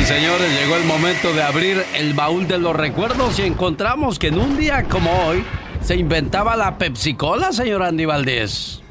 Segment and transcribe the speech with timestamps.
[0.00, 4.26] Y señores, llegó el momento de abrir el baúl de los recuerdos y encontramos que
[4.26, 5.44] en un día como hoy
[5.82, 8.83] se inventaba la Pepsi Cola, señor Andy Valdés.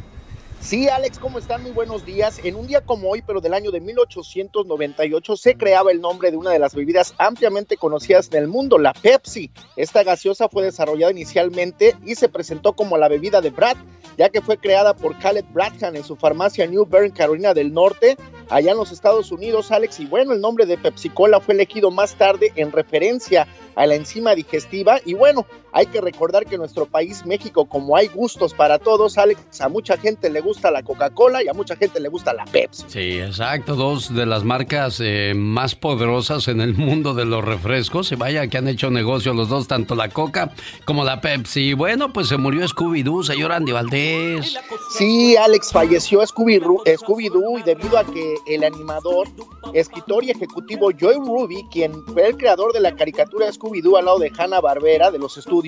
[0.64, 1.62] Sí, Alex, ¿cómo están?
[1.62, 2.40] Muy buenos días.
[2.42, 6.38] En un día como hoy, pero del año de 1898, se creaba el nombre de
[6.38, 9.52] una de las bebidas ampliamente conocidas en el mundo, la Pepsi.
[9.76, 13.76] Esta gaseosa fue desarrollada inicialmente y se presentó como la bebida de Brad,
[14.18, 18.16] ya que fue creada por Caleb Bradham en su farmacia New Bern, Carolina del Norte,
[18.50, 20.00] allá en los Estados Unidos, Alex.
[20.00, 23.96] Y bueno, el nombre de Pepsi Cola fue elegido más tarde en referencia a la
[23.96, 25.02] enzima digestiva.
[25.04, 29.18] Y bueno, hay que recordar que en nuestro país, México, como hay gustos para todos,
[29.18, 32.46] Alex, a mucha gente le gusta la Coca-Cola y a mucha gente le gusta la
[32.46, 32.86] Pepsi.
[32.88, 38.12] Sí, exacto, dos de las marcas eh, más poderosas en el mundo de los refrescos.
[38.12, 40.52] Y vaya que han hecho negocio los dos, tanto la Coca
[40.86, 41.74] como la Pepsi.
[41.74, 44.58] Bueno, pues se murió Scooby-Doo, señor Andy Valdés.
[44.96, 47.30] Sí, Alex, falleció Scooby-Doo Scooby
[47.60, 49.28] y debido a que el animador,
[49.74, 54.20] escritor y ejecutivo Joy Ruby, quien fue el creador de la caricatura Scooby-Doo al lado
[54.20, 55.63] de Hanna Barbera de los estudios,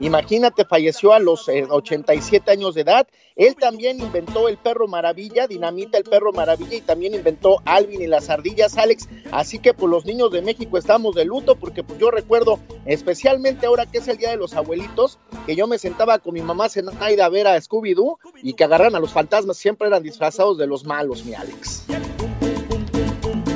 [0.00, 3.06] imagínate, falleció a los 87 eh, años de edad.
[3.36, 8.06] Él también inventó el perro maravilla, Dinamita el perro maravilla y también inventó Alvin y
[8.06, 9.08] las ardillas, Alex.
[9.32, 13.66] Así que pues los niños de México estamos de luto porque pues yo recuerdo, especialmente
[13.66, 16.68] ahora que es el Día de los Abuelitos, que yo me sentaba con mi mamá
[16.68, 20.66] Zenaida a ver a Scooby-Doo y que agarran a los fantasmas, siempre eran disfrazados de
[20.66, 21.84] los malos, mi Alex.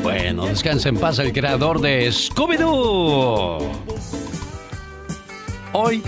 [0.03, 4.24] Bueno, descanse en paz el creador de Scooby-Doo.
[5.77, 6.05] Hoy,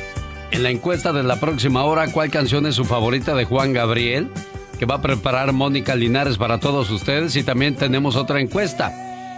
[0.52, 4.30] en la encuesta de la próxima hora, ¿cuál canción es su favorita de Juan Gabriel?
[4.78, 7.34] Que va a preparar Mónica Linares para todos ustedes.
[7.34, 8.92] Y también tenemos otra encuesta.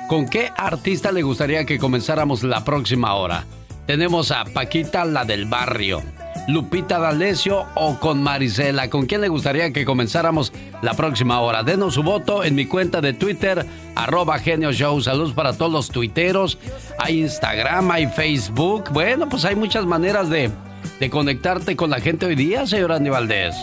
[0.07, 3.47] ¿Con qué artista le gustaría que comenzáramos la próxima hora?
[3.87, 6.03] Tenemos a Paquita, la del barrio.
[6.49, 8.89] Lupita D'Alessio o con Marisela?
[8.89, 11.63] ¿Con quién le gustaría que comenzáramos la próxima hora?
[11.63, 15.01] Denos su voto en mi cuenta de Twitter, arroba Genio Show.
[15.03, 16.59] Saludos para todos los tuiteros.
[16.99, 18.91] Hay Instagram, hay Facebook.
[18.93, 20.51] Bueno, pues hay muchas maneras de,
[20.99, 23.55] de conectarte con la gente hoy día, señor Andy Valdés.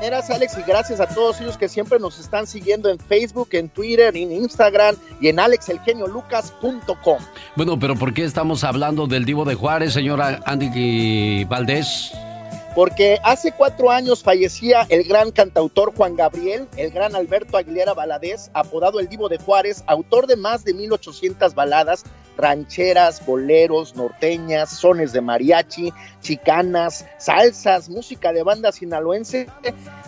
[0.00, 3.68] Gracias, Alex, y gracias a todos ellos que siempre nos están siguiendo en Facebook, en
[3.68, 7.18] Twitter, en Instagram y en alexelgeniolucas.com.
[7.56, 12.12] Bueno, pero ¿por qué estamos hablando del Divo de Juárez, señora Andy Valdés?
[12.78, 18.52] porque hace cuatro años fallecía el gran cantautor Juan Gabriel, el gran Alberto Aguilera Baladés,
[18.54, 22.04] apodado el Divo de Juárez, autor de más de 1800 baladas,
[22.38, 29.48] rancheras, boleros, norteñas, sones de mariachi, chicanas, salsas, música de banda sinaloense.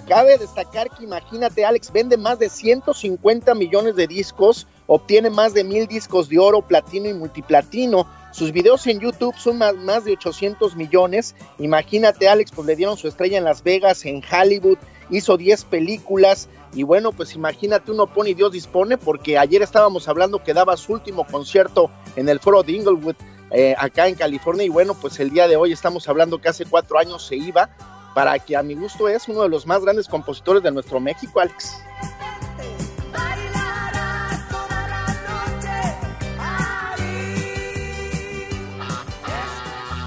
[0.08, 5.64] Cabe destacar que imagínate, Alex, vende más de 150 millones de discos, obtiene más de
[5.64, 10.12] mil discos de oro, platino y multiplatino sus videos en YouTube son más, más de
[10.12, 11.34] 800 millones.
[11.58, 14.78] Imagínate, Alex, pues le dieron su estrella en Las Vegas, en Hollywood,
[15.10, 16.48] hizo 10 películas.
[16.72, 20.76] Y bueno, pues imagínate, uno pone y Dios dispone, porque ayer estábamos hablando que daba
[20.76, 23.16] su último concierto en el foro de Inglewood,
[23.50, 24.64] eh, acá en California.
[24.64, 27.70] Y bueno, pues el día de hoy estamos hablando que hace cuatro años se iba,
[28.14, 31.40] para que a mi gusto es uno de los más grandes compositores de nuestro México,
[31.40, 31.78] Alex.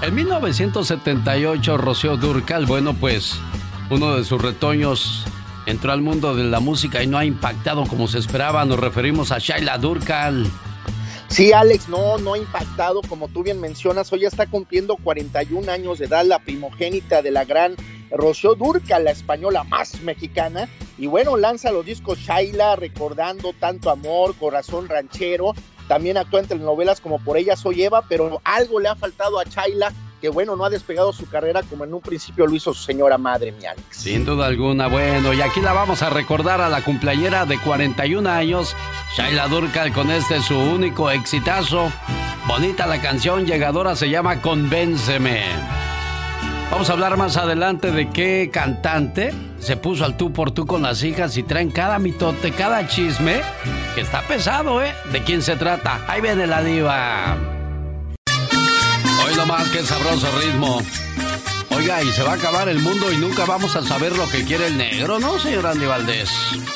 [0.02, 3.38] En 1978, Rocío Durcal, bueno, pues
[3.88, 5.24] uno de sus retoños
[5.66, 8.64] entró al mundo de la música y no ha impactado como se esperaba.
[8.64, 10.46] Nos referimos a Shaila Durcal.
[11.28, 15.70] Sí, Alex, no, no ha impactado, como tú bien mencionas, hoy ya está cumpliendo 41
[15.72, 17.74] años de edad, la primogénita de la gran
[18.10, 24.36] Rocío Durcal, la española más mexicana, y bueno, lanza los discos Shaila, recordando tanto amor,
[24.36, 25.54] corazón ranchero,
[25.88, 29.44] también actúa en telenovelas como Por ella soy Eva, pero algo le ha faltado a
[29.44, 29.92] Chayla,
[30.24, 33.18] que bueno, no ha despegado su carrera como en un principio lo hizo su señora
[33.18, 33.84] madre, mi Alex.
[33.90, 38.26] Sin duda alguna, bueno, y aquí la vamos a recordar a la cumpleañera de 41
[38.30, 38.74] años,
[39.14, 41.92] Shaila Durcal, con este su único exitazo.
[42.48, 45.42] Bonita la canción, llegadora se llama Convénceme.
[46.70, 50.80] Vamos a hablar más adelante de qué cantante se puso al tú por tú con
[50.80, 53.42] las hijas y traen cada mitote, cada chisme,
[53.94, 54.94] que está pesado, ¿eh?
[55.12, 56.00] ¿De quién se trata?
[56.08, 57.53] Ahí viene la diva.
[59.24, 60.82] Hoy nomás que sabroso ritmo.
[61.70, 64.44] Oiga, y se va a acabar el mundo y nunca vamos a saber lo que
[64.44, 66.30] quiere el negro, ¿no, señor Andy Valdés?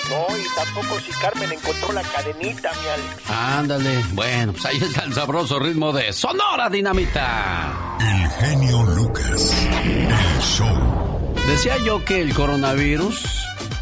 [0.09, 3.31] No, y tampoco si Carmen encontró la cadenita, mi Alex.
[3.31, 4.05] Ándale.
[4.12, 7.99] Bueno, pues ahí está el sabroso ritmo de Sonora Dinamita.
[8.00, 9.55] El genio Lucas.
[9.85, 11.35] El show.
[11.47, 13.25] Decía yo que el coronavirus,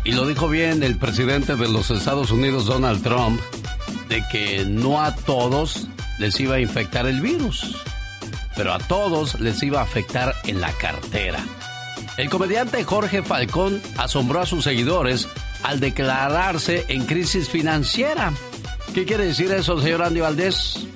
[0.05, 3.41] y lo dijo bien el presidente de los Estados Unidos, Donald Trump,
[4.09, 5.87] de que no a todos
[6.19, 7.77] les iba a infectar el virus
[8.57, 11.39] pero a todos les iba a afectar en la cartera.
[12.17, 15.29] El comediante Jorge Falcón asombró a sus seguidores
[15.63, 18.33] al declararse en crisis financiera.
[18.95, 20.87] ¿Qué quiere decir eso, señor Andy Valdés?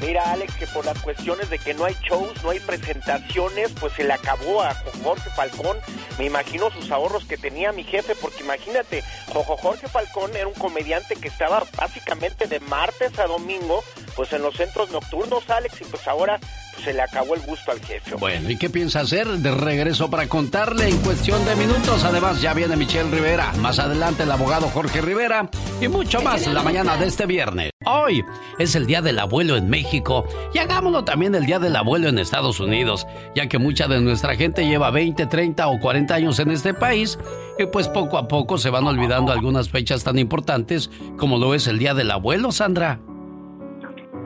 [0.00, 3.92] Mira, Alex, que por las cuestiones de que no hay shows, no hay presentaciones, pues
[3.92, 4.74] se le acabó a
[5.04, 5.76] Jorge Falcón.
[6.18, 11.14] Me imagino sus ahorros que tenía mi jefe, porque imagínate, Jorge Falcón era un comediante
[11.14, 13.84] que estaba básicamente de martes a domingo,
[14.16, 16.40] pues en los centros nocturnos, Alex, y pues ahora
[16.82, 18.16] se le acabó el gusto al jefe.
[18.16, 19.26] Bueno, ¿y qué piensa hacer?
[19.28, 22.04] De regreso para contarle en cuestión de minutos.
[22.04, 23.52] Además, ya viene Michelle Rivera.
[23.60, 25.48] Más adelante, el abogado Jorge Rivera.
[25.80, 27.70] Y mucho más en la mañana de este viernes.
[27.84, 28.24] Hoy
[28.58, 30.26] es el Día del Abuelo en México.
[30.52, 33.06] Y hagámoslo también el Día del Abuelo en Estados Unidos.
[33.34, 37.18] Ya que mucha de nuestra gente lleva 20, 30 o 40 años en este país.
[37.58, 41.66] Y pues poco a poco se van olvidando algunas fechas tan importantes como lo es
[41.68, 42.98] el Día del Abuelo, Sandra.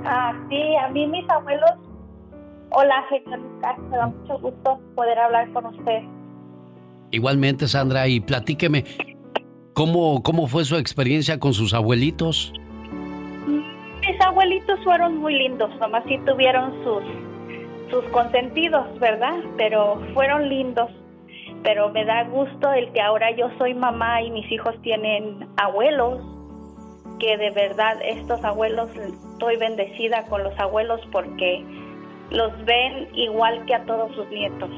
[0.04, 1.72] Ah, sí, a mí mis abuelos
[2.78, 6.02] Hola, señor Lucas, me da mucho gusto poder hablar con usted.
[7.10, 8.84] Igualmente, Sandra, y platíqueme,
[9.72, 12.52] ¿cómo, cómo fue su experiencia con sus abuelitos?
[13.46, 17.02] Mis abuelitos fueron muy lindos, nomás sí tuvieron sus,
[17.90, 19.36] sus consentidos, ¿verdad?
[19.56, 20.90] Pero fueron lindos.
[21.62, 26.20] Pero me da gusto el que ahora yo soy mamá y mis hijos tienen abuelos,
[27.20, 31.64] que de verdad estos abuelos, estoy bendecida con los abuelos porque
[32.30, 34.70] los ven igual que a todos sus nietos.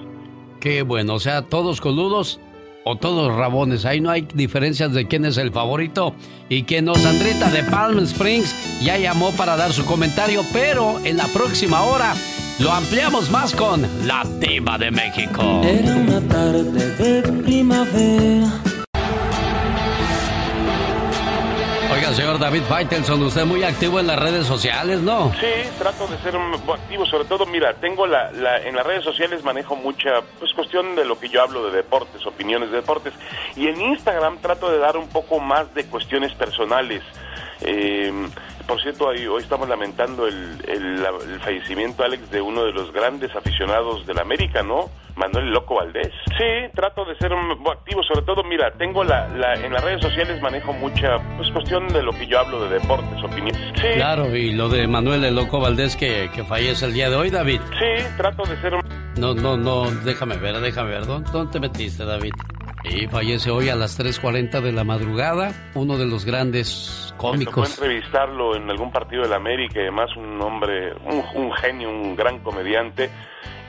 [0.60, 2.40] Qué bueno, o sea, todos coludos
[2.84, 3.84] o todos rabones.
[3.84, 6.14] Ahí no hay diferencias de quién es el favorito
[6.48, 6.94] y quién no.
[6.94, 12.14] Sandrita de Palm Springs ya llamó para dar su comentario, pero en la próxima hora
[12.58, 15.60] lo ampliamos más con la Diva de México.
[15.64, 18.67] Era una tarde de primavera
[22.14, 25.32] Señor David Faitelson, usted muy activo en las redes sociales, ¿no?
[25.34, 28.30] Sí, trato de ser activo, sobre todo, mira, tengo la,
[28.64, 32.24] en las redes sociales manejo mucha, pues cuestión de lo que yo hablo de deportes,
[32.26, 33.12] opiniones de deportes,
[33.56, 37.02] y en Instagram trato de dar un poco más de cuestiones personales.
[37.60, 38.12] Eh,
[38.68, 43.34] por cierto, hoy, hoy estamos lamentando el, el, fallecimiento, Alex, de uno de los grandes
[43.34, 44.90] aficionados del América, ¿no?
[45.16, 46.12] Manuel Loco Valdés.
[46.36, 50.74] Sí, trato de ser activo, sobre todo, mira, tengo la, en las redes sociales manejo
[50.74, 53.56] mucha, pues cuestión de lo que yo hablo de deportes, opiniones.
[53.74, 53.88] Sí.
[53.94, 57.30] Claro, y lo de Manuel el Loco Valdés que, que fallece el día de hoy,
[57.30, 57.62] David.
[57.78, 58.74] Sí, trato de ser...
[59.16, 61.06] No, no, no, déjame ver, déjame ver.
[61.06, 62.32] ¿Dónde, te metiste, David?
[62.84, 67.56] Y fallece hoy a las 3.40 de la madrugada, uno de los grandes cómicos.
[67.80, 70.94] Me entrevistarlo en algún partido de la América y además un hombre,
[71.34, 73.10] un, genio, un gran comediante.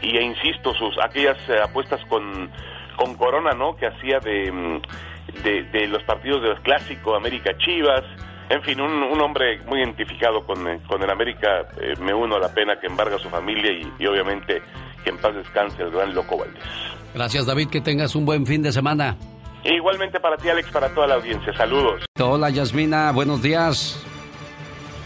[0.02, 2.50] Y e insisto, sus aquellas eh, apuestas con,
[2.96, 3.76] con Corona, ¿no?
[3.76, 4.82] Que hacía de, mm,
[5.44, 8.04] de, los partidos de los clásicos América Chivas.
[8.50, 11.68] En fin, un, un hombre muy identificado con, eh, con el América.
[11.80, 14.62] Eh, me uno a la pena que embarga a su familia y, y obviamente
[15.04, 16.64] que en paz descanse el gran Loco Valdés.
[17.14, 17.70] Gracias, David.
[17.70, 19.16] Que tengas un buen fin de semana.
[19.64, 21.54] igualmente para ti, Alex, para toda la audiencia.
[21.56, 22.04] Saludos.
[22.20, 23.12] Hola, Yasmina.
[23.12, 24.04] Buenos días.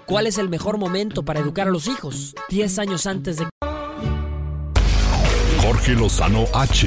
[0.06, 2.34] ¿Cuál es el mejor momento para educar a los hijos?
[2.50, 3.48] 10 años antes de...
[5.62, 6.86] Jorge Lozano H.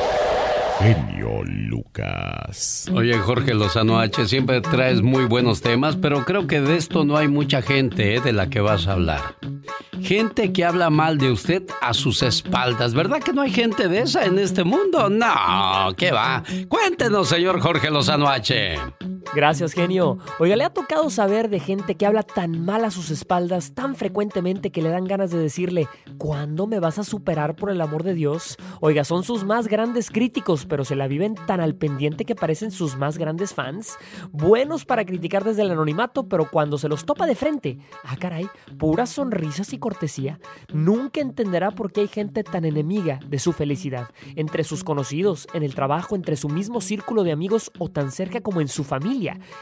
[0.81, 2.89] Genio Lucas.
[2.91, 7.17] Oye, Jorge Lozano H, siempre traes muy buenos temas, pero creo que de esto no
[7.17, 8.19] hay mucha gente ¿eh?
[8.19, 9.35] de la que vas a hablar.
[10.01, 12.95] Gente que habla mal de usted a sus espaldas.
[12.95, 15.07] ¿Verdad que no hay gente de esa en este mundo?
[15.07, 16.43] No, ¿qué va?
[16.67, 18.75] Cuéntenos, señor Jorge Lozano H.
[19.33, 20.17] Gracias, genio.
[20.39, 23.95] Oiga, ¿le ha tocado saber de gente que habla tan mal a sus espaldas tan
[23.95, 28.03] frecuentemente que le dan ganas de decirle, ¿cuándo me vas a superar por el amor
[28.03, 28.57] de Dios?
[28.81, 32.71] Oiga, son sus más grandes críticos, pero se la viven tan al pendiente que parecen
[32.71, 33.97] sus más grandes fans.
[34.31, 38.47] Buenos para criticar desde el anonimato, pero cuando se los topa de frente, ah caray,
[38.77, 40.39] puras sonrisas y cortesía.
[40.73, 44.07] Nunca entenderá por qué hay gente tan enemiga de su felicidad.
[44.37, 48.39] Entre sus conocidos, en el trabajo, entre su mismo círculo de amigos o tan cerca
[48.39, 49.11] como en su familia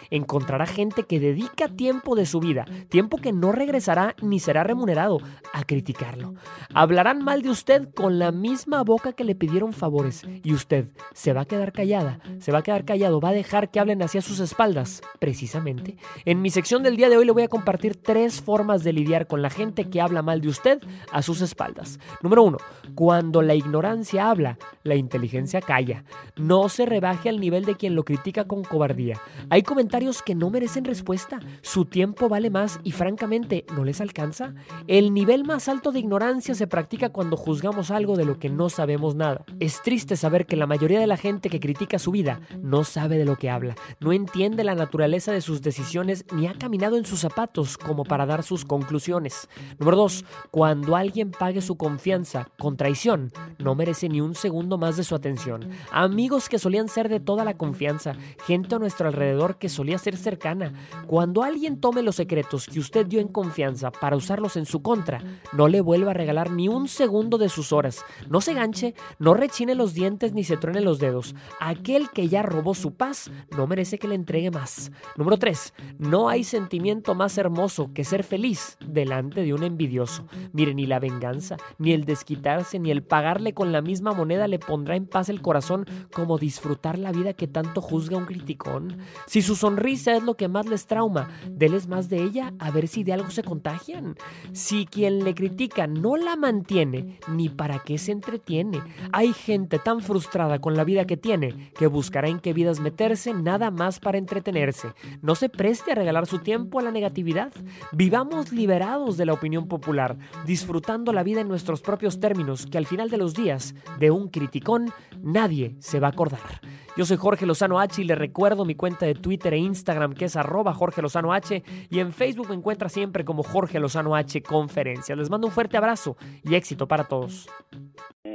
[0.09, 5.19] Encontrará gente que dedica tiempo de su vida, tiempo que no regresará ni será remunerado,
[5.53, 6.35] a criticarlo.
[6.73, 11.33] Hablarán mal de usted con la misma boca que le pidieron favores y usted se
[11.33, 14.21] va a quedar callada, se va a quedar callado, va a dejar que hablen hacia
[14.21, 15.97] sus espaldas, precisamente.
[16.25, 19.27] En mi sección del día de hoy le voy a compartir tres formas de lidiar
[19.27, 21.99] con la gente que habla mal de usted a sus espaldas.
[22.21, 22.57] Número uno,
[22.95, 26.03] cuando la ignorancia habla, la inteligencia calla.
[26.35, 29.19] No se rebaje al nivel de quien lo critica con cobardía.
[29.49, 34.53] Hay comentarios que no merecen respuesta, su tiempo vale más y francamente no les alcanza.
[34.87, 38.69] El nivel más alto de ignorancia se practica cuando juzgamos algo de lo que no
[38.69, 39.45] sabemos nada.
[39.59, 43.17] Es triste saber que la mayoría de la gente que critica su vida no sabe
[43.17, 47.05] de lo que habla, no entiende la naturaleza de sus decisiones ni ha caminado en
[47.05, 49.49] sus zapatos como para dar sus conclusiones.
[49.77, 50.25] Número 2.
[50.51, 55.15] Cuando alguien pague su confianza con traición, no merece ni un segundo más de su
[55.15, 55.69] atención.
[55.91, 60.17] Amigos que solían ser de toda la confianza, gente a nuestro alrededor que solía ser
[60.17, 60.73] cercana.
[61.07, 65.21] Cuando alguien tome los secretos que usted dio en confianza para usarlos en su contra,
[65.51, 68.03] no le vuelva a regalar ni un segundo de sus horas.
[68.29, 71.35] No se ganche, no rechine los dientes ni se truene los dedos.
[71.59, 74.91] Aquel que ya robó su paz no merece que le entregue más.
[75.15, 75.73] Número 3.
[75.97, 80.27] No hay sentimiento más hermoso que ser feliz delante de un envidioso.
[80.53, 84.59] Mire, ni la venganza, ni el desquitarse, ni el pagarle con la misma moneda le
[84.59, 88.97] pondrá en paz el corazón como disfrutar la vida que tanto juzga un criticón.
[89.25, 92.87] Si su sonrisa es lo que más les trauma, déles más de ella a ver
[92.87, 94.15] si de algo se contagian.
[94.51, 98.81] Si quien le critica no la mantiene, ni para qué se entretiene.
[99.11, 103.33] Hay gente tan frustrada con la vida que tiene que buscará en qué vidas meterse
[103.33, 104.93] nada más para entretenerse.
[105.21, 107.51] No se preste a regalar su tiempo a la negatividad.
[107.91, 112.85] Vivamos liberados de la opinión popular, disfrutando la vida en nuestros propios términos, que al
[112.85, 116.61] final de los días, de un criticón, nadie se va a acordar.
[116.99, 120.25] Yo soy Jorge Lozano H y le recuerdo mi cuenta de Twitter e Instagram que
[120.25, 124.41] es arroba Jorge Lozano H y en Facebook me encuentra siempre como Jorge Lozano H
[124.41, 125.17] Conferencias.
[125.17, 127.47] Les mando un fuerte abrazo y éxito para todos.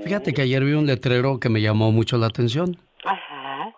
[0.03, 2.79] Fíjate que ayer vi un letrero que me llamó mucho la atención.
[3.05, 3.75] Ajá.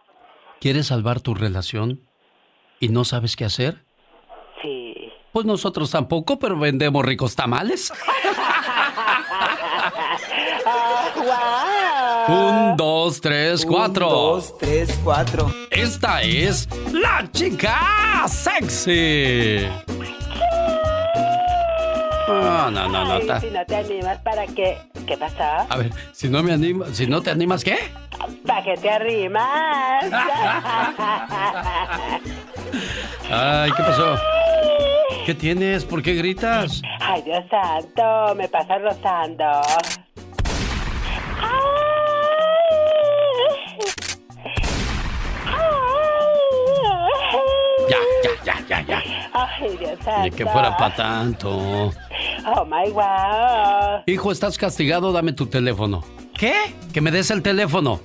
[0.61, 2.03] ¿Quieres salvar tu relación
[2.79, 3.85] y no sabes qué hacer?
[4.63, 4.95] Sí.
[5.33, 7.93] Pues nosotros tampoco, pero vendemos ricos tamales.
[12.29, 14.07] Un, dos, tres, cuatro.
[14.07, 15.53] Un, dos, tres, cuatro.
[15.71, 19.67] Esta es la chica sexy.
[22.29, 23.41] No, no, no, no.
[23.41, 24.79] si no te animas, ¿para qué?
[25.07, 25.63] ¿Qué pasa?
[25.69, 27.79] A ver, si no me animo, si no te animas, ¿qué?
[28.45, 30.05] ¿Para qué te arrimas?
[33.31, 34.17] Ay, ¿qué pasó?
[35.25, 35.85] ¿Qué tienes?
[35.85, 36.83] ¿Por qué gritas?
[37.01, 39.63] Ay, Dios santo, me pasa rozando.
[47.89, 47.99] Ya,
[48.45, 49.31] ya, ya, ya, ya.
[49.33, 50.23] Ay, Dios santo.
[50.23, 51.93] Ni que fuera para tanto.
[52.47, 54.03] Oh my wow.
[54.07, 56.05] Hijo, estás castigado, dame tu teléfono.
[56.37, 56.75] ¿Qué?
[56.93, 58.01] Que me des el teléfono.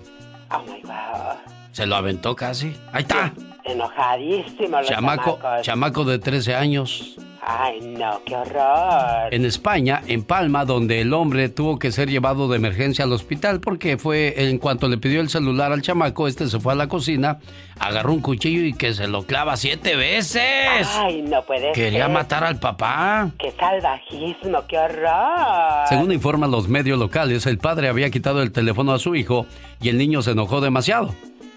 [0.51, 1.37] Oh my wow.
[1.71, 2.75] Se lo aventó casi.
[2.91, 3.33] Ahí está.
[3.63, 7.17] Enojadísimo los chamaco, chamaco de 13 años.
[7.43, 9.33] Ay, no, qué horror.
[9.33, 13.59] En España, en Palma, donde el hombre tuvo que ser llevado de emergencia al hospital
[13.59, 16.87] porque fue en cuanto le pidió el celular al chamaco, este se fue a la
[16.87, 17.39] cocina,
[17.79, 20.87] agarró un cuchillo y que se lo clava siete veces.
[20.95, 23.31] Ay, no puede Quería matar al papá.
[23.39, 25.87] Qué salvajismo, qué horror.
[25.89, 29.47] Según informan los medios locales, el padre había quitado el teléfono a su hijo
[29.81, 31.15] y el niño se enojó demasiado.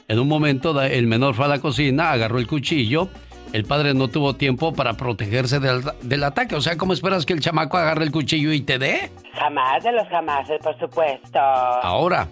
[0.08, 3.08] En un momento, el menor fue a la cocina, agarró el cuchillo
[3.54, 6.56] el padre no tuvo tiempo para protegerse del, ataque.
[6.56, 9.12] O sea, ¿cómo esperas que el chamaco agarre el cuchillo y te dé?
[9.32, 11.38] Jamás de los jamás, por supuesto.
[11.38, 12.26] Ahora,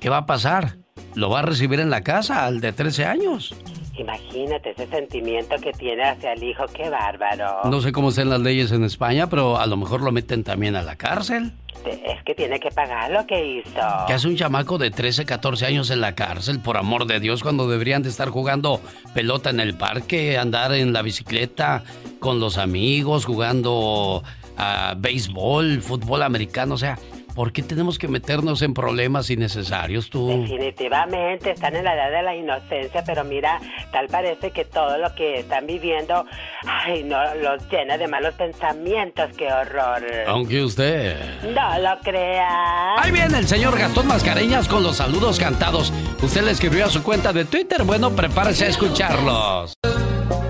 [0.00, 0.81] ¿qué va a pasar?
[1.14, 3.54] ¿Lo va a recibir en la casa al de 13 años?
[3.96, 7.60] Imagínate ese sentimiento que tiene hacia el hijo, qué bárbaro.
[7.64, 10.76] No sé cómo están las leyes en España, pero a lo mejor lo meten también
[10.76, 11.52] a la cárcel.
[11.84, 13.80] Es que tiene que pagar lo que hizo.
[14.06, 17.42] ¿Qué hace un chamaco de 13, 14 años en la cárcel, por amor de Dios,
[17.42, 18.80] cuando deberían de estar jugando
[19.14, 21.82] pelota en el parque, andar en la bicicleta
[22.18, 24.22] con los amigos, jugando
[24.56, 26.74] a béisbol, fútbol americano?
[26.74, 26.98] O sea,
[27.34, 30.28] ¿Por qué tenemos que meternos en problemas innecesarios tú?
[30.28, 33.58] Definitivamente, están en la edad de la inocencia, pero mira,
[33.90, 36.26] tal parece que todo lo que están viviendo,
[36.66, 40.02] ay, no, los llena de malos pensamientos, qué horror.
[40.26, 41.16] Aunque usted...
[41.42, 42.96] No lo crea.
[42.98, 45.92] Ahí viene el señor Gastón Mascareñas con los saludos cantados.
[46.22, 49.74] Usted le escribió a su cuenta de Twitter, bueno, prepárese a escucharlos.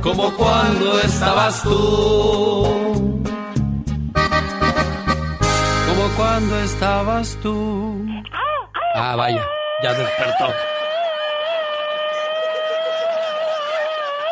[0.02, 2.61] Como cuando estabas tú
[6.32, 8.06] cuando estabas tú.
[8.94, 9.46] Ah, vaya,
[9.82, 10.46] ya despertó.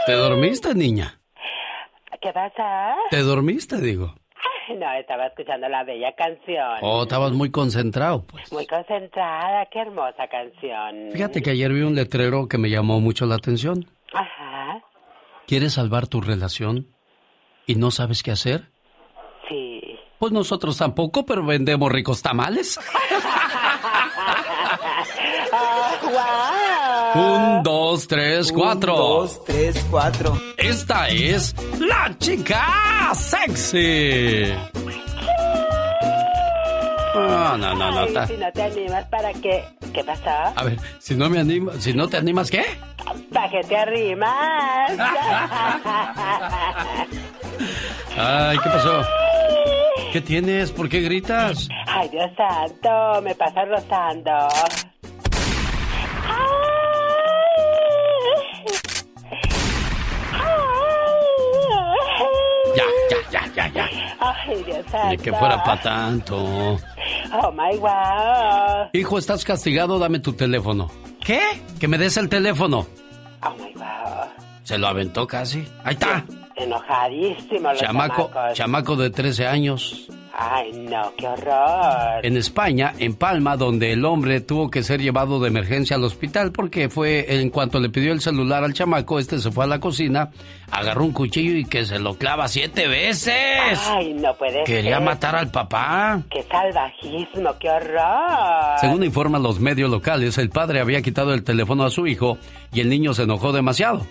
[0.07, 1.21] ¿Te dormiste, niña?
[2.23, 2.95] ¿Qué pasa?
[3.11, 4.14] ¿Te dormiste, digo?
[4.78, 6.78] No, estaba escuchando la bella canción.
[6.80, 8.50] Oh, estabas muy concentrado, pues.
[8.50, 11.11] Muy concentrada, qué hermosa canción.
[11.12, 13.85] Fíjate que ayer vi un letrero que me llamó mucho la atención.
[14.14, 14.83] Ajá.
[15.46, 16.87] ¿Quieres salvar tu relación
[17.66, 18.70] y no sabes qué hacer?
[20.20, 22.78] Pues nosotros tampoco, pero vendemos ricos tamales.
[27.14, 28.92] Un, dos, tres, cuatro.
[28.92, 30.38] Un, dos, tres, cuatro.
[30.59, 34.52] Esta es la chica sexy.
[37.14, 38.06] No, no, no, no.
[38.26, 39.64] si no te animas, ¿para qué?
[39.94, 40.48] ¿Qué pasa?
[40.48, 42.66] A ver, si no me animo, si no te animas, ¿qué?
[43.33, 44.90] ¿Para qué te arrimas?
[48.18, 49.02] Ay, ¿qué pasó?
[50.12, 50.73] ¿Qué tienes?
[50.73, 51.68] ¿Por qué gritas?
[51.87, 54.33] Ay, Dios santo, me pasa rozando.
[62.75, 63.88] Ya, ya, ya, ya, ya.
[64.18, 65.09] Ay, Dios santo.
[65.11, 66.37] Ni que fuera para tanto.
[66.37, 68.88] Oh my wow.
[68.92, 70.90] Hijo, estás castigado, dame tu teléfono.
[71.25, 71.40] ¿Qué?
[71.79, 72.85] Que me des el teléfono.
[73.44, 74.29] Oh my wow.
[74.64, 75.64] Se lo aventó casi.
[75.85, 76.25] Ahí está
[76.61, 80.09] enojadísimo los chamaco, chamaco de 13 años.
[80.33, 82.25] Ay, no, qué horror.
[82.25, 86.53] En España, en Palma, donde el hombre tuvo que ser llevado de emergencia al hospital
[86.53, 89.81] porque fue en cuanto le pidió el celular al chamaco, este se fue a la
[89.81, 90.31] cocina,
[90.70, 93.35] agarró un cuchillo y que se lo clava siete veces.
[93.88, 96.23] Ay, no puede Quería matar al papá.
[96.31, 98.79] Qué salvajismo, qué horror.
[98.81, 102.38] Según informan los medios locales, el padre había quitado el teléfono a su hijo
[102.73, 104.07] y el niño se enojó demasiado.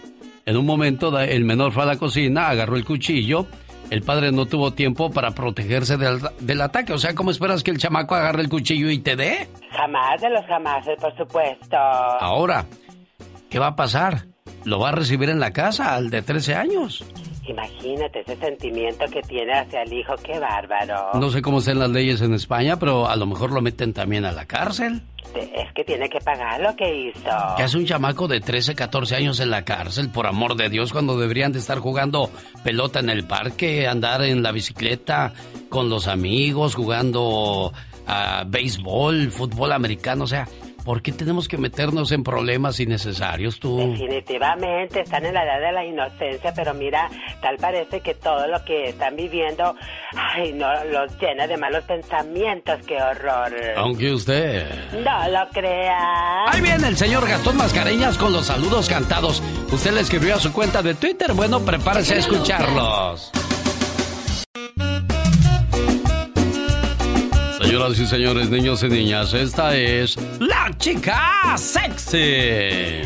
[0.50, 3.46] En un momento el menor fue a la cocina, agarró el cuchillo.
[3.92, 6.92] El padre no tuvo tiempo para protegerse del, ataque.
[6.92, 9.48] O sea, ¿cómo esperas que el chamaco agarre el cuchillo y te dé?
[9.70, 11.78] Jamás de los jamás, por supuesto.
[11.78, 12.66] Ahora,
[13.48, 14.26] ¿qué va a pasar?
[14.66, 17.06] ¿Lo va a recibir en la casa al de 13 años?
[17.50, 21.20] Imagínate ese sentimiento que tiene hacia el hijo, qué bárbaro.
[21.20, 24.24] No sé cómo sean las leyes en España, pero a lo mejor lo meten también
[24.24, 25.02] a la cárcel.
[25.34, 27.30] Es que tiene que pagar lo que hizo.
[27.58, 30.94] ¿Qué hace un chamaco de 13, 14 años en la cárcel, por amor de Dios,
[30.94, 32.30] cuando deberían de estar jugando
[32.64, 35.34] pelota en el parque, andar en la bicicleta
[35.70, 37.74] con los amigos, jugando
[38.06, 40.26] a béisbol, fútbol americano?
[40.26, 40.48] O sea,
[40.84, 43.78] ¿Por qué tenemos que meternos en problemas innecesarios tú?
[43.78, 47.10] Definitivamente, están en la edad de la inocencia, pero mira,
[47.42, 49.76] tal parece que todo lo que están viviendo,
[50.16, 53.54] ay, no, los llena de malos pensamientos, qué horror.
[53.78, 54.68] Aunque usted...
[54.94, 56.46] No lo crea.
[56.48, 59.44] Ahí viene el señor Gastón Mascareñas con los saludos cantados.
[59.72, 63.32] Usted le escribió a su cuenta de Twitter, bueno, prepárese a escucharlos.
[67.70, 73.04] Señoras y señores, niños y niñas, esta es la chica sexy.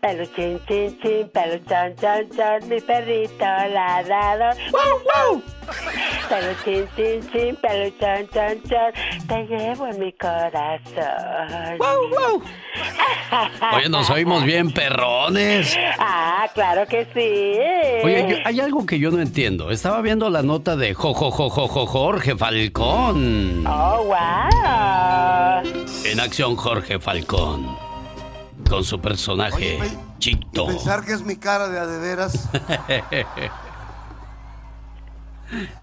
[0.00, 4.54] Peluchín, chin, chin, peluchón, chon, chon, mi perrito ladrador.
[4.70, 5.42] ¡Wow, wow!
[6.28, 11.76] Peluchín, chin, chin, peluchón, chon, chon, te llevo en mi corazón.
[11.78, 12.42] ¡Wow, wow!
[13.76, 15.76] Oye, nos oímos bien perrones.
[15.98, 18.04] Ah, claro que sí.
[18.04, 19.70] Oye, hay algo que yo no entiendo.
[19.70, 23.66] Estaba viendo la nota de jo, jo, jo, jo, Jorge Falcón.
[23.66, 25.72] Oh, wow.
[26.04, 27.86] En acción, Jorge Falcón
[28.68, 29.78] con su personaje
[30.18, 30.66] Chito.
[30.66, 32.48] Pensar que es mi cara de adeveras.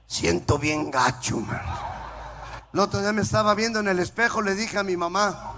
[0.08, 1.62] Siento bien gacho, man.
[2.73, 5.53] El otro día me estaba viendo en el espejo, le dije a mi mamá,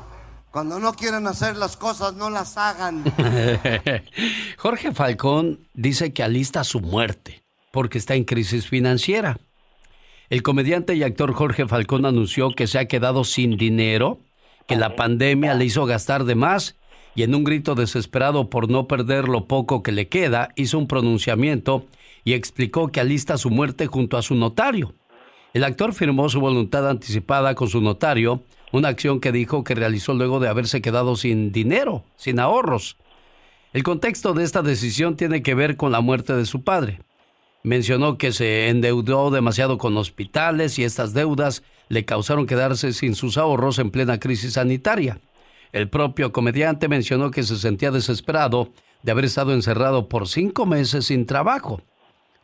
[0.56, 3.04] cuando no quieran hacer las cosas, no las hagan.
[4.58, 9.38] Jorge Falcón dice que alista su muerte porque está en crisis financiera.
[10.30, 14.22] El comediante y actor Jorge Falcón anunció que se ha quedado sin dinero,
[14.66, 16.78] que la pandemia le hizo gastar de más
[17.16, 20.88] y en un grito desesperado por no perder lo poco que le queda, hizo un
[20.88, 21.86] pronunciamiento
[22.24, 24.94] y explicó que alista su muerte junto a su notario.
[25.54, 28.42] El actor firmó su voluntad anticipada con su notario,
[28.76, 32.98] una acción que dijo que realizó luego de haberse quedado sin dinero, sin ahorros.
[33.74, 37.02] El contexto de esta decisión tiene que ver con la muerte de su padre.
[37.64, 43.38] Mencionó que se endeudó demasiado con hospitales y estas deudas le causaron quedarse sin sus
[43.38, 45.20] ahorros en plena crisis sanitaria.
[45.72, 48.72] El propio comediante mencionó que se sentía desesperado
[49.04, 51.82] de haber estado encerrado por cinco meses sin trabajo.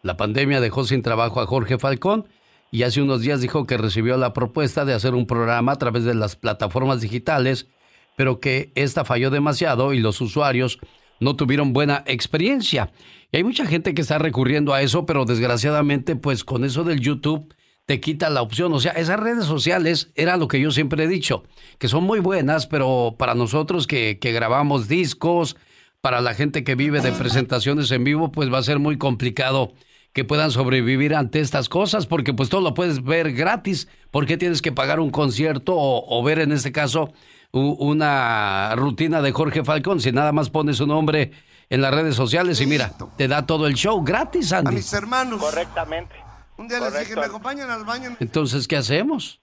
[0.01, 2.25] La pandemia dejó sin trabajo a Jorge Falcón
[2.71, 6.05] y hace unos días dijo que recibió la propuesta de hacer un programa a través
[6.05, 7.67] de las plataformas digitales,
[8.15, 10.79] pero que esta falló demasiado y los usuarios
[11.19, 12.93] no tuvieron buena experiencia.
[13.31, 17.01] Y hay mucha gente que está recurriendo a eso, pero desgraciadamente, pues con eso del
[17.01, 17.53] YouTube
[17.85, 18.71] te quita la opción.
[18.71, 21.43] O sea, esas redes sociales era lo que yo siempre he dicho,
[21.77, 25.57] que son muy buenas, pero para nosotros que, que grabamos discos,
[25.99, 29.73] para la gente que vive de presentaciones en vivo, pues va a ser muy complicado
[30.13, 33.87] que puedan sobrevivir ante estas cosas, porque pues todo lo puedes ver gratis.
[34.11, 37.13] ¿Por qué tienes que pagar un concierto o, ver en este caso
[37.51, 41.31] una rutina de Jorge Falcón si nada más pones su nombre
[41.69, 44.69] en las redes sociales y mira, te da todo el show gratis, Andy?
[44.69, 45.39] A mis hermanos.
[45.39, 46.15] Correctamente.
[46.57, 48.15] Un día les dije, me acompañan al baño.
[48.19, 49.41] Entonces, ¿qué hacemos?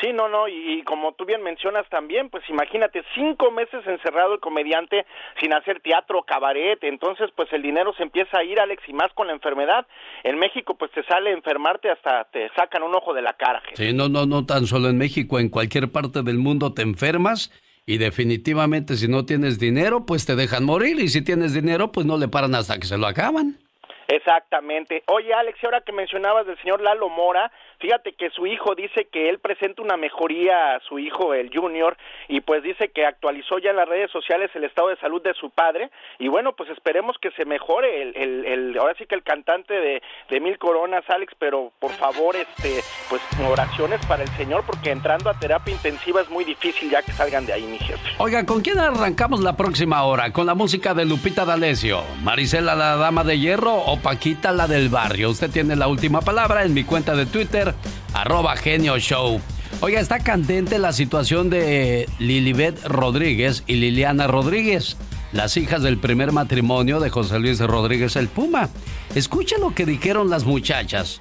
[0.00, 4.40] Sí, no, no, y, como tú bien mencionas también, pues imagínate, cinco meses encerrado el
[4.40, 5.04] comediante
[5.40, 9.12] sin hacer teatro, cabaret, entonces pues el dinero se empieza a ir, Alex, y más
[9.12, 9.86] con la enfermedad.
[10.24, 13.62] En México pues te sale enfermarte hasta te sacan un ojo de la cara.
[13.74, 17.52] Sí, no, no, no tan solo en México, en cualquier parte del mundo te enfermas
[17.84, 22.06] y definitivamente si no tienes dinero pues te dejan morir y si tienes dinero pues
[22.06, 23.58] no le paran hasta que se lo acaban.
[24.10, 25.04] Exactamente.
[25.06, 29.28] Oye, Alex, ahora que mencionabas del señor Lalo Mora, fíjate que su hijo dice que
[29.28, 31.96] él presenta una mejoría a su hijo, el Junior,
[32.28, 35.34] y pues dice que actualizó ya en las redes sociales el estado de salud de
[35.34, 39.14] su padre, y bueno, pues esperemos que se mejore el, el, el ahora sí que
[39.14, 44.28] el cantante de, de Mil Coronas, Alex, pero por favor, este, pues oraciones para el
[44.30, 47.78] señor, porque entrando a terapia intensiva es muy difícil ya que salgan de ahí, mi
[47.78, 48.10] jefe.
[48.18, 50.32] Oiga, ¿con quién arrancamos la próxima hora?
[50.32, 54.88] ¿Con la música de Lupita D'Alessio, Marisela la Dama de Hierro o Paquita la del
[54.88, 55.30] barrio.
[55.30, 57.69] Usted tiene la última palabra en mi cuenta de Twitter,
[58.12, 59.40] arroba genio show.
[59.80, 64.96] Oiga, está candente la situación de Lilibet Rodríguez y Liliana Rodríguez,
[65.32, 68.68] las hijas del primer matrimonio de José Luis Rodríguez el Puma.
[69.14, 71.20] Escuche lo que dijeron las muchachas.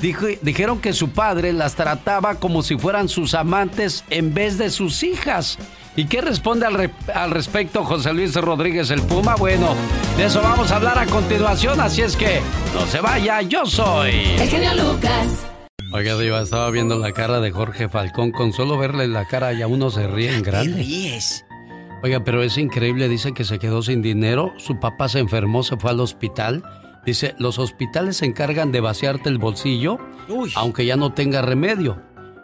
[0.00, 5.02] dijeron que su padre las trataba como si fueran sus amantes en vez de sus
[5.02, 5.58] hijas
[5.96, 9.34] ¿Y qué responde al, respecto José Luis Rodríguez el Puma?
[9.34, 9.74] Bueno,
[10.18, 12.40] de eso vamos a hablar a continuación, así es que
[12.74, 14.10] no se vaya, yo soy.
[14.38, 15.46] El genio Lucas.
[15.92, 18.32] Oiga, Diva, estaba viendo la cara de Jorge Falcón.
[18.32, 20.78] Con solo verle la cara ya uno se ríe en grande.
[20.78, 21.46] ríes?
[22.02, 23.08] Oiga, pero es increíble.
[23.08, 24.52] Dice que se quedó sin dinero.
[24.58, 26.62] Su papá se enfermó, se fue al hospital.
[27.04, 29.98] Dice, los hospitales se encargan de vaciarte el bolsillo,
[30.56, 32.02] aunque ya no tenga remedio.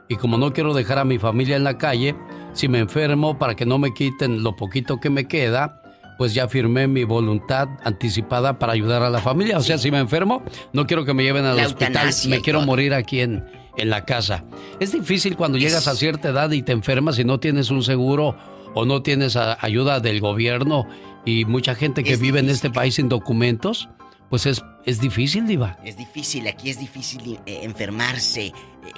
[0.09, 2.15] Y como no quiero dejar a mi familia en la calle,
[2.53, 5.82] si me enfermo para que no me quiten lo poquito que me queda,
[6.23, 9.59] pues ya firmé mi voluntad anticipada para ayudar a la familia.
[9.59, 12.95] O sea, si me enfermo, no quiero que me lleven al hospital, me quiero morir
[12.95, 13.45] aquí en,
[13.77, 14.45] en la casa.
[14.79, 18.37] Es difícil cuando llegas a cierta edad y te enfermas y no tienes un seguro
[18.73, 20.87] o no tienes ayuda del gobierno
[21.25, 23.89] y mucha gente que vive en este país sin documentos,
[24.33, 25.79] pues es, es difícil, Diva.
[25.85, 28.53] Es difícil, aquí es difícil eh, enfermarse, eh,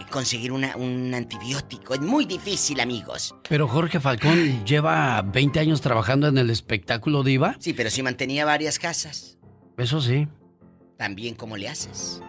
[0.08, 1.94] conseguir un antibiótico.
[1.94, 3.34] Es muy difícil, amigos.
[3.48, 7.56] Pero Jorge Falcón lleva 20 años trabajando en el espectáculo, Diva.
[7.58, 9.36] Sí, pero si mantenía varias casas.
[9.76, 10.28] Eso sí.
[10.96, 12.22] También, ¿cómo le haces?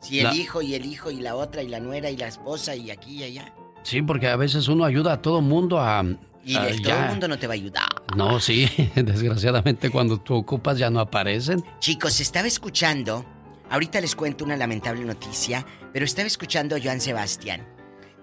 [0.00, 2.74] Si el hijo y el hijo y la otra y la nuera y la esposa
[2.74, 3.54] y aquí y allá.
[3.84, 6.04] Sí, porque a veces uno ayuda a todo mundo a...
[6.44, 7.88] Y todo el mundo no te va a ayudar.
[8.16, 11.64] No, sí, desgraciadamente cuando tú ocupas ya no aparecen.
[11.78, 13.24] Chicos, estaba escuchando,
[13.70, 17.66] ahorita les cuento una lamentable noticia, pero estaba escuchando a Joan Sebastián.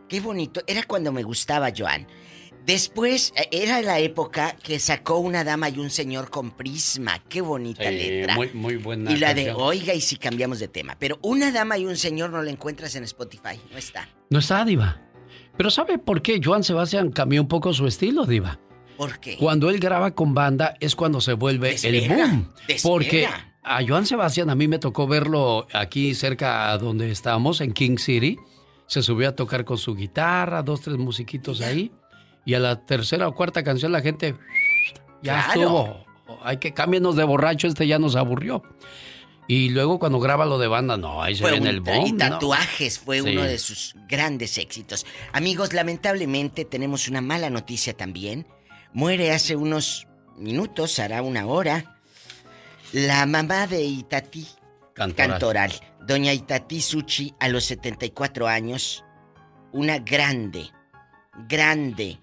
[0.10, 2.08] Qué bonito, era cuando me gustaba Joan.
[2.66, 7.20] Después eh, era la época que sacó una dama y un señor con prisma.
[7.30, 8.36] Qué bonita letra.
[8.36, 9.12] Muy, muy buena.
[9.12, 10.96] Y la de, oiga, y si cambiamos de tema.
[10.98, 13.60] Pero una dama y un señor no la encuentras en Spotify.
[13.72, 14.10] No está.
[14.32, 15.00] No está, Diva.
[15.58, 18.60] Pero ¿sabe por qué Joan Sebastián cambió un poco su estilo, Diva?
[18.98, 19.38] ¿Por qué?
[19.38, 22.50] Cuando él graba con banda es cuando se vuelve el boom.
[22.84, 23.28] Porque
[23.64, 28.38] a Joan Sebastián a mí me tocó verlo aquí cerca donde estábamos, en King City.
[28.88, 31.92] Se subió a tocar con su guitarra, dos, tres musiquitos ahí.
[32.46, 34.36] Y a la tercera o cuarta canción la gente
[35.24, 36.06] ya estuvo.
[36.44, 38.64] Hay que cámbienos de borracho, este ya nos aburrió.
[39.48, 42.08] Y luego cuando graba lo de banda, no, ahí se ve en el bomb.
[42.08, 45.06] Y tatuajes fue uno de sus grandes éxitos.
[45.34, 48.48] Amigos, lamentablemente tenemos una mala noticia también.
[48.94, 52.00] Muere hace unos minutos, hará una hora,
[52.92, 54.48] la mamá de Itati
[54.94, 55.30] Cantoral.
[55.30, 55.72] Cantoral.
[56.02, 59.04] Doña Itati Suchi, a los 74 años,
[59.72, 60.70] una grande,
[61.48, 62.20] grande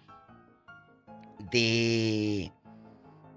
[1.50, 2.50] de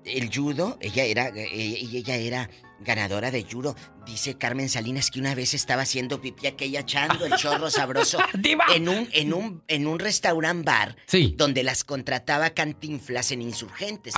[0.06, 3.76] el judo, ella era eh, ella era ganadora de judo.
[4.06, 8.20] Dice Carmen Salinas que una vez estaba haciendo pipí aquella echando el chorro sabroso
[8.74, 10.96] en un en un en un restaurant bar
[11.36, 14.14] donde las contrataba Cantinflas en Insurgentes.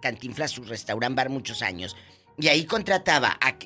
[0.00, 1.96] Cantinflas su restaurant bar muchos años.
[2.40, 3.56] Y ahí contrataba a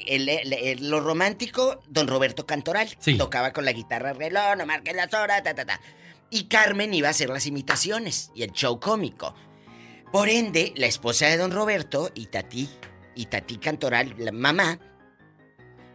[0.80, 2.88] lo romántico, don Roberto Cantoral.
[3.18, 5.80] Tocaba con la guitarra reloj, no marque las horas, ta, ta, ta.
[6.30, 9.34] Y Carmen iba a hacer las imitaciones y el show cómico.
[10.10, 12.68] Por ende, la esposa de don Roberto y Tati,
[13.14, 14.79] y Tati Cantoral, la mamá,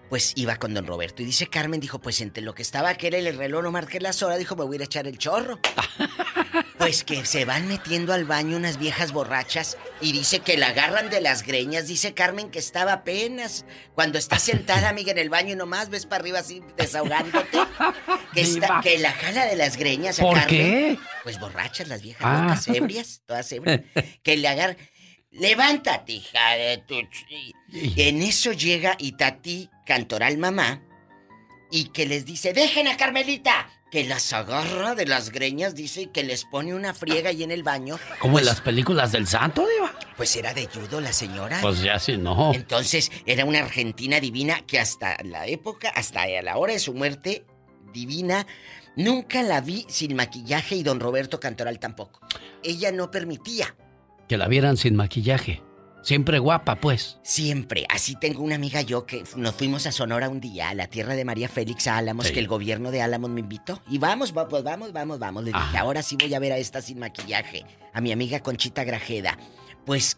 [0.10, 1.22] pues iba con don Roberto.
[1.22, 4.24] Y dice Carmen, dijo, pues entre lo que estaba aquel el reloj no marqué las
[4.24, 5.60] horas, dijo, me voy a ir a echar el chorro.
[6.78, 11.10] pues que se van metiendo al baño unas viejas borrachas y dice que la agarran
[11.10, 11.88] de las greñas.
[11.88, 13.66] Dice Carmen que estaba apenas.
[13.96, 17.58] Cuando está sentada, amiga, en el baño y nomás ves para arriba así desahogándote.
[18.34, 20.50] Que, está, que la jala de las greñas a ¿Por Carmen.
[20.50, 21.00] qué?
[21.24, 22.74] Pues borrachas las viejas, ah.
[22.74, 23.82] ebrias, todas ebrias.
[24.24, 24.78] que le agarran.
[25.38, 26.95] Levántate, hija de tu...
[27.71, 30.82] En eso llega Itati Cantoral mamá
[31.69, 33.69] y que les dice, dejen a Carmelita.
[33.91, 37.52] Que las agarra de las greñas, dice, y que les pone una friega ahí en
[37.52, 37.97] el baño.
[38.19, 39.97] Como en pues las películas del santo, Diva.
[40.17, 41.60] Pues era de judo la señora.
[41.62, 42.54] Pues ya sí, no.
[42.54, 47.45] Entonces, era una argentina divina que hasta la época, hasta la hora de su muerte,
[47.93, 48.45] divina,
[48.97, 52.19] nunca la vi sin maquillaje y don Roberto Cantoral tampoco.
[52.63, 53.73] Ella no permitía.
[54.28, 55.63] Que la vieran sin maquillaje.
[56.02, 57.20] Siempre guapa, pues.
[57.24, 57.86] Siempre.
[57.90, 61.16] Así tengo una amiga yo que nos fuimos a Sonora un día, a la tierra
[61.16, 63.82] de María Félix a Álamos, que el gobierno de Álamos me invitó.
[63.90, 65.44] Y vamos, vamos, vamos, vamos, vamos.
[65.44, 67.66] Le dije, ahora sí voy a ver a esta sin maquillaje.
[67.94, 69.38] A mi amiga Conchita Grajeda.
[69.86, 70.16] Pues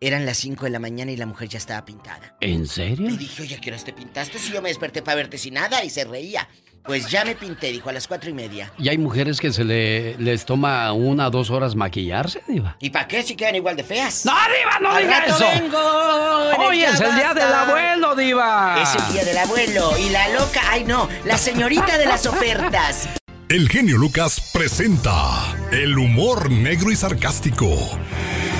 [0.00, 2.36] eran las 5 de la mañana y la mujer ya estaba pintada.
[2.40, 3.08] ¿En serio?
[3.08, 4.38] Le dije, oye, ¿a qué hora te pintaste?
[4.38, 6.48] Si yo me desperté para verte sin nada y se reía.
[6.84, 8.72] Pues ya me pinté, dijo, a las cuatro y media.
[8.76, 12.76] Y hay mujeres que se le, les toma una o dos horas maquillarse, Diva.
[12.80, 14.26] ¿Y para qué si quedan igual de feas?
[14.26, 15.46] ¡No, Diva, no diga eso!
[15.54, 18.82] Vengo, Hoy es el día del abuelo, Diva.
[18.82, 19.92] Es el día del abuelo.
[19.98, 23.08] Y la loca, ay no, la señorita de las ofertas.
[23.48, 27.68] El genio Lucas presenta el humor negro y sarcástico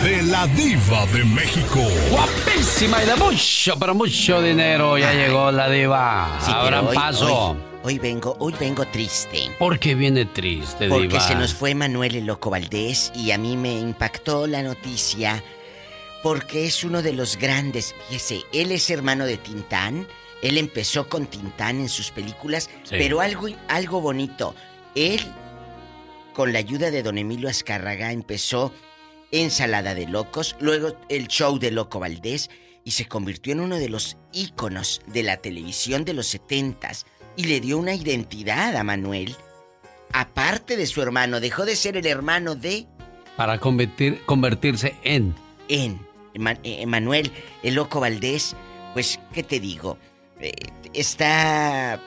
[0.05, 1.81] de la diva de México.
[2.11, 4.99] Guapísima y de mucho, pero mucho dinero.
[4.99, 6.39] Ya llegó la diva.
[6.41, 7.51] Sí, Ahora paso.
[7.51, 9.51] Hoy vengo, hoy vengo triste.
[9.59, 13.57] ¿Por qué viene triste, Porque se nos fue Manuel el Loco Valdés y a mí
[13.57, 15.43] me impactó la noticia
[16.23, 17.95] porque es uno de los grandes.
[18.09, 20.07] Fíjese, él es hermano de Tintán.
[20.43, 24.55] Él empezó con Tintán en sus películas, pero algo, algo bonito.
[24.95, 25.21] Él,
[26.33, 28.73] con la ayuda de don Emilio Azcárraga, empezó
[29.33, 32.51] Ensalada de Locos, luego el show de Loco Valdés
[32.85, 37.45] y se convirtió en uno de los íconos de la televisión de los setentas y
[37.45, 39.37] le dio una identidad a Manuel.
[40.13, 42.87] Aparte de su hermano, dejó de ser el hermano de...
[43.37, 45.35] Para convertir, convertirse en...
[45.69, 46.01] En.
[46.35, 47.31] Eh, Manuel,
[47.63, 48.57] el loco Valdés,
[48.95, 49.99] pues, ¿qué te digo?
[50.41, 50.53] Eh,
[50.95, 52.01] esta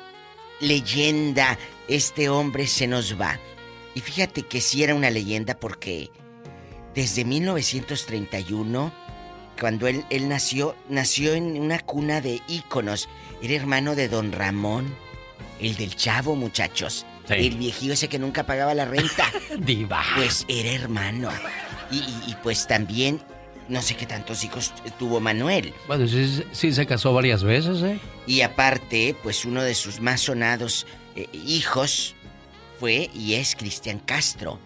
[0.59, 1.57] leyenda
[1.87, 3.39] este hombre se nos va.
[3.93, 6.09] Y fíjate que sí era una leyenda porque
[6.93, 8.91] desde 1931,
[9.59, 13.07] cuando él, él nació, nació en una cuna de íconos.
[13.41, 14.95] Era hermano de don Ramón,
[15.59, 17.05] el del chavo, muchachos.
[17.29, 19.31] El viejío ese que nunca pagaba la renta.
[19.59, 20.03] Diva.
[20.15, 21.29] Pues era hermano.
[21.91, 23.21] Y, pues también,
[23.69, 25.73] no sé qué tantos hijos tuvo Manuel.
[25.87, 27.99] Bueno, sí, sí, se casó varias veces, ¿eh?
[28.27, 32.15] Y aparte, pues uno de sus más sonados eh, hijos
[32.79, 34.59] fue y es Cristian Castro.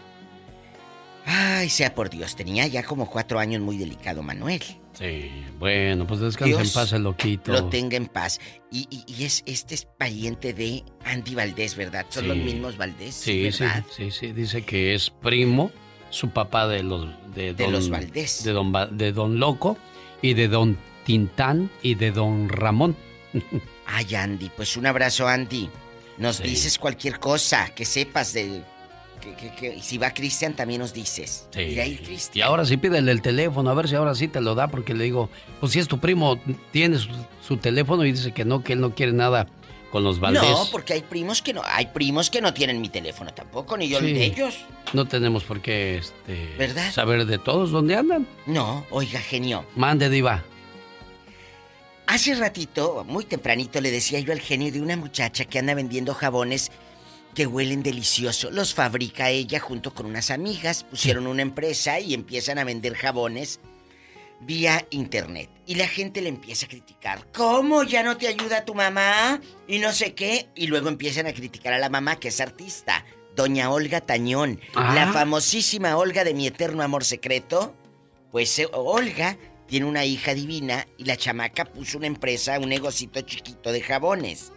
[1.26, 4.64] Ay, sea por Dios, tenía ya como cuatro años muy delicado Manuel.
[5.00, 7.54] Sí, bueno, pues descansa en paz el loquito.
[7.54, 8.38] Lo tenga en paz.
[8.70, 8.86] Y,
[9.24, 12.06] es este es pariente de Andy Valdés, ¿verdad?
[12.10, 13.16] Son los mismos Valdés.
[13.16, 13.64] Sí, sí,
[13.96, 14.34] sí, sí.
[14.34, 15.72] Dice que es primo,
[16.10, 18.44] su papá de los de, de los Valdés.
[18.44, 19.78] De don, de don Loco
[20.22, 22.98] y de don Tintán y de don Ramón.
[23.86, 25.70] Ay, Andy, pues un abrazo, Andy.
[26.18, 28.62] Nos dices cualquier cosa que sepas de
[29.20, 31.48] que, si va Cristian también nos dices.
[31.52, 31.78] Sí.
[32.34, 34.94] Y ahora sí pídele el teléfono, a ver si ahora sí te lo da, porque
[34.94, 35.30] le digo,
[35.60, 36.40] pues si es tu primo,
[36.72, 39.48] tiene su, teléfono y dice que no, que él no quiere nada
[39.92, 40.44] con los Valdés.
[40.44, 43.90] No, porque hay primos que no, hay primos que no tienen mi teléfono tampoco, ni
[43.90, 44.60] yo de ellos.
[44.94, 48.28] No tenemos por qué este, saber de todos dónde andan.
[48.46, 49.66] No, oiga, genio.
[49.76, 50.44] Mande, diva.
[52.10, 56.16] Hace ratito, muy tempranito, le decía yo al genio de una muchacha que anda vendiendo
[56.16, 56.72] jabones
[57.34, 58.52] que huelen delicioso.
[58.52, 60.84] Los fabrica ella junto con unas amigas.
[60.84, 63.60] Pusieron una empresa y empiezan a vender jabones
[64.42, 65.50] vía internet.
[65.66, 67.26] Y la gente le empieza a criticar.
[67.34, 69.42] ¿Cómo ya no te ayuda tu mamá?
[69.68, 70.50] Y no sé qué.
[70.56, 73.06] Y luego empiezan a criticar a la mamá que es artista.
[73.36, 74.60] Doña Olga Tañón.
[74.74, 75.14] La ah.
[75.14, 77.76] famosísima Olga de mi eterno amor secreto.
[78.32, 79.38] Pues eh, Olga
[79.68, 84.52] tiene una hija divina y la chamaca puso una empresa, un negocito chiquito de jabones.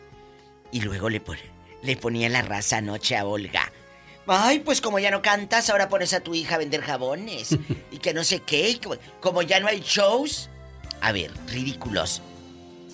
[0.72, 1.51] Y luego le pone
[1.82, 3.72] le ponía la raza anoche a Olga.
[4.26, 7.58] Ay, pues como ya no cantas, ahora pones a tu hija a vender jabones.
[7.90, 8.78] y que no sé qué.
[9.20, 10.48] Como ya no hay shows.
[11.00, 12.22] A ver, ridículos.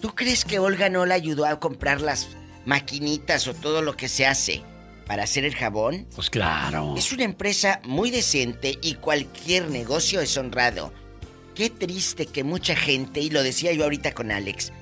[0.01, 2.29] ¿Tú crees que Olga no la ayudó a comprar las
[2.65, 4.63] maquinitas o todo lo que se hace
[5.07, 6.07] para hacer el jabón?
[6.15, 6.95] Pues claro.
[6.97, 10.93] Es una empresa muy decente y cualquier negocio es honrado.
[11.55, 14.73] Qué triste que mucha gente, y lo decía yo ahorita con Alex,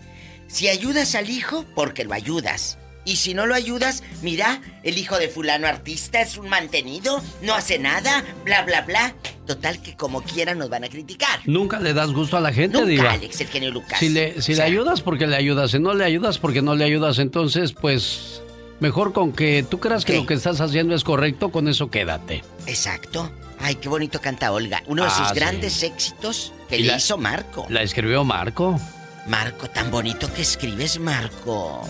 [0.46, 2.78] si ayudas al hijo, porque lo ayudas.
[3.06, 7.54] Y si no lo ayudas, mira, el hijo de fulano artista es un mantenido, no
[7.54, 9.14] hace nada, bla, bla, bla.
[9.46, 11.40] Total que como quiera nos van a criticar.
[11.46, 14.00] Nunca le das gusto a la gente, Nunca, Alex, el genio Lucas.
[14.00, 15.70] Si le, si le ayudas, porque le ayudas.
[15.70, 17.20] Si no le ayudas, porque no le ayudas.
[17.20, 18.42] Entonces, pues,
[18.80, 22.42] mejor con que tú creas que lo que estás haciendo es correcto, con eso quédate.
[22.66, 23.30] Exacto.
[23.60, 24.82] Ay, qué bonito canta Olga.
[24.86, 27.66] Uno de sus ah, grandes éxitos que le hizo Marco.
[27.70, 28.80] La escribió Marco.
[29.28, 31.88] Marco, tan bonito que escribes, Marco.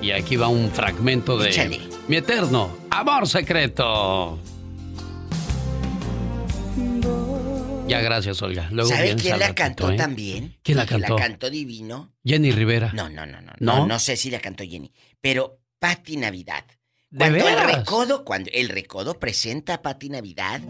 [0.00, 4.38] Y aquí va un fragmento de Mi eterno amor secreto.
[7.88, 8.68] Ya, gracias, Olga.
[8.72, 9.96] Luego ¿Sabe quién la cantó ¿eh?
[9.96, 10.56] también?
[10.62, 11.14] ¿Quién la cantó?
[11.14, 12.12] La cantó divino.
[12.24, 12.90] Jenny Rivera.
[12.92, 13.52] No, no, no, no.
[13.60, 14.92] No, no, sé si la cantó Jenny.
[15.20, 16.64] Pero Patti Navidad.
[17.16, 20.60] Cuando el recodo, cuando el recodo presenta a Patti Navidad,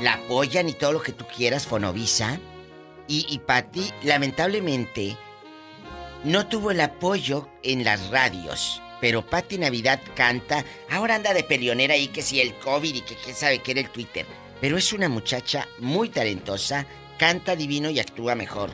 [0.00, 2.38] la apoyan y todo lo que tú quieras, Fonovisa.
[3.08, 5.16] Y, y Patti, lamentablemente,
[6.24, 8.80] no tuvo el apoyo en las radios.
[9.00, 10.64] Pero Patti Navidad canta.
[10.88, 13.80] Ahora anda de peleonera ahí que si el COVID y que quién sabe qué era
[13.80, 14.26] el Twitter.
[14.60, 16.86] Pero es una muchacha muy talentosa,
[17.18, 18.70] canta divino y actúa mejor.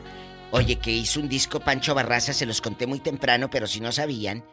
[0.51, 3.91] Oye, que hizo un disco Pancho Barraza, se los conté muy temprano, pero si no
[3.91, 4.43] sabían.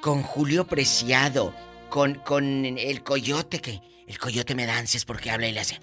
[0.00, 1.54] Con Julio Preciado,
[1.90, 5.78] con, con el coyote, que el coyote me da ansias porque habla y le hace.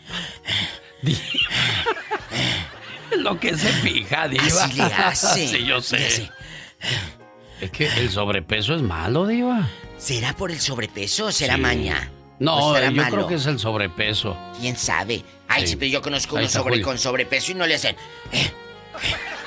[3.18, 4.44] Lo que se fija, Diva.
[4.46, 5.48] Así le hace.
[5.48, 6.30] sí, yo sé.
[7.62, 9.68] Es que el sobrepeso es malo, Diva.
[9.98, 12.10] ¿Será por el sobrepeso o será maña?
[12.40, 14.38] No, yo creo que es el sobrepeso.
[14.60, 15.24] ¿Quién sabe?
[15.48, 15.76] Ay, sí.
[15.76, 17.98] pero yo conozco uno sobre, con sobrepeso y no le hacen.
[18.32, 18.50] Eh,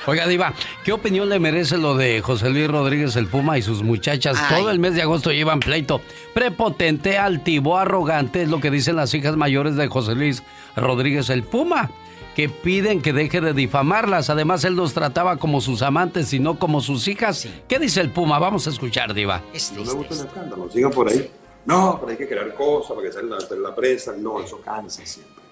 [0.05, 3.83] Oiga, Diva, ¿qué opinión le merece lo de José Luis Rodríguez el Puma y sus
[3.83, 4.37] muchachas?
[4.49, 6.01] Todo el mes de agosto llevan pleito.
[6.33, 10.43] Prepotente, altivo, arrogante, es lo que dicen las hijas mayores de José Luis
[10.75, 11.89] Rodríguez el Puma
[12.35, 14.29] que piden que deje de difamarlas.
[14.29, 17.47] Además, él los trataba como sus amantes y no como sus hijas.
[17.67, 18.39] ¿Qué dice el Puma?
[18.39, 19.41] Vamos a escuchar, Diva.
[19.75, 21.29] no me gusta el escándalo, sigan por ahí.
[21.65, 24.13] No, pero hay que crear cosas para que salga la, la presa.
[24.17, 25.43] No, eso cansa siempre.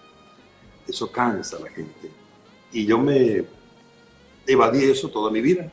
[0.87, 2.11] Eso cansa a la gente.
[2.73, 3.43] Y yo me
[4.45, 5.69] evadí eso toda mi vida.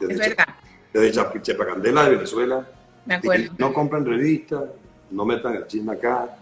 [0.00, 0.48] Desde es verdad.
[0.92, 2.66] Desde Chapacandela de Venezuela.
[3.04, 3.52] Me acuerdo.
[3.58, 4.64] No compran revistas,
[5.10, 6.37] no metan el chisme acá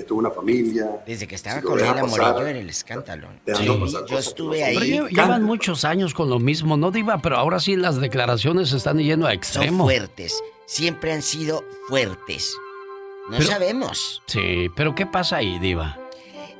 [0.00, 1.02] estuvo una familia.
[1.06, 3.28] Desde que estaba con Lila Morillo en el escándalo.
[3.46, 5.00] Sí, yo estuve ahí.
[5.10, 7.18] llevan muchos años con lo mismo, ¿no, Diva?
[7.18, 9.84] Pero ahora sí las declaraciones se están yendo a extremo.
[9.84, 12.54] Son fuertes, siempre han sido fuertes.
[13.30, 14.22] No sabemos.
[14.26, 15.98] Sí, pero ¿qué pasa ahí, Diva?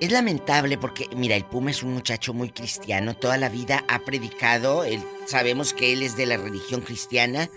[0.02, 4.00] Es lamentable porque, mira, el Puma es un muchacho muy cristiano, toda la vida ha
[4.00, 7.48] predicado, él, sabemos que él es de la religión cristiana,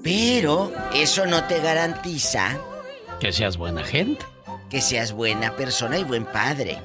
[0.00, 2.60] pero eso no te garantiza...
[3.18, 4.24] Que seas buena gente.
[4.70, 6.78] Que seas buena persona y buen padre.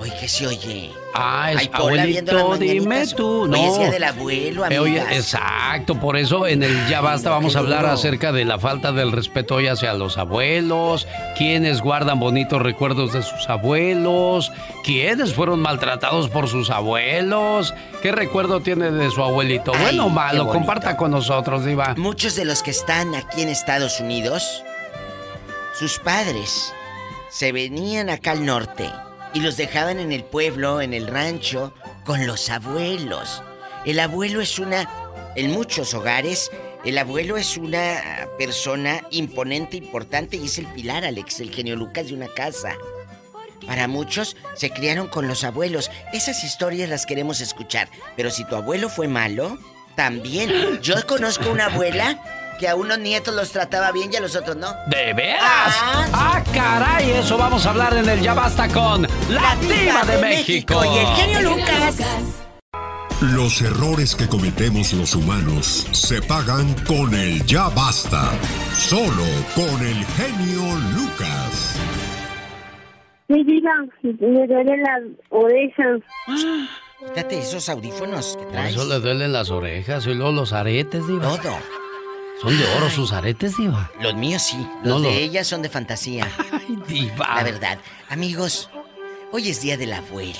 [0.00, 0.90] Oye, ¿qué se oye?
[1.14, 3.46] Ah, es abuelito, dime tú.
[3.46, 3.60] No.
[3.60, 7.86] Oye, del abuelo, eh, oye, exacto, por eso en el Ya Basta vamos a hablar
[7.86, 13.22] acerca de la falta del respeto hoy hacia los abuelos, quiénes guardan bonitos recuerdos de
[13.22, 14.52] sus abuelos,
[14.84, 20.46] quiénes fueron maltratados por sus abuelos, qué recuerdo tiene de su abuelito, bueno o malo,
[20.48, 21.94] comparta con nosotros, Diva.
[21.96, 24.62] Muchos de los que están aquí en Estados Unidos,
[25.78, 26.74] sus padres
[27.36, 28.90] se venían acá al norte
[29.34, 31.74] y los dejaban en el pueblo, en el rancho,
[32.06, 33.42] con los abuelos.
[33.84, 34.88] El abuelo es una,
[35.34, 36.50] en muchos hogares,
[36.86, 42.06] el abuelo es una persona imponente, importante y es el pilar, Alex, el genio Lucas
[42.06, 42.74] de una casa.
[43.66, 45.90] Para muchos se criaron con los abuelos.
[46.14, 47.90] Esas historias las queremos escuchar.
[48.16, 49.58] Pero si tu abuelo fue malo,
[49.94, 50.80] también.
[50.80, 54.56] Yo conozco una abuela que a unos nietos los trataba bien y a los otros
[54.56, 54.74] no.
[54.86, 55.42] ¿De veras?
[55.44, 60.18] Ah, ah caray, eso vamos a hablar en el Ya Basta con La, Diva, de,
[60.18, 60.82] México.
[60.84, 62.00] y el genio Lucas.
[63.20, 68.30] Los errores que cometemos los humanos se pagan con el Ya Basta.
[68.74, 70.62] Solo con el genio
[70.94, 71.76] Lucas.
[73.28, 76.00] Mi diva, me duelen las orejas.
[76.98, 78.74] Quítate esos audífonos que traes.
[78.76, 81.36] Eso le duelen las orejas y luego los aretes, diva.
[81.36, 81.56] Todo.
[82.40, 83.90] ¿Son de oro sus aretes, Diva?
[84.00, 84.68] Los míos sí.
[84.84, 86.30] Los de ella son de fantasía.
[86.52, 87.34] Ay, Diva.
[87.34, 87.78] La verdad.
[88.10, 88.68] Amigos,
[89.32, 90.38] hoy es día del abuelo.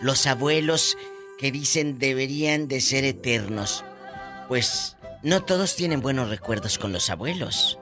[0.00, 0.96] Los abuelos
[1.38, 3.84] que dicen deberían de ser eternos.
[4.46, 7.78] Pues no todos tienen buenos recuerdos con los abuelos.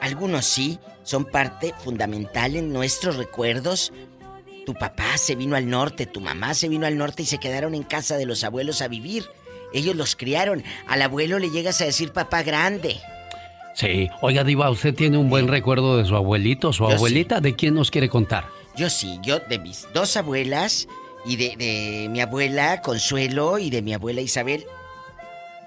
[0.00, 3.92] Algunos sí, son parte fundamental en nuestros recuerdos.
[4.66, 7.74] Tu papá se vino al norte, tu mamá se vino al norte y se quedaron
[7.74, 9.24] en casa de los abuelos a vivir.
[9.74, 10.62] Ellos los criaron.
[10.86, 13.00] Al abuelo le llegas a decir papá grande.
[13.74, 14.08] Sí.
[14.20, 17.40] Oiga, Diva, ¿usted tiene un buen recuerdo de su abuelito, su abuelita?
[17.40, 18.46] ¿De quién nos quiere contar?
[18.76, 20.88] Yo sí, yo de mis dos abuelas
[21.24, 24.66] y de, de mi abuela Consuelo y de mi abuela Isabel.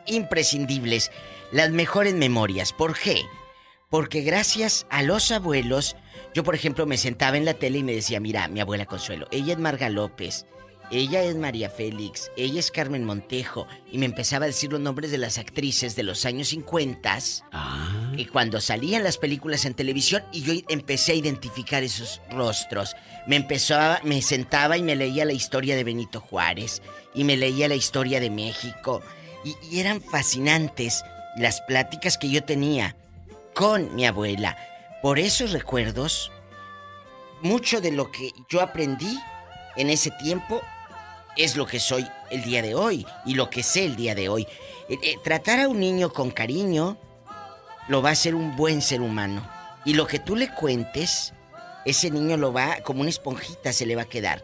[0.05, 1.11] Imprescindibles.
[1.51, 2.73] Las mejores memorias.
[2.73, 3.21] ¿Por qué?
[3.89, 5.95] Porque gracias a los abuelos,
[6.33, 9.27] yo por ejemplo me sentaba en la tele y me decía, mira, mi abuela Consuelo,
[9.31, 10.45] ella es Marga López,
[10.91, 13.67] ella es María Félix, ella es Carmen Montejo.
[13.91, 17.17] Y me empezaba a decir los nombres de las actrices de los años 50.
[17.51, 18.11] Ah.
[18.15, 22.95] Y cuando salían las películas en televisión, y yo empecé a identificar esos rostros.
[23.27, 26.81] Me empezaba, me sentaba y me leía la historia de Benito Juárez.
[27.13, 29.01] Y me leía la historia de México.
[29.43, 31.03] Y, y eran fascinantes
[31.35, 32.95] las pláticas que yo tenía
[33.53, 34.55] con mi abuela.
[35.01, 36.31] Por esos recuerdos,
[37.41, 39.19] mucho de lo que yo aprendí
[39.75, 40.61] en ese tiempo
[41.35, 44.29] es lo que soy el día de hoy y lo que sé el día de
[44.29, 44.47] hoy.
[44.89, 46.97] Eh, eh, tratar a un niño con cariño
[47.87, 49.47] lo va a hacer un buen ser humano.
[49.85, 51.33] Y lo que tú le cuentes,
[51.85, 54.43] ese niño lo va, como una esponjita se le va a quedar.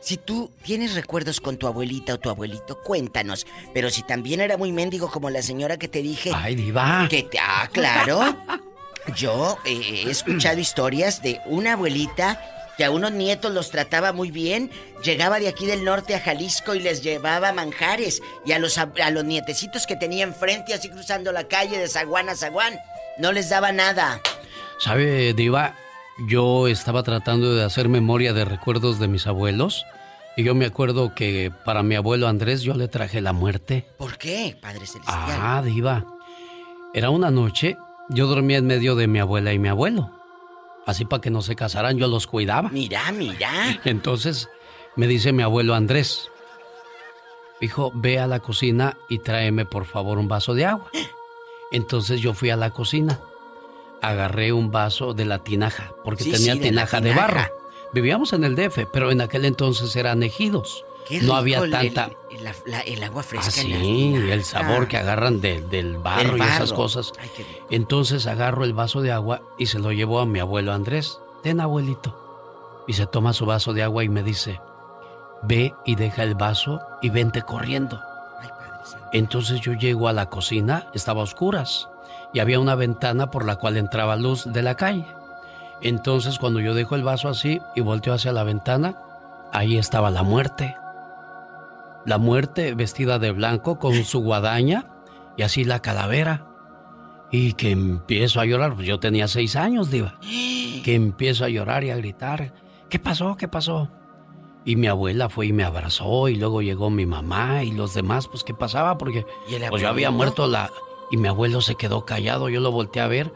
[0.00, 3.46] Si tú tienes recuerdos con tu abuelita o tu abuelito, cuéntanos.
[3.72, 6.32] Pero si también era muy mendigo como la señora que te dije...
[6.34, 7.06] ¡Ay, diva!
[7.08, 7.38] Que te...
[7.38, 8.36] Ah, claro.
[9.16, 12.40] Yo eh, he escuchado historias de una abuelita
[12.76, 14.70] que a unos nietos los trataba muy bien,
[15.02, 18.88] llegaba de aquí del norte a Jalisco y les llevaba manjares, y a los, a,
[19.10, 22.78] los nietecitos que tenía enfrente, así cruzando la calle de zaguán a zaguán,
[23.18, 24.20] no les daba nada.
[24.78, 25.74] ¿Sabe, Diva?
[26.28, 29.86] Yo estaba tratando de hacer memoria de recuerdos de mis abuelos.
[30.36, 33.86] Y yo me acuerdo que para mi abuelo Andrés yo le traje la muerte.
[33.98, 35.38] ¿Por qué, Padre Celestial?
[35.40, 36.06] Ah, diva.
[36.94, 37.76] Era una noche,
[38.08, 40.10] yo dormía en medio de mi abuela y mi abuelo.
[40.86, 42.68] Así para que no se casaran, yo los cuidaba.
[42.70, 43.80] Mira, mira.
[43.84, 44.48] Entonces
[44.96, 46.30] me dice mi abuelo Andrés,
[47.60, 50.90] hijo, ve a la cocina y tráeme por favor un vaso de agua.
[51.72, 53.20] Entonces yo fui a la cocina,
[54.02, 57.40] agarré un vaso de la tinaja, porque tenía tinaja de, barro.
[57.94, 60.84] Vivíamos en el DF, pero en aquel entonces eran ejidos
[61.22, 62.10] no había tanta...
[62.86, 63.48] El, agua fresca.
[63.48, 67.12] Ah, sí, el sabor que agarran del barro, y esas cosas.
[67.70, 71.18] Entonces agarro el vaso de agua y se lo llevo a mi abuelo Andrés.
[71.42, 72.18] Ten, abuelito.
[72.88, 74.60] Y se toma su vaso de agua y me dice,
[75.42, 78.00] ve y deja el vaso y vente corriendo.
[79.12, 81.88] Entonces yo llego a la cocina, estaba a oscuras,
[82.32, 85.06] y había una ventana por la cual entraba luz de la calle.
[85.80, 88.96] Entonces cuando yo dejo el vaso así y volteo hacia la ventana,
[89.52, 90.76] ahí estaba la muerte
[92.04, 94.90] la muerte vestida de blanco con su guadaña
[95.36, 96.48] y así la calavera.
[97.30, 100.18] Y que empiezo a llorar, pues yo tenía seis años, diva.
[100.82, 102.52] Que empiezo a llorar y a gritar.
[102.88, 103.36] ¿Qué pasó?
[103.36, 103.88] ¿Qué pasó?
[104.64, 108.26] Y mi abuela fue y me abrazó y luego llegó mi mamá y los demás,
[108.26, 108.98] pues ¿qué pasaba?
[108.98, 109.24] Porque
[109.70, 110.70] pues yo había muerto la...
[111.10, 113.32] Y mi abuelo se quedó callado, yo lo volteé a ver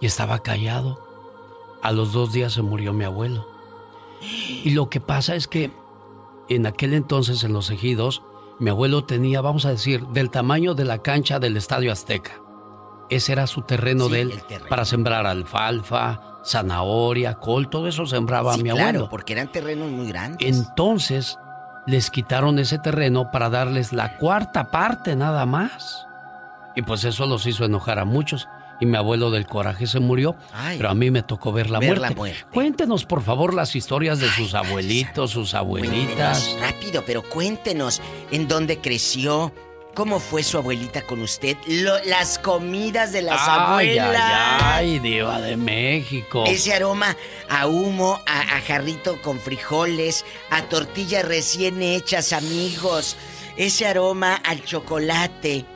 [0.00, 1.02] y estaba callado.
[1.82, 3.46] A los dos días se murió mi abuelo.
[4.62, 5.70] Y lo que pasa es que
[6.50, 8.22] en aquel entonces en los ejidos,
[8.58, 12.32] mi abuelo tenía, vamos a decir, del tamaño de la cancha del Estadio Azteca.
[13.08, 18.70] Ese era su terreno de él para sembrar alfalfa, zanahoria, col, todo eso sembraba mi
[18.70, 18.88] abuelo.
[18.90, 20.46] Claro, porque eran terrenos muy grandes.
[20.46, 21.38] Entonces
[21.86, 26.06] les quitaron ese terreno para darles la cuarta parte nada más.
[26.76, 28.48] Y pues eso los hizo enojar a muchos.
[28.80, 30.36] Y mi abuelo del coraje se murió,
[30.76, 32.16] pero a mí me tocó ver la, muerte.
[32.52, 36.56] Cuéntenos, por favor, las historias de sus abuelitos, sus abuelitas.
[36.60, 38.00] rápido, pero cuéntenos
[38.30, 39.52] en dónde creció,
[39.94, 41.56] ¿Cómo fue su abuelita con usted?
[42.06, 44.16] las comidas de las abuelas.
[44.62, 46.44] Ay, ay, diva de México.
[46.46, 47.16] Ese aroma
[47.48, 53.16] a humo, a, jarrito con frijoles, a tortillas recién hechas, amigos.
[53.56, 55.66] Ese aroma al chocolate,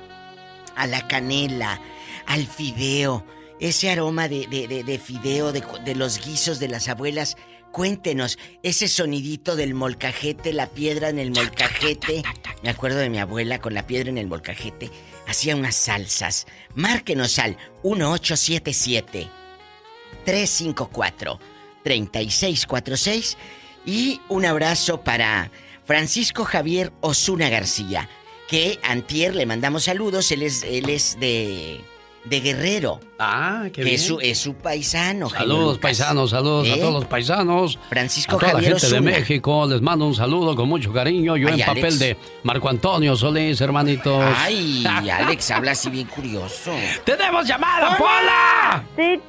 [0.77, 1.81] a la canela,
[2.27, 3.25] al fideo.
[3.61, 7.37] Ese aroma de, de fideo, de los guisos de las abuelas
[7.75, 12.23] Cuéntenos, ese sonidito del molcajete, la piedra en el molcajete.
[12.63, 14.93] Me acuerdo de mi abuela con la piedra en el molcajete.
[15.27, 16.47] Hacía unas salsas.
[16.77, 19.29] Márquenos al 1877
[20.25, 21.41] 354
[21.83, 23.37] 3646
[23.85, 25.51] y un abrazo para
[25.85, 28.09] Francisco Javier Osuna García,
[28.47, 31.81] que antier le mandamos saludos, él es, él es de
[32.25, 33.01] de Guerrero.
[33.19, 33.95] Ah, qué bien.
[33.97, 35.29] Es su, es su paisano.
[35.31, 36.79] Saludos, paisanos, saludos a ¿Eh?
[36.81, 37.79] todos los paisanos.
[37.89, 41.37] Francisco a toda la gente de México, les mando un saludo con mucho cariño.
[41.37, 44.25] Yo en papel de Marco Antonio Solís, hermanitos.
[44.37, 46.73] Ay, Alex habla así bien curioso.
[47.05, 48.85] ¡Tenemos llamada, Pola!
[48.97, 49.21] Sí.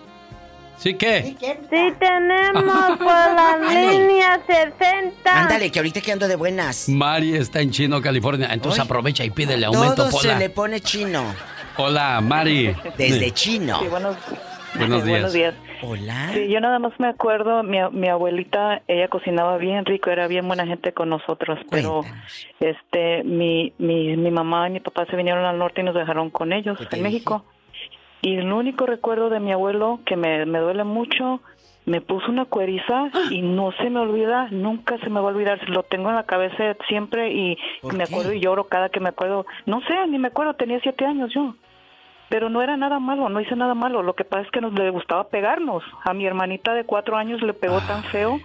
[0.77, 1.35] ¿Sí qué?
[1.39, 2.63] Sí tenemos
[2.97, 5.13] por la línea 60.
[5.25, 6.89] Ándale, que ahorita que ando de buenas.
[6.89, 8.49] Mari está en Chino, California.
[8.51, 11.33] Entonces aprovecha y pídele aumento, Todo se le pone chino.
[11.77, 12.73] Hola, Mari.
[12.97, 13.79] Desde Chino.
[13.79, 14.15] Sí, buenos,
[14.77, 15.09] buenos, días.
[15.09, 15.55] buenos días.
[15.81, 16.29] Hola.
[16.33, 20.47] Sí, yo nada más me acuerdo, mi, mi abuelita, ella cocinaba bien rico, era bien
[20.47, 22.01] buena gente con nosotros, pero
[22.61, 26.29] este, mi, mi, mi mamá y mi papá se vinieron al norte y nos dejaron
[26.29, 27.43] con ellos en México.
[28.21, 31.41] Y el único recuerdo de mi abuelo que me, me duele mucho,
[31.85, 35.69] me puso una cueriza y no se me olvida, nunca se me va a olvidar,
[35.69, 39.45] lo tengo en la cabeza siempre y me acuerdo y lloro cada que me acuerdo.
[39.65, 41.53] No sé, ni me acuerdo, tenía siete años yo
[42.29, 44.01] pero no era nada malo, no hice nada malo.
[44.01, 45.83] Lo que pasa es que nos le gustaba pegarnos.
[46.03, 48.39] A mi hermanita de cuatro años le pegó tan feo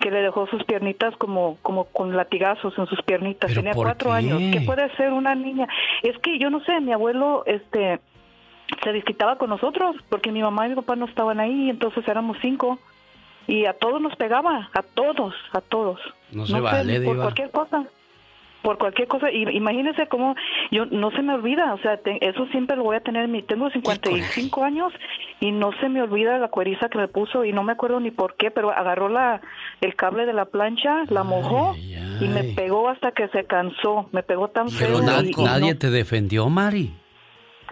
[0.00, 3.54] que le dejó sus piernitas como como con latigazos en sus piernitas.
[3.54, 4.40] Tenía cuatro años.
[4.52, 5.66] ¿Qué puede ser una niña?
[6.02, 8.00] Es que yo no sé, mi abuelo, este,
[8.82, 12.36] se desquitaba con nosotros porque mi mamá y mi papá no estaban ahí, entonces éramos
[12.42, 12.78] cinco
[13.46, 16.00] y a todos nos pegaba, a todos, a todos.
[16.32, 17.86] No se vale, por cualquier cosa
[18.64, 19.30] por cualquier cosa.
[19.30, 20.34] Y imagínese cómo
[20.72, 23.28] yo no se me olvida, o sea, eso siempre lo voy a tener.
[23.28, 24.92] Mi, tengo 55 años
[25.38, 28.10] y no se me olvida la cueriza que me puso y no me acuerdo ni
[28.10, 29.42] por qué, pero agarró la
[29.82, 34.08] el cable de la plancha, la mojó y me pegó hasta que se cansó.
[34.12, 35.02] Me pegó tan feo.
[35.02, 36.92] Pero nadie te defendió, Mari.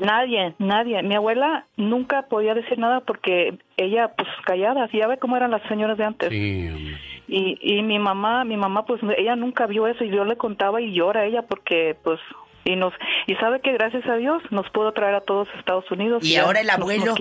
[0.01, 1.03] Nadie, nadie.
[1.03, 5.63] Mi abuela nunca podía decir nada porque ella, pues callada, ya ve cómo eran las
[5.69, 6.29] señoras de antes.
[6.29, 6.69] Sí,
[7.29, 10.81] y, y mi mamá, mi mamá, pues ella nunca vio eso y yo le contaba
[10.81, 12.21] y llora ella porque, pues,
[12.65, 12.93] y nos
[13.27, 16.37] y sabe que gracias a Dios nos pudo traer a todos a Estados Unidos y,
[16.37, 17.15] ahora el abuelo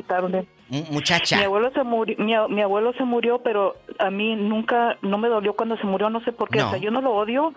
[0.90, 1.38] muchacha.
[1.38, 5.54] Mi abuelo se murió mi, abuelo se murió pero a mí nunca no me dolió
[5.56, 7.54] cuando se murió no sé por qué o sea yo no lo odio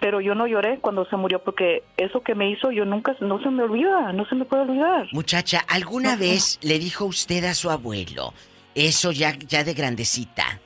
[0.00, 3.42] pero yo no lloré cuando se murió porque eso que me hizo yo nunca no
[3.42, 5.08] se me olvida no se me puede olvidar.
[5.12, 8.32] Muchacha alguna vez le dijo usted a su abuelo
[8.74, 10.60] eso ya ya de grandecita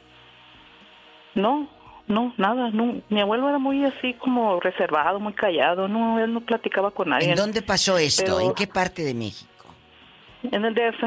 [1.38, 1.68] no,
[2.06, 3.00] no, nada, no.
[3.08, 7.30] Mi abuelo era muy así como reservado, muy callado, no, él no platicaba con nadie.
[7.30, 8.40] ¿En dónde pasó esto?
[8.40, 9.48] ¿En qué parte de México?
[10.50, 11.04] En el DF.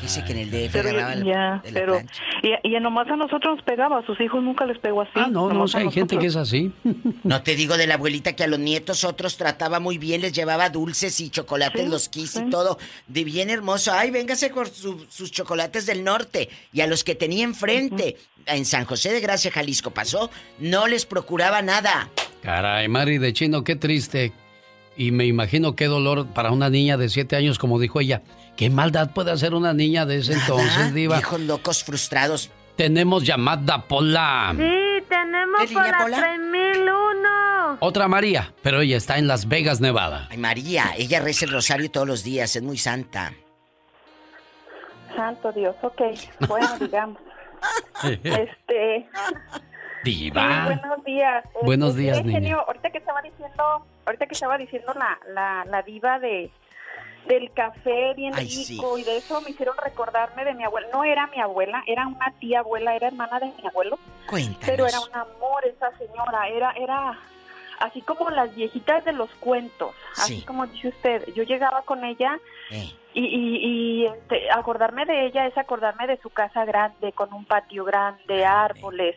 [0.00, 0.90] Dice que en el DF pero
[1.24, 2.00] ya, pero
[2.42, 5.10] y, y, nomás a nosotros nos pegaba, a sus hijos nunca les pegó así.
[5.16, 6.72] Ah, no, no, hay gente que es así.
[7.24, 10.32] No te digo de la abuelita que a los nietos otros trataba muy bien, les
[10.32, 12.78] llevaba dulces y chocolates, los quis y todo,
[13.08, 13.92] de bien hermoso.
[13.92, 16.48] Ay, véngase con sus chocolates del norte.
[16.72, 18.16] Y a los que tenía enfrente,
[18.46, 22.08] en San José de Gracia, Jalisco pasó, no les procuraba nada.
[22.42, 24.32] Caray, Mari de Chino, qué triste.
[24.96, 28.22] Y me imagino qué dolor para una niña de siete años, como dijo ella.
[28.60, 31.18] ¿Qué maldad puede hacer una niña de ese entonces, Diva?
[31.18, 32.50] Hijos locos frustrados.
[32.76, 34.52] Tenemos llamada Pola.
[34.54, 37.78] Sí, tenemos Pola, Pola 3001.
[37.80, 40.28] Otra María, pero ella está en Las Vegas, Nevada.
[40.30, 43.32] Ay, María, ella reza el rosario todos los días, es muy santa.
[45.16, 46.02] Santo Dios, ok.
[46.46, 47.18] Bueno, digamos.
[48.02, 49.08] este.
[50.04, 50.66] Diva.
[50.66, 51.44] buenos días.
[51.62, 52.56] Buenos este, días, niña.
[52.56, 56.50] ahorita que estaba diciendo, ahorita que estaba diciendo la, la, la diva de
[57.30, 60.88] del café bien rico y de eso me hicieron recordarme de mi abuela.
[60.92, 63.98] No era mi abuela, era una tía abuela, era hermana de mi abuelo.
[64.26, 64.66] Cuéntanos.
[64.66, 67.18] Pero era un amor esa señora, era era
[67.78, 71.32] así como las viejitas de los cuentos, así como dice usted.
[71.34, 72.38] Yo llegaba con ella
[72.70, 72.92] eh.
[73.14, 77.84] y, y, este, acordarme de ella es acordarme de su casa grande, con un patio
[77.84, 79.16] grande, árboles,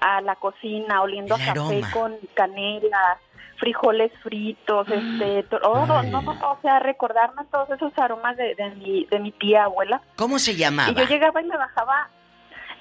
[0.00, 3.20] a la cocina, oliendo a café con canela
[3.62, 4.94] frijoles fritos, ah.
[4.94, 9.30] este, todo, no, no, o sea, recordarme todos esos aromas de, de, mi, de mi
[9.30, 10.02] tía abuela.
[10.16, 10.90] ¿Cómo se llamaba?
[10.90, 12.08] Y yo llegaba y me bajaba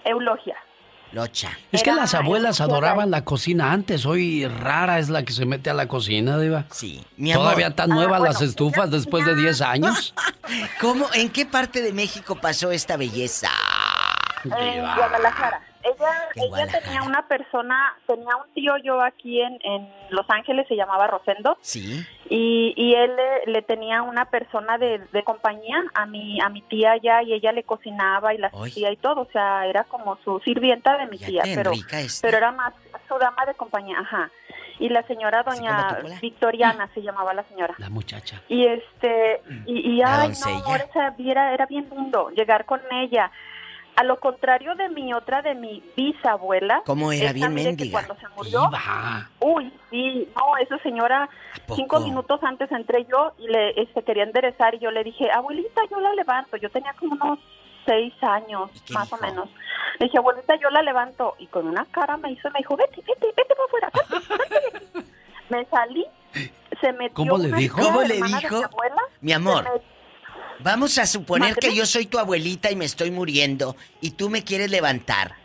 [0.03, 0.57] Eulogia.
[1.11, 1.51] Locha.
[1.71, 5.69] Es que las abuelas adoraban la cocina antes, hoy rara es la que se mete
[5.69, 6.65] a la cocina, Diva.
[6.71, 7.05] Sí.
[7.15, 10.15] Mi Todavía tan nuevas ah, las estufas después de 10 años.
[10.81, 13.49] ¿Cómo, en qué parte de México pasó esta belleza?
[14.45, 15.61] En Guadalajara.
[15.83, 20.75] Ella, ella tenía una persona, tenía un tío yo aquí en, en Los Ángeles, se
[20.75, 21.57] llamaba Rosendo.
[21.61, 22.05] Sí.
[22.29, 23.11] Y, y él
[23.47, 27.51] le, tenía una persona de, de, compañía a mi, a mi tía allá y ella
[27.51, 29.21] le cocinaba y la hacía y todo.
[29.21, 31.71] O sea, era como su sirvienta de mi tía, pero,
[32.21, 32.73] pero era más
[33.07, 34.31] su dama de compañía, ajá.
[34.79, 37.75] Y la señora doña Victoriana se llamaba la señora.
[37.77, 38.41] La muchacha.
[38.47, 43.31] Y este, y, y ay, no, era, era bien lindo llegar con ella
[43.95, 46.81] a lo contrario de mi otra, de mi bisabuela.
[46.85, 48.03] ¿Cómo era bien mendiga?
[48.03, 48.69] Cuando se murió.
[49.39, 51.29] Uy, sí, no, esa señora,
[51.75, 55.81] cinco minutos antes entré yo y le este, quería enderezar y yo le dije, abuelita,
[55.89, 56.57] yo la levanto.
[56.57, 57.39] Yo tenía como unos
[57.85, 59.49] seis años, más o menos.
[59.99, 61.35] Le dije, abuelita, yo la levanto.
[61.39, 65.05] Y con una cara me hizo, me dijo, vete, vete, vete para afuera.
[65.49, 66.05] me salí,
[66.79, 67.81] se metió ¿Cómo le dijo?
[67.81, 68.57] ¿Cómo le dijo?
[69.21, 69.81] Mi, abuela, amor.
[70.63, 74.43] Vamos a suponer que yo soy tu abuelita y me estoy muriendo y tú me
[74.43, 75.35] quieres levantar.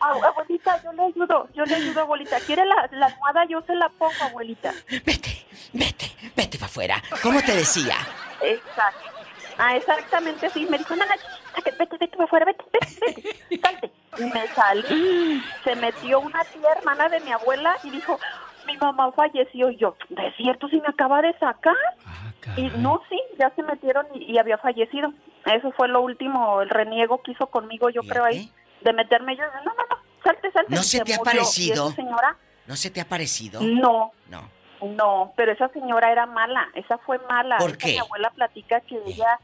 [0.00, 2.38] abuelita, yo le ayudo, yo le ayudo, abuelita.
[2.40, 3.44] ¿Quiere la, la almohada?
[3.48, 4.74] Yo se la pongo, abuelita.
[5.04, 7.02] Vete, vete, vete para afuera.
[7.22, 7.96] ¿Cómo te decía?
[8.42, 9.10] Exacto.
[9.58, 10.66] Ah, exactamente, sí.
[10.70, 11.14] Me dijo, nana,
[11.54, 13.92] vete, vete para afuera, vete, vete, vete, salte.
[14.18, 15.42] Y me salí.
[15.64, 18.18] Se metió una tía hermana de mi abuela y dijo,
[18.66, 21.74] mi mamá falleció y yo, ¿de cierto si me acaba de sacar?
[22.04, 25.12] Ah, y no, sí, ya se metieron y, había fallecido.
[25.44, 28.50] Eso fue lo último, el reniego que hizo conmigo, yo creo ahí,
[28.82, 30.74] de meterme yo, no, no, no, salte, salte.
[30.74, 31.90] ¿No se, te ha parecido?
[31.90, 32.36] señora?
[32.66, 33.60] ¿No se te ha parecido?
[33.60, 34.12] No.
[34.28, 34.56] No.
[34.82, 37.56] No, pero esa señora era mala, esa fue mala.
[37.56, 37.92] ¿Por qué?
[37.92, 39.40] Mi abuela platica que ella,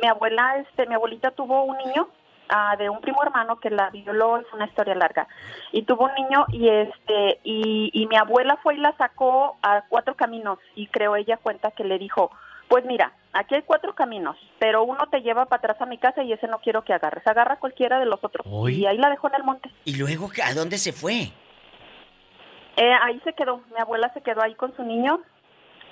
[0.00, 2.08] mi abuela, este, mi abuelita tuvo un niño
[2.78, 5.28] de un primo hermano que la violó, es una historia larga.
[5.72, 9.82] Y tuvo un niño y este y, y mi abuela fue y la sacó a
[9.88, 12.30] cuatro caminos y creo ella cuenta que le dijo,
[12.68, 16.22] pues mira, aquí hay cuatro caminos, pero uno te lleva para atrás a mi casa
[16.22, 17.26] y ese no quiero que agarres.
[17.26, 18.46] Agarra cualquiera de los otros.
[18.70, 19.70] Y ahí la dejó en el monte.
[19.84, 21.32] ¿Y luego a dónde se fue?
[22.76, 23.62] Eh, ahí se quedó.
[23.74, 25.20] Mi abuela se quedó ahí con su niño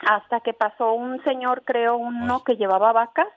[0.06, 3.28] hasta que pasó un señor, creo, uno que llevaba vacas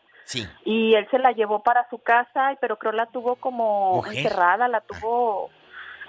[0.65, 4.81] y él se la llevó para su casa, pero creo la tuvo como encerrada, la
[4.81, 5.49] tuvo...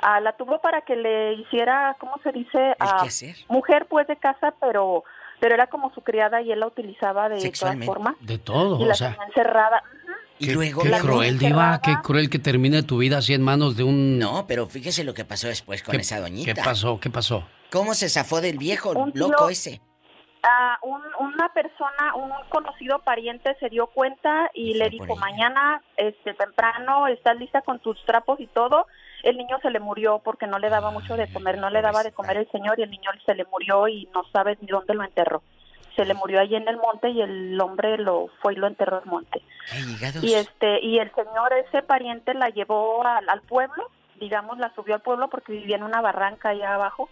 [0.02, 2.74] Ah, la tuvo para que le hiciera, ¿cómo se dice?
[2.80, 3.06] Ah,
[3.48, 5.04] mujer pues de casa, pero
[5.40, 8.14] pero era como su criada y él la utilizaba de todas formas.
[8.20, 9.16] De todo, y o la sea.
[9.26, 9.82] encerrada.
[10.38, 13.82] Y luego qué cruel, Diva, qué cruel que termine tu vida así en manos de
[13.82, 14.18] un...
[14.18, 16.54] No, pero fíjese lo que pasó después con esa doñita.
[16.54, 16.98] ¿Qué pasó?
[16.98, 17.46] ¿Qué pasó?
[17.70, 19.82] ¿Cómo se zafó del viejo loco ese?
[21.18, 27.36] Una persona, un conocido pariente se dio cuenta y, le dijo, mañana este temprano estás
[27.36, 28.86] lista con tus trapos y todo.
[29.22, 32.02] El niño se le murió porque no le daba mucho de comer, no le daba
[32.02, 34.94] de comer el señor y el niño se le murió y no sabes ni dónde
[34.94, 35.42] lo enterró.
[35.94, 38.98] Se le murió allí en el monte y el hombre lo fue y lo enterró
[38.98, 39.42] en el monte.
[40.22, 44.94] Y este y el señor ese pariente la llevó al, al pueblo, digamos, la subió
[44.94, 47.10] al pueblo porque vivía en una barranca allá abajo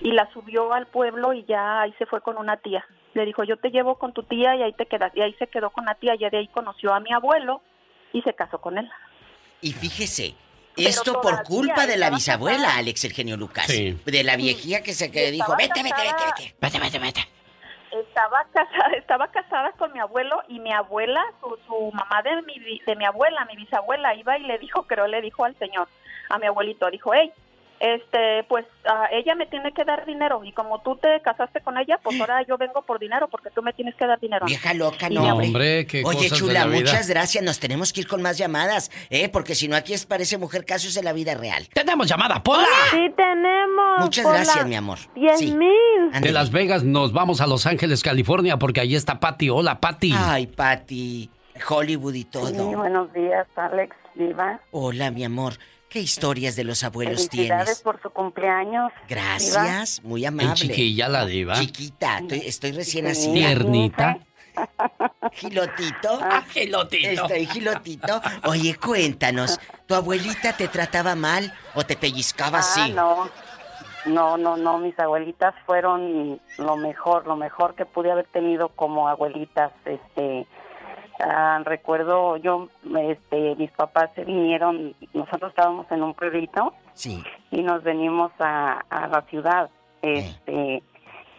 [0.00, 2.84] y la subió al pueblo y ya ahí se fue con una tía.
[3.14, 5.12] Le dijo, yo te llevo con tu tía y ahí te quedas.
[5.14, 7.62] Y ahí se quedó con la tía, ya de ahí conoció a mi abuelo
[8.12, 8.90] y se casó con él.
[9.62, 10.34] Y fíjese,
[10.76, 13.68] esto por culpa de la bisabuela, Alex Eugenio Lucas.
[13.68, 17.20] De la viejía que se que dijo, vete, vete, vete, vete, vete, vete,
[17.90, 22.80] Estaba casada, estaba casada con mi abuelo y mi abuela, su, su mamá de mi,
[22.80, 25.88] de mi abuela, mi bisabuela, iba y le dijo, creo le dijo al señor,
[26.28, 27.32] a mi abuelito, dijo, hey,
[27.80, 28.64] este, pues
[29.12, 32.44] ella me tiene que dar dinero y como tú te casaste con ella, pues ahora
[32.46, 34.46] yo vengo por dinero porque tú me tienes que dar dinero.
[34.46, 35.86] Vieja loca, no, hombre.
[36.04, 37.42] Oye, chula, muchas gracias.
[37.44, 39.28] Nos tenemos que ir con más llamadas, ¿eh?
[39.28, 41.68] Porque si no aquí es parece mujer casos de la vida real.
[41.72, 42.66] Tenemos llamada, Pola.
[42.90, 43.98] Sí, tenemos.
[43.98, 44.98] Muchas gracias, mi amor.
[45.14, 46.10] Diez mil.
[46.20, 49.50] De Las Vegas nos vamos a Los Ángeles, California, porque ahí está Patty.
[49.50, 50.14] Hola, Patty.
[50.16, 51.30] Ay, Patty.
[51.68, 52.48] Hollywood y todo.
[52.48, 53.96] Sí, buenos días, Alex.
[54.14, 54.60] Viva.
[54.70, 55.54] Hola, mi amor.
[55.96, 57.80] ¿Qué historias de los abuelos tienes?
[57.80, 58.92] por su cumpleaños.
[59.08, 60.52] Gracias, muy amable.
[60.52, 61.54] chiquilla la diva.
[61.54, 63.32] Chiquita, estoy, recién así.
[63.32, 64.18] Tiernita.
[65.32, 66.18] Gilotito.
[66.20, 67.08] Ah, gilotito.
[67.08, 68.20] Estoy gilotito.
[68.44, 72.82] Oye, cuéntanos, ¿tu abuelita te trataba mal o te pellizcaba así?
[72.82, 73.30] Ah, no.
[74.04, 79.08] No, no, no, mis abuelitas fueron lo mejor, lo mejor que pude haber tenido como
[79.08, 80.46] abuelitas, este,
[81.20, 87.22] Ah, recuerdo yo, este, mis papás se vinieron, nosotros estábamos en un pueblito sí.
[87.50, 89.70] y nos venimos a, la ciudad,
[90.02, 90.82] este,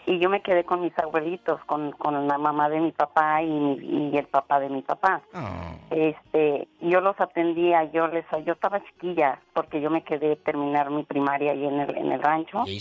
[0.08, 4.12] y yo me quedé con mis abuelitos, con, con la mamá de mi papá y,
[4.12, 5.22] y el papá de mi papá.
[5.34, 5.74] Ah.
[5.90, 11.04] Este, yo los atendía, yo les, yo estaba chiquilla porque yo me quedé terminar mi
[11.04, 12.64] primaria ahí en el, en el rancho.
[12.66, 12.80] Y,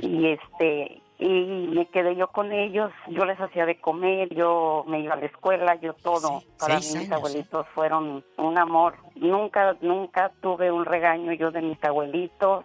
[0.00, 5.00] y este, y me quedé yo con ellos, yo les hacía de comer, yo me
[5.00, 6.42] iba a la escuela, yo todo.
[6.58, 8.94] Para mí mis abuelitos fueron un amor.
[9.14, 12.64] Nunca, nunca tuve un regaño yo de mis abuelitos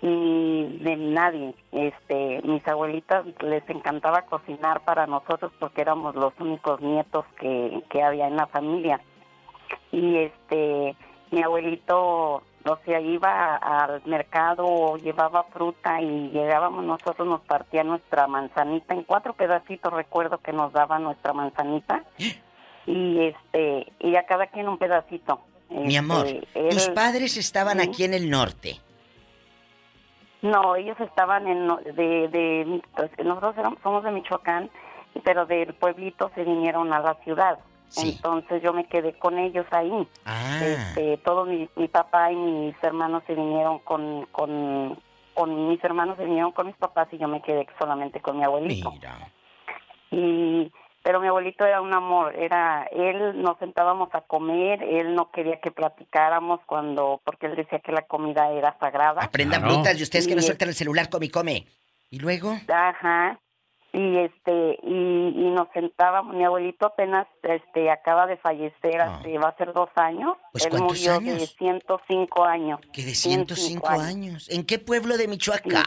[0.00, 1.54] ni de nadie.
[1.72, 8.02] Este, mis abuelitas les encantaba cocinar para nosotros porque éramos los únicos nietos que, que
[8.02, 8.98] había en la familia.
[9.92, 10.96] Y este,
[11.30, 17.84] mi abuelito o sea, iba al mercado o llevaba fruta y llegábamos nosotros, nos partía
[17.84, 22.04] nuestra manzanita en cuatro pedacitos, recuerdo que nos daba nuestra manzanita.
[22.86, 25.40] Y este, y a cada quien un pedacito.
[25.70, 28.78] Mi amor, este, tus padres estaban aquí en el norte.
[30.42, 34.68] No, ellos estaban en de, de pues, nosotros somos de Michoacán,
[35.24, 37.58] pero del pueblito se vinieron a la ciudad.
[37.96, 40.08] Entonces yo me quedé con ellos ahí.
[40.24, 40.60] Ah.
[40.62, 44.98] Este, todo mi, mi, papá y mis hermanos se vinieron con, con,
[45.34, 48.44] con, mis hermanos se vinieron con mis papás y yo me quedé solamente con mi
[48.44, 48.92] abuelito.
[50.10, 50.72] Y
[51.02, 55.60] pero mi abuelito era un amor, era él nos sentábamos a comer, él no quería
[55.60, 59.22] que platicáramos cuando porque él decía que la comida era sagrada.
[59.22, 61.66] Aprendan brutas y ustedes que no sueltan el celular, come y come.
[62.10, 62.56] ¿Y luego?
[62.68, 63.38] Ajá
[63.94, 69.18] y este y, nos sentábamos mi abuelito apenas este acaba de fallecer ah.
[69.20, 71.38] hace va a ser dos años pues él murió años?
[71.38, 74.50] de 105 años que de 105 años.
[74.50, 75.84] en qué pueblo de Michoacán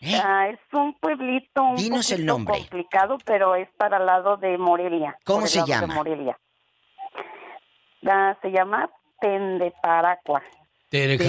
[0.00, 0.20] ¿Eh?
[0.22, 2.58] ah, es un pueblito un Dinos el nombre.
[2.58, 6.38] complicado pero es para el lado de Morelia cómo se llama Morelia
[8.06, 10.42] ah, se llama Tendeparacua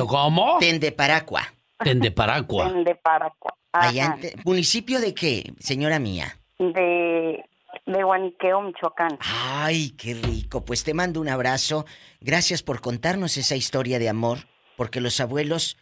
[0.10, 0.58] ¿Cómo?
[0.60, 1.44] Tendeparacua
[1.80, 6.38] Tendeparacua Tendeparacua Allá ¿Municipio de qué, señora mía?
[6.60, 7.44] De,
[7.86, 9.18] de Guaniqueo, Michoacán.
[9.20, 10.64] Ay, qué rico.
[10.64, 11.86] Pues te mando un abrazo.
[12.22, 14.40] Gracias por contarnos esa historia de amor,
[14.78, 15.78] porque los abuelos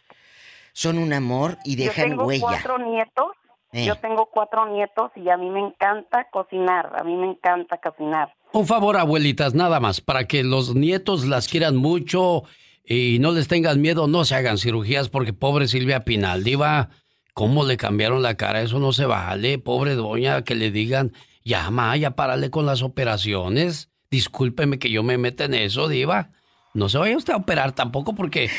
[0.72, 2.42] son un amor y dejan Yo tengo huella.
[2.42, 3.26] cuatro nietos.
[3.72, 3.84] Eh.
[3.86, 6.92] Yo tengo cuatro nietos y a mí me encanta cocinar.
[6.96, 8.32] A mí me encanta cocinar.
[8.52, 12.44] Un favor, abuelitas, nada más, para que los nietos las quieran mucho
[12.84, 16.90] y no les tengan miedo, no se hagan cirugías porque pobre Silvia Pinal, diva,
[17.34, 18.62] ¿Cómo le cambiaron la cara?
[18.62, 21.12] Eso no se vale, pobre doña, que le digan,
[21.44, 23.90] ya, ma, ya párale con las operaciones.
[24.10, 26.30] Discúlpeme que yo me meta en eso, diva.
[26.74, 28.50] No se vaya usted a operar tampoco porque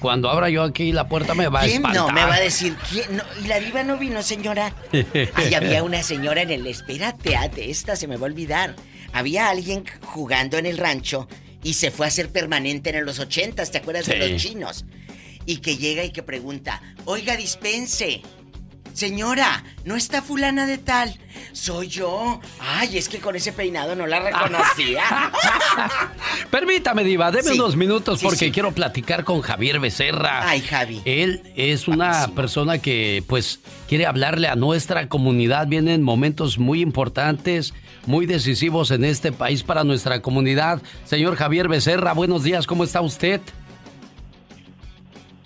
[0.00, 2.06] cuando abra yo aquí la puerta me va a ¿Quién espantar.
[2.06, 2.12] no?
[2.12, 3.20] Me va a decir, ¿quién?
[3.42, 4.74] ¿y la diva no vino, señora?
[5.34, 6.66] Ahí había una señora en el...
[6.66, 8.76] Espérate, esta se me va a olvidar.
[9.12, 11.28] Había alguien jugando en el rancho
[11.62, 14.84] y se fue a hacer permanente en los ochentas, ¿te acuerdas de los chinos?
[15.48, 18.20] Y que llega y que pregunta, oiga, dispense.
[18.92, 21.18] Señora, ¿no está fulana de tal?
[21.52, 22.40] Soy yo.
[22.60, 25.02] Ay, es que con ese peinado no la reconocía.
[26.50, 30.46] Permítame, Diva, deme unos minutos porque quiero platicar con Javier Becerra.
[30.46, 31.00] Ay, Javi.
[31.06, 35.68] Él es una persona que, pues, quiere hablarle a nuestra comunidad.
[35.68, 37.72] Vienen momentos muy importantes,
[38.04, 40.82] muy decisivos en este país para nuestra comunidad.
[41.04, 43.40] Señor Javier Becerra, buenos días, ¿cómo está usted?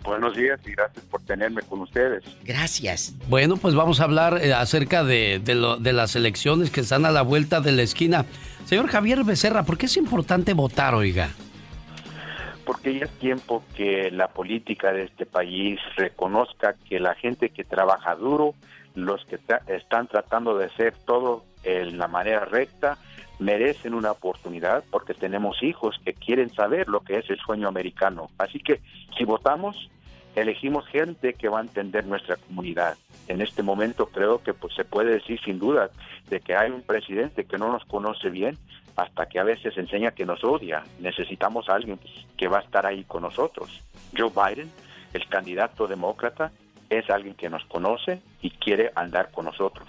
[0.04, 2.24] Buenos días y gracias por tenerme con ustedes.
[2.44, 3.14] Gracias.
[3.28, 7.22] Bueno, pues vamos a hablar eh, acerca de, de, las elecciones que están a la
[7.22, 8.26] vuelta de la esquina.
[8.64, 11.30] Señor Javier Becerra, ¿por qué es importante votar, oiga?
[12.64, 17.64] Porque ya es tiempo que la política de este país reconozca que la gente que
[17.64, 18.54] trabaja duro,
[18.94, 19.38] los que
[19.68, 22.98] están tratando de hacer todo en la manera recta,
[23.42, 28.30] merecen una oportunidad porque tenemos hijos que quieren saber lo que es el sueño americano.
[28.38, 28.80] Así que
[29.16, 29.90] si votamos,
[30.34, 32.96] elegimos gente que va a entender nuestra comunidad.
[33.28, 35.90] En este momento creo que pues, se puede decir sin duda
[36.30, 38.56] de que hay un presidente que no nos conoce bien
[38.96, 40.84] hasta que a veces enseña que nos odia.
[41.00, 41.98] Necesitamos alguien
[42.36, 43.82] que va a estar ahí con nosotros.
[44.16, 44.70] Joe Biden,
[45.14, 46.52] el candidato demócrata,
[46.90, 49.88] es alguien que nos conoce y quiere andar con nosotros.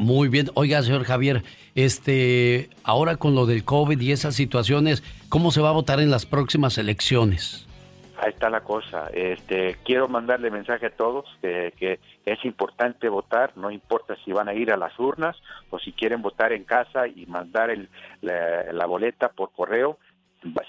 [0.00, 0.46] Muy bien.
[0.54, 1.42] Oiga, señor Javier,
[1.74, 6.10] este, ahora con lo del COVID y esas situaciones, ¿cómo se va a votar en
[6.10, 7.68] las próximas elecciones?
[8.16, 9.08] Ahí está la cosa.
[9.12, 14.54] Este, quiero mandarle mensaje a todos que, es importante votar, no importa si van a
[14.54, 15.36] ir a las urnas
[15.68, 17.90] o si quieren votar en casa y mandar el,
[18.22, 19.98] la, boleta por correo,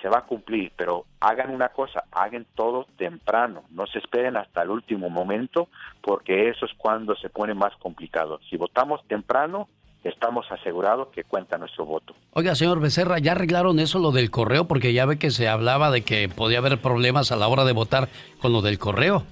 [0.02, 4.64] se va a cumplir, pero hagan una cosa, hagan todo temprano, no se esperen hasta
[4.64, 5.70] el último momento,
[6.02, 8.40] porque eso es cuando se pone más complicado.
[8.50, 9.70] Si votamos temprano,
[10.04, 12.14] estamos asegurados que cuenta nuestro voto.
[12.34, 14.68] Oiga, señor Becerra, ¿ya arreglaron eso lo del correo?
[14.68, 17.74] Porque ya ve que se hablaba de que podía haber problemas a la hora de
[17.74, 18.10] votar
[18.42, 19.24] con lo del correo.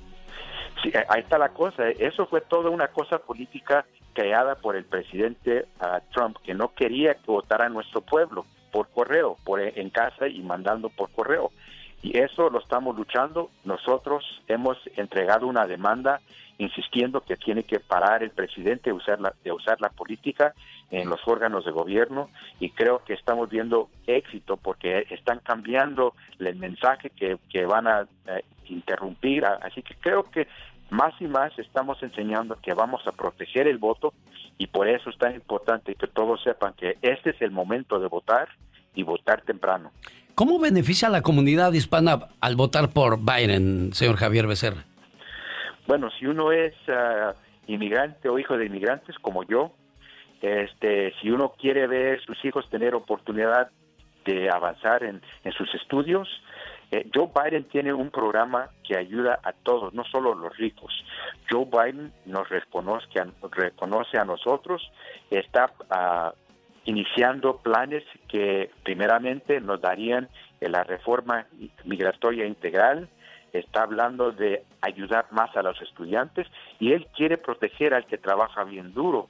[0.83, 1.89] Sí, ahí está la cosa.
[1.89, 7.15] Eso fue toda una cosa política creada por el presidente ah, Trump, que no quería
[7.15, 11.51] que votara nuestro pueblo por correo, por en casa y mandando por correo.
[12.01, 13.49] Y eso lo estamos luchando.
[13.65, 16.21] Nosotros hemos entregado una demanda
[16.57, 20.53] insistiendo que tiene que parar el presidente de usar la, de usar la política
[20.91, 26.55] en los órganos de gobierno y creo que estamos viendo éxito porque están cambiando el
[26.57, 29.45] mensaje que, que van a eh, interrumpir.
[29.45, 30.47] Así que creo que
[30.89, 34.13] más y más estamos enseñando que vamos a proteger el voto
[34.57, 38.07] y por eso es tan importante que todos sepan que este es el momento de
[38.07, 38.49] votar
[38.95, 39.91] y votar temprano.
[40.35, 44.85] ¿Cómo beneficia a la comunidad hispana al votar por Biden, señor Javier Becerra?
[45.87, 47.33] Bueno, si uno es ah,
[47.67, 49.73] inmigrante o hijo de inmigrantes como yo,
[50.41, 53.69] este, si uno quiere ver sus hijos tener oportunidad
[54.25, 55.21] de avanzar en,
[55.57, 56.29] sus estudios,
[56.91, 60.93] eh, Joe Biden tiene un programa que ayuda a todos, no solo a los ricos.
[61.49, 64.91] Joe Biden nos reconoce, a nosotros,
[65.29, 66.33] está ah,
[66.85, 70.29] iniciando planes que primeramente nos darían
[70.59, 71.45] la reforma
[71.85, 73.09] migratoria integral,
[73.53, 76.47] está hablando de ayudar más a los estudiantes
[76.79, 79.29] y él quiere proteger al que trabaja bien duro.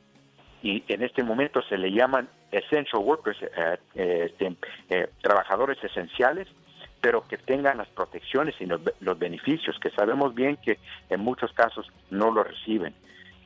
[0.61, 4.55] Y en este momento se le llaman essential workers, eh, eh, este,
[4.89, 6.47] eh, trabajadores esenciales,
[7.01, 10.79] pero que tengan las protecciones y los, los, beneficios, que sabemos bien que
[11.09, 12.93] en muchos casos no lo reciben.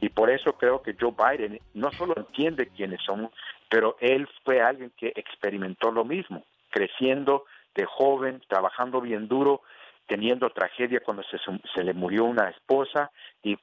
[0.01, 3.31] Y por eso creo que Joe Biden no solo entiende quiénes somos,
[3.69, 7.45] pero él fue alguien que experimentó lo mismo, creciendo
[7.75, 9.61] de joven, trabajando bien duro,
[10.07, 11.37] teniendo tragedia cuando se,
[11.73, 13.57] se le murió una esposa y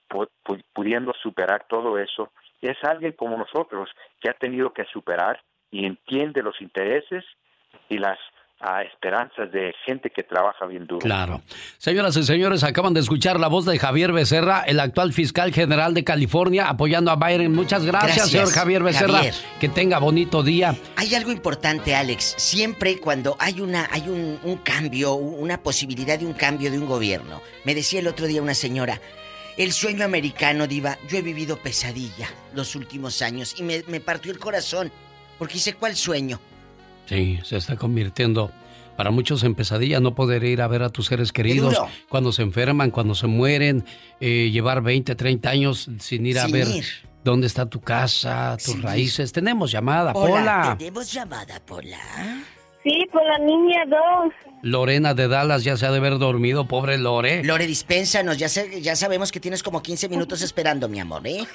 [0.72, 2.32] pudiendo superar todo eso.
[2.62, 7.24] Es alguien como nosotros que ha tenido que superar y entiende los intereses
[7.88, 8.18] y las
[8.60, 11.00] a esperanzas de gente que trabaja bien duro.
[11.00, 11.42] Claro.
[11.78, 15.94] Señoras y señores, acaban de escuchar la voz de Javier Becerra, el actual fiscal general
[15.94, 17.52] de California, apoyando a Biden.
[17.52, 19.22] Muchas gracias, señor Javier Becerra.
[19.58, 20.74] Que tenga bonito día.
[20.96, 22.34] Hay algo importante, Alex.
[22.36, 26.86] Siempre cuando hay una, hay un, un cambio, una posibilidad de un cambio de un
[26.86, 27.40] gobierno.
[27.64, 29.00] Me decía el otro día una señora,
[29.56, 34.32] el sueño americano, Diva, yo he vivido pesadilla los últimos años y me, me partió
[34.32, 34.92] el corazón.
[35.38, 36.38] Porque dice, ¿cuál sueño?
[37.06, 38.50] Sí, se está convirtiendo
[38.96, 41.74] para muchos en pesadilla no poder ir a ver a tus seres queridos
[42.10, 43.84] cuando se enferman, cuando se mueren,
[44.20, 46.66] eh, llevar 20, 30 años sin ir a ver
[47.24, 49.32] dónde está tu casa, tus raíces.
[49.32, 50.76] Tenemos llamada, Pola.
[50.78, 51.98] ¿Tenemos llamada, Pola?
[52.82, 54.32] Sí, por la niña 2.
[54.62, 57.42] Lorena de Dallas ya se ha de haber dormido, pobre Lore.
[57.44, 61.46] Lore, dispénsanos, ya, ya sabemos que tienes como 15 minutos esperando, mi amor, ¿eh?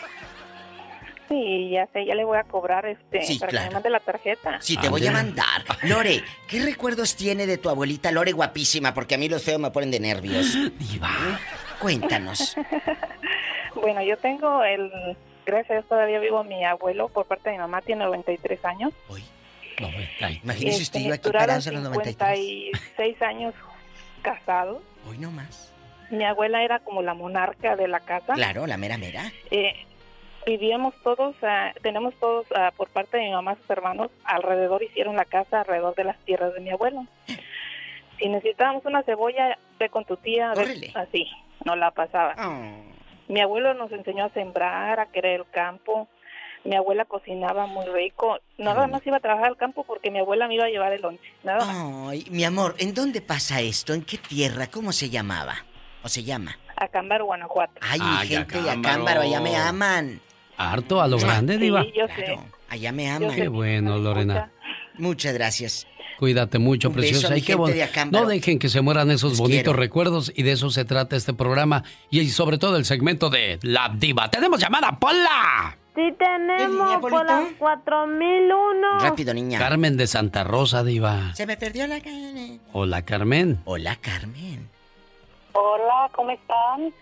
[1.28, 4.60] Sí, ya sé, ya le voy a cobrar este para que me mande la tarjeta.
[4.62, 5.64] Sí, te voy a mandar.
[5.84, 8.94] Lore, ¿qué recuerdos tiene de tu abuelita Lore guapísima?
[8.94, 10.54] Porque a mí los feos me ponen de nervios.
[10.80, 11.10] Diva,
[11.80, 12.56] cuéntanos.
[13.76, 14.92] bueno, yo tengo el
[15.46, 18.94] gracias a Dios todavía vivo mi abuelo por parte de mi mamá, tiene 93 años.
[19.10, 19.24] Uy.
[19.80, 20.32] 90.
[20.44, 23.54] Imagínese usted yo aquí parado los 96 años
[24.22, 24.82] casados.
[25.08, 25.72] Hoy no más.
[26.10, 28.34] Mi abuela era como la monarca de la casa.
[28.34, 29.32] Claro, la mera mera.
[29.52, 29.86] Eh,
[30.46, 35.16] vivíamos todos, ah, tenemos todos ah, por parte de mi mamá, sus hermanos, alrededor hicieron
[35.16, 37.06] la casa alrededor de las tierras de mi abuelo.
[38.18, 40.54] Si necesitábamos una cebolla, ve con tu tía,
[40.94, 41.28] así,
[41.66, 42.34] no la pasaba.
[42.40, 42.96] Oh.
[43.28, 46.08] Mi abuelo nos enseñó a sembrar, a querer el campo.
[46.64, 48.40] Mi abuela cocinaba muy rico.
[48.58, 51.02] Nada más iba a trabajar al campo porque mi abuela me iba a llevar el
[51.02, 51.30] lonche.
[51.44, 51.66] Nada
[52.08, 53.94] Ay, mi amor, ¿en dónde pasa esto?
[53.94, 54.68] ¿En qué tierra?
[54.68, 55.56] ¿Cómo se llamaba?
[56.02, 56.58] ¿O se llama?
[56.78, 57.74] Acámbaro, Guanajuato.
[57.82, 60.22] Ay, mi gente de Acámbaro, allá me aman.
[60.58, 61.86] Harto a lo grande, Diva.
[62.70, 63.36] Allá me aman.
[63.36, 64.52] Qué bueno, Lorena.
[64.98, 65.88] Muchas gracias.
[66.18, 67.38] Cuídate mucho, preciosa.
[67.38, 67.58] y qué
[68.10, 71.84] no dejen que se mueran esos bonitos recuerdos y de eso se trata este programa
[72.10, 74.30] y sobre todo el segmento de La Diva.
[74.30, 75.78] ¡Tenemos llamada, Pola!
[75.94, 79.00] Sí tenemos, por las 4001.
[79.00, 79.60] Rápido, niña.
[79.60, 81.34] Carmen de Santa Rosa, Diva.
[81.36, 82.60] Se me perdió la Carmen.
[82.74, 83.62] Hola, Carmen.
[83.64, 84.70] Hola, Carmen.
[85.54, 86.94] Hola, ¿cómo están?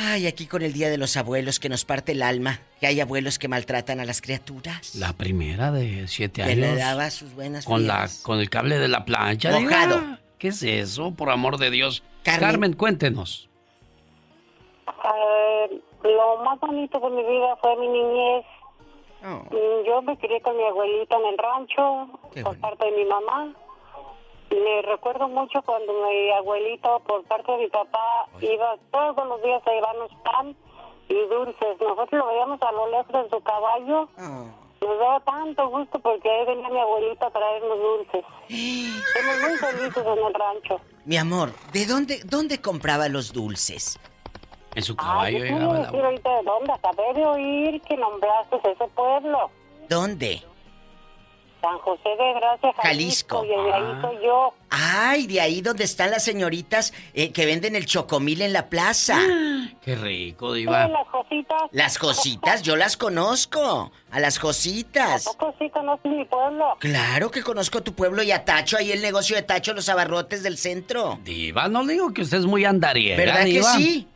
[0.00, 2.60] Ay, aquí con el Día de los Abuelos que nos parte el alma.
[2.78, 4.94] Que hay abuelos que maltratan a las criaturas.
[4.94, 6.54] La primera de siete años.
[6.54, 9.50] Que le daba sus buenas con la Con el cable de la plancha.
[9.58, 10.00] Mojado.
[10.38, 12.04] ¿Qué es eso, por amor de Dios?
[12.22, 13.48] Carmen, cuéntenos.
[14.86, 18.44] Eh, lo más bonito de mi vida fue mi niñez.
[19.24, 19.42] Oh.
[19.84, 23.52] Yo me crié con mi abuelita en el rancho, por parte de mi mamá.
[24.50, 29.62] Me recuerdo mucho cuando mi abuelito, por parte de mi papá, iba todos los días
[29.66, 30.56] a llevarnos pan
[31.08, 31.80] y dulces.
[31.80, 34.08] Nosotros lo veíamos a lo lejos de su caballo.
[34.18, 34.68] Oh.
[34.80, 38.24] Nos daba tanto gusto porque ahí venía mi abuelita a traernos dulces.
[39.12, 40.80] Somos muy felices en el rancho.
[41.04, 43.98] Mi amor, ¿de dónde, dónde compraba los dulces?
[44.74, 45.88] En su caballo Ay, llegaba la...
[45.88, 46.72] ahorita de dónde?
[46.72, 49.50] Acabé de oír que nombraste ese pueblo.
[49.88, 50.42] ¿Dónde?
[51.60, 53.44] San José de Gracia, Jalisco.
[53.44, 53.98] Y de ahí ah.
[54.02, 54.54] soy yo.
[54.70, 59.18] Ay, de ahí donde están las señoritas eh, que venden el chocomil en la plaza.
[59.82, 60.88] Qué rico, Diva.
[60.88, 61.62] las cositas.
[61.72, 63.90] Las cositas, yo las conozco.
[64.10, 65.26] A las cositas.
[65.26, 66.76] ¿A poco sí conoces mi pueblo?
[66.78, 70.42] Claro que conozco tu pueblo y a Tacho, ahí el negocio de Tacho, los abarrotes
[70.42, 71.18] del centro.
[71.24, 74.08] Diva, no le digo que usted es muy andariega, ¿Verdad que sí?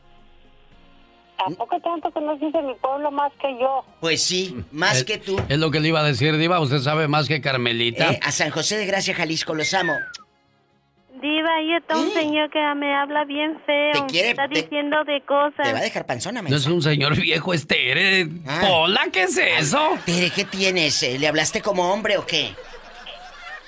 [1.45, 3.85] Tampoco tanto conoces de mi pueblo más que yo.
[4.01, 5.41] Pues sí, más que tú.
[5.49, 6.61] Es lo que le iba a decir, Diva.
[6.61, 8.13] Usted sabe más que Carmelita.
[8.13, 9.95] Eh, a San José de Gracia, Jalisco, los amo.
[11.21, 12.13] Diva, ahí está un ¿Eh?
[12.15, 13.93] señor que me habla bien feo.
[13.93, 14.31] ¿Te quiere?
[14.31, 15.65] Está diciendo de cosas.
[15.67, 18.29] Te va a dejar panzona, No es un señor viejo, es Tere.
[18.47, 18.63] Ah.
[18.71, 19.91] Hola, ¿qué es eso?
[20.05, 21.03] Tere, ¿qué tienes?
[21.03, 22.55] ¿Le hablaste como hombre o qué?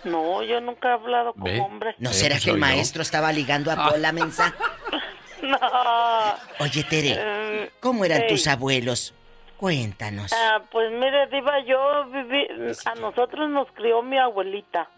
[0.03, 1.95] No, yo nunca he hablado como hombre.
[1.99, 4.55] ¿No será que el maestro estaba ligando a Pola, mensa?
[5.61, 6.65] No.
[6.65, 9.15] Oye, Tere, eh, ¿cómo eran tus abuelos?
[9.57, 10.33] Cuéntanos.
[10.33, 12.47] Ah, pues mire, Diva, yo viví.
[12.87, 14.89] A nosotros nos crió mi abuelita,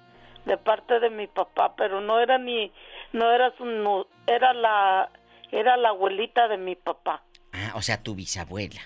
[0.45, 2.73] de parte de mi papá, pero no era ni.
[3.13, 3.65] No era su.
[3.65, 5.11] No, era la.
[5.53, 7.23] Era la abuelita de mi papá.
[7.53, 8.81] Ah, o sea, tu bisabuela.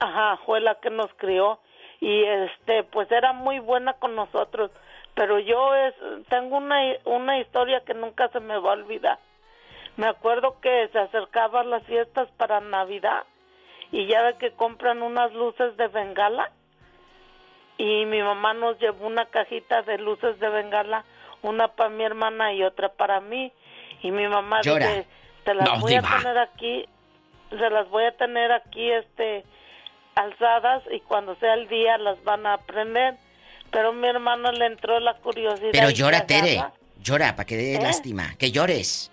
[0.00, 1.60] Ajá, fue la que nos crió.
[2.00, 4.70] Y este, pues era muy buena con nosotros.
[5.14, 5.94] Pero yo es,
[6.28, 9.18] tengo una, una historia que nunca se me va a olvidar.
[9.98, 13.24] Me acuerdo que se acercaban las fiestas para Navidad
[13.90, 16.52] y ya ve que compran unas luces de bengala
[17.78, 21.04] y mi mamá nos llevó una cajita de luces de bengala,
[21.42, 23.52] una para mi hermana y otra para mí
[24.00, 25.04] y mi mamá dice,
[25.42, 26.88] te las voy a tener aquí,
[27.50, 29.44] se las voy a tener aquí este
[30.14, 33.16] alzadas y cuando sea el día las van a prender.
[33.72, 35.70] Pero mi hermana le entró la curiosidad.
[35.72, 36.62] Pero llora, Tere.
[37.02, 37.80] Llora, para que dé ¿Eh?
[37.82, 38.36] lástima.
[38.38, 39.10] Que llores.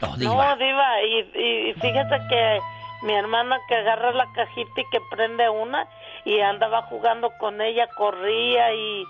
[0.00, 1.02] No, Diva.
[1.02, 2.60] y, fíjese que
[3.02, 5.86] mi hermana que agarra la cajita y que prende una
[6.24, 9.04] y andaba jugando con ella, corría y,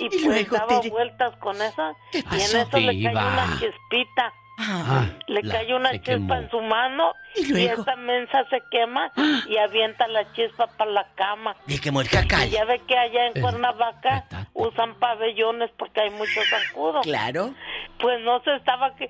[0.00, 4.32] y, pues daba vueltas con esa y en eso le cayó una chispita.
[4.60, 9.12] Ah, le cayó una chispa en su mano y, esa mensa se quema
[9.48, 11.54] y avienta la chispa para la cama.
[11.68, 12.48] Y quemó el cacal.
[12.48, 17.04] Y ya ve que allá en Cuernavaca usan pabellones porque hay muchos zancudos.
[17.04, 17.54] Claro.
[17.98, 19.08] Pues no se estaba que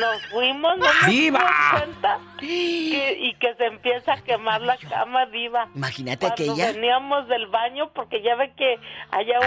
[0.00, 5.68] nos fuimos, no nos cuenta y que se empieza a quemar la cama viva.
[5.74, 6.72] Imagínate Cuando aquella.
[6.72, 8.76] veníamos del baño porque ya ve que
[9.10, 9.38] allá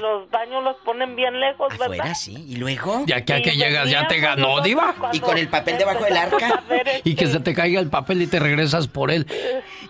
[0.00, 2.14] los baños los ponen bien lejos, Afuera, ¿verdad?
[2.14, 2.44] sí.
[2.48, 3.04] Y luego.
[3.06, 4.94] Ya que, que llegas ya te ganó, diva.
[5.12, 6.62] Y con el papel debajo del arca.
[7.04, 9.26] y que se te caiga el papel y te regresas por él.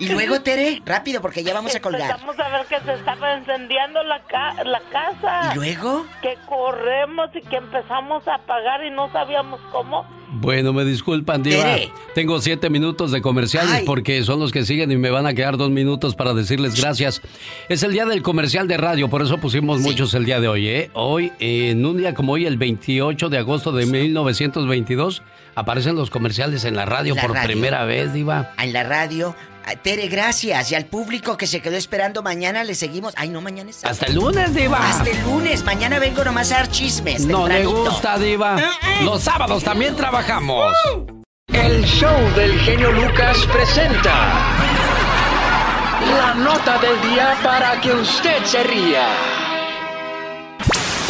[0.03, 2.18] Y luego, Tere, rápido porque ya vamos a colgar.
[2.18, 4.20] Vamos a ver que se estaba encendiendo la,
[4.64, 5.53] la casa.
[5.53, 6.07] ¿Y luego?
[6.20, 10.07] Que corremos y que empezamos a pagar y no sabíamos cómo.
[10.34, 11.76] Bueno, me disculpan, Diva.
[12.14, 15.59] Tengo siete minutos de comerciales porque son los que siguen y me van a quedar
[15.59, 17.20] dos minutos para decirles gracias.
[17.68, 20.68] Es el día del comercial de radio, por eso pusimos muchos el día de hoy.
[20.68, 20.90] ¿eh?
[20.94, 25.22] Hoy, en un día como hoy, el 28 de agosto de 1922,
[25.55, 28.53] aparecen los comerciales en la radio por primera vez, Diva.
[28.59, 29.34] En la radio
[29.82, 30.70] Tere, gracias.
[30.72, 33.14] Y al público que se quedó esperando, mañana le seguimos.
[33.16, 34.78] Ay, no, mañana es Hasta el lunes, Diva.
[34.78, 35.64] Hasta el lunes.
[35.64, 37.26] Mañana vengo nomás a dar chismes.
[37.26, 38.58] No le gusta, Diva.
[38.58, 39.04] Eh, eh.
[39.04, 40.72] Los sábados también trabajamos.
[41.52, 44.14] El show del genio Lucas presenta.
[46.16, 49.41] La nota del día para que usted se ría.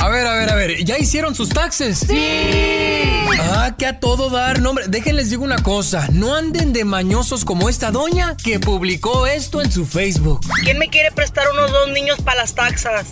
[0.02, 2.00] A ver, a ver, a ver, ¿ya hicieron sus taxes?
[2.00, 3.24] ¡Sí!
[3.40, 7.44] Ah, que a todo dar, no, hombre, déjenles digo una cosa, no anden de mañosos
[7.44, 10.40] como esta doña que publicó esto en su Facebook.
[10.64, 13.10] ¿Quién me quiere prestar unos dos niños para las taxas?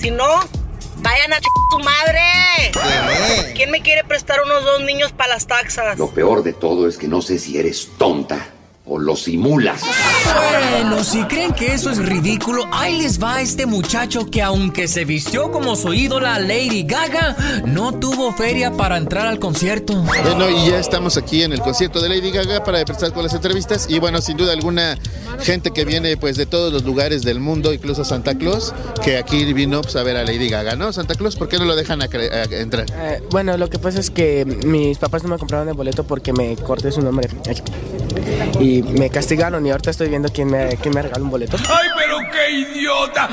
[0.00, 0.26] Si no,
[1.02, 2.20] vayan a ch tu madre.
[3.84, 5.96] quiere prestar unos dos niños para las taxas.
[5.96, 8.53] Lo peor de todo es que no sé si eres tonta
[8.86, 9.80] o lo simulas.
[10.80, 15.04] Bueno, si creen que eso es ridículo, ahí les va este muchacho que aunque se
[15.04, 19.94] vistió como su ídola Lady Gaga, no tuvo feria para entrar al concierto.
[20.02, 23.34] Bueno, y ya estamos aquí en el concierto de Lady Gaga para empezar con las
[23.34, 24.98] entrevistas y bueno, sin duda alguna
[25.40, 29.52] gente que viene pues de todos los lugares del mundo, incluso Santa Claus, que aquí
[29.52, 30.92] vino pues, a ver a Lady Gaga, ¿no?
[30.92, 32.86] Santa Claus, ¿por qué no lo dejan entrar?
[32.92, 36.32] Eh, bueno, lo que pasa es que mis papás no me compraron el boleto porque
[36.32, 37.28] me corté su nombre.
[38.60, 41.56] Y me castigaron y ahorita estoy viendo quién me, quién me regaló un boleto.
[41.68, 43.28] ¡Ay, pero qué idiota!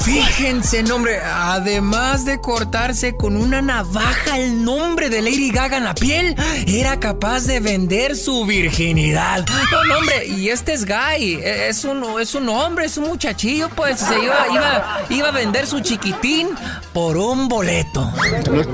[0.00, 5.94] Fíjense, nombre, además de cortarse con una navaja el nombre de Lady Gaga en la
[5.94, 6.36] piel,
[6.66, 9.44] era capaz de vender su virginidad.
[9.88, 13.98] No, hombre, y este es Guy, es un, es un hombre, es un muchachillo, pues
[13.98, 16.50] se iba, iba, iba a vender su chiquitín
[16.92, 18.08] por un boleto.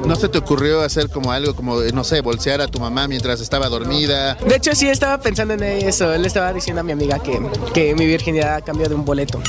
[0.06, 3.40] ¿No, se te ocurrió hacer como algo como, no sé, bolsear a tu mamá mientras
[3.40, 4.34] estaba dormida?
[4.34, 6.12] De hecho, sí estaba pensando en eso.
[6.12, 7.40] Él estaba diciendo a mi amiga que,
[7.72, 9.40] que mi virginidad cambió de un boleto.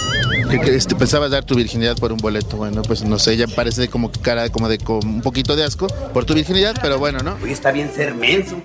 [0.49, 2.57] Que, este, pensabas dar tu virginidad por un boleto.
[2.57, 5.87] Bueno, pues no sé, ella parece como cara como de con un poquito de asco
[6.13, 7.37] por tu virginidad, pero bueno, ¿no?
[7.41, 8.61] Oye, está bien ser menso.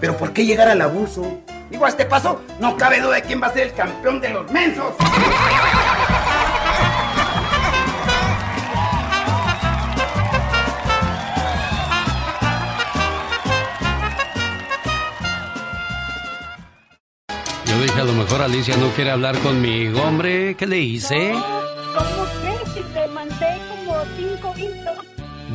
[0.00, 1.40] Pero ¿por qué llegar al abuso?
[1.70, 4.30] Digo, a este paso no cabe duda de quién va a ser el campeón de
[4.30, 4.94] los mensos.
[17.80, 20.54] Yo dije, a lo mejor Alicia no quiere hablar conmigo, hombre.
[20.54, 21.32] ¿Qué le hice?
[21.32, 25.06] ¿Cómo crees que te mandé como cinco minutos?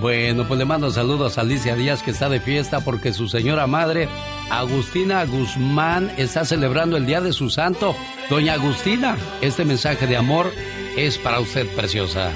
[0.01, 3.67] Bueno, pues le mando saludos a Alicia Díaz que está de fiesta porque su señora
[3.67, 4.09] madre,
[4.49, 7.93] Agustina Guzmán, está celebrando el día de su santo.
[8.27, 10.51] Doña Agustina, este mensaje de amor
[10.97, 12.31] es para usted, preciosa.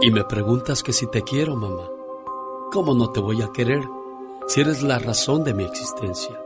[0.00, 1.84] Y me preguntas que si te quiero, mamá.
[2.72, 3.82] ¿Cómo no te voy a querer
[4.48, 6.45] si eres la razón de mi existencia?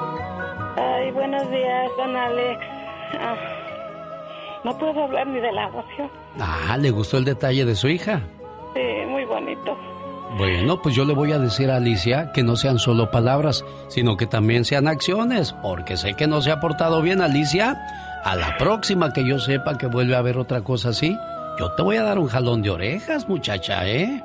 [2.01, 2.59] Don Alex.
[3.19, 3.35] Ah,
[4.63, 6.09] no puedo hablar ni de la emoción.
[6.39, 8.21] Ah, ¿le gustó el detalle de su hija?
[8.73, 9.77] Sí, muy bonito.
[10.37, 14.15] Bueno, pues yo le voy a decir a Alicia que no sean solo palabras, sino
[14.15, 17.77] que también sean acciones, porque sé que no se ha portado bien Alicia.
[18.23, 21.17] A la próxima que yo sepa que vuelve a haber otra cosa así,
[21.59, 24.23] yo te voy a dar un jalón de orejas, muchacha, ¿eh?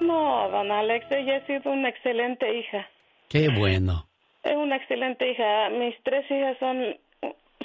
[0.00, 2.86] No, don Alex, ella ha sido una excelente hija.
[3.28, 4.09] Qué bueno.
[4.42, 5.68] Es una excelente hija.
[5.70, 6.96] Mis tres hijas son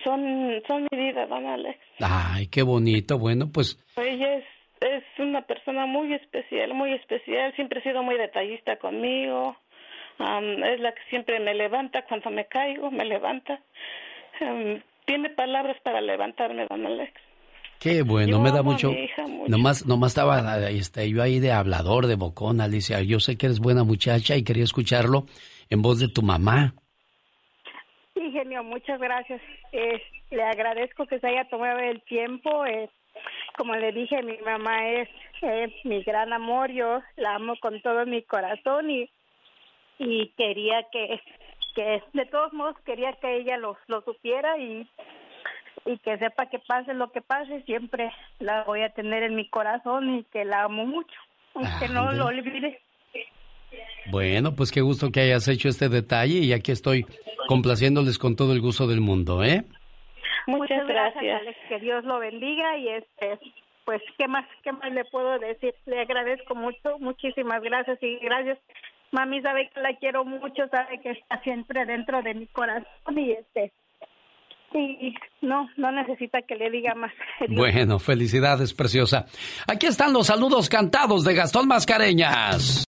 [0.03, 1.79] son son mi vida, don Alex.
[1.99, 3.17] Ay, qué bonito.
[3.17, 4.43] Bueno, pues ella es
[4.81, 7.53] es una persona muy especial, muy especial.
[7.55, 9.55] Siempre ha sido muy detallista conmigo.
[10.19, 13.59] es la que siempre me levanta cuando me caigo, me levanta.
[15.05, 17.13] tiene palabras para levantarme, don Alex.
[17.79, 19.47] Qué bueno, me da mucho, mucho.
[19.47, 23.01] Nomás, nomás estaba este, yo ahí de hablador, de bocón, Alicia.
[23.01, 25.25] Yo sé que eres buena muchacha y quería escucharlo
[25.69, 26.73] en voz de tu mamá.
[28.13, 29.41] Sí, genio, muchas gracias.
[30.31, 32.63] le agradezco que se haya tomado el tiempo.
[33.57, 35.09] como le dije, mi mamá es
[35.83, 36.71] mi gran amor.
[36.71, 39.09] Yo la amo con todo mi corazón y,
[39.99, 41.21] y quería que,
[41.75, 44.87] que, de todos modos, quería que ella lo, lo supiera y,
[45.85, 49.49] y que sepa que pase lo que pase, siempre la voy a tener en mi
[49.49, 51.19] corazón y que la amo mucho.
[51.55, 52.81] Y que no lo olvide.
[54.11, 57.05] Bueno, pues qué gusto que hayas hecho este detalle y aquí estoy
[57.47, 59.63] complaciéndoles con todo el gusto del mundo, ¿eh?
[60.47, 63.39] Muchas gracias, Que Dios lo bendiga y este,
[63.83, 65.73] pues qué más, qué más le puedo decir.
[65.85, 68.59] Le agradezco mucho, muchísimas gracias y gracias.
[69.11, 73.31] Mami sabe que la quiero mucho, sabe que está siempre dentro de mi corazón y
[73.31, 73.71] este,
[74.73, 77.13] y no, no necesita que le diga más.
[77.49, 79.25] Bueno, felicidades, preciosa.
[79.67, 82.85] Aquí están los saludos cantados de Gastón Mascareñas.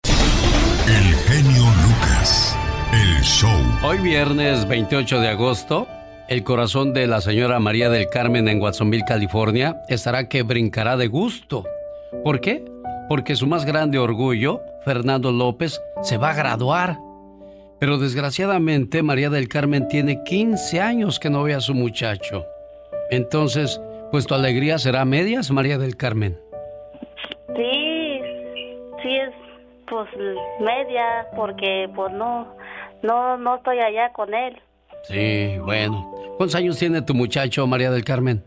[0.88, 2.56] El genio Lucas,
[2.92, 3.50] el show.
[3.82, 5.88] Hoy viernes 28 de agosto,
[6.28, 11.08] el corazón de la señora María del Carmen en Watsonville, California, estará que brincará de
[11.08, 11.64] gusto.
[12.22, 12.64] ¿Por qué?
[13.08, 16.98] Porque su más grande orgullo, Fernando López, se va a graduar.
[17.80, 22.46] Pero desgraciadamente María del Carmen tiene 15 años que no ve a su muchacho.
[23.10, 23.80] Entonces,
[24.12, 26.38] pues tu alegría será medias, María del Carmen.
[27.56, 28.20] Sí,
[29.02, 29.45] sí es
[29.88, 30.08] pues
[30.60, 32.54] media porque pues no
[33.02, 34.60] no no estoy allá con él.
[35.04, 36.12] Sí, bueno.
[36.36, 38.44] ¿Cuántos años tiene tu muchacho, María del Carmen?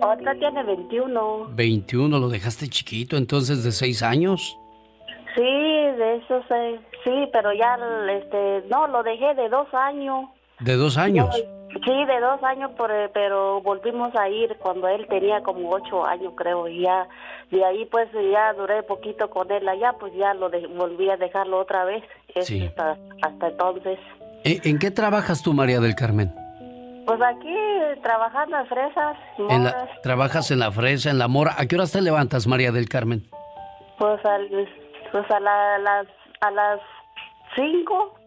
[0.00, 1.48] Otra tiene 21.
[1.50, 4.56] 21, lo dejaste chiquito, entonces de 6 años.
[5.34, 7.78] Sí, de eso sé, sí, pero ya,
[8.10, 10.26] este, no, lo dejé de dos años.
[10.60, 11.28] ¿De dos años?
[11.72, 12.70] Sí, de dos años,
[13.12, 17.08] pero volvimos a ir cuando él tenía como ocho años, creo, y ya,
[17.50, 21.58] de ahí pues ya duré poquito con él allá, pues ya lo volví a dejarlo
[21.58, 22.02] otra vez,
[22.40, 22.66] sí.
[22.66, 23.98] hasta, hasta entonces.
[24.44, 26.32] ¿En qué trabajas tú, María del Carmen?
[27.06, 27.56] Pues aquí
[28.02, 29.16] trabajando en fresas,
[30.02, 31.54] ¿Trabajas en la fresa, en la mora?
[31.56, 33.22] ¿A qué horas te levantas, María del Carmen?
[33.98, 34.48] Pues al
[35.10, 36.06] pues a, las
[36.40, 36.80] a las
[37.56, 38.17] 5.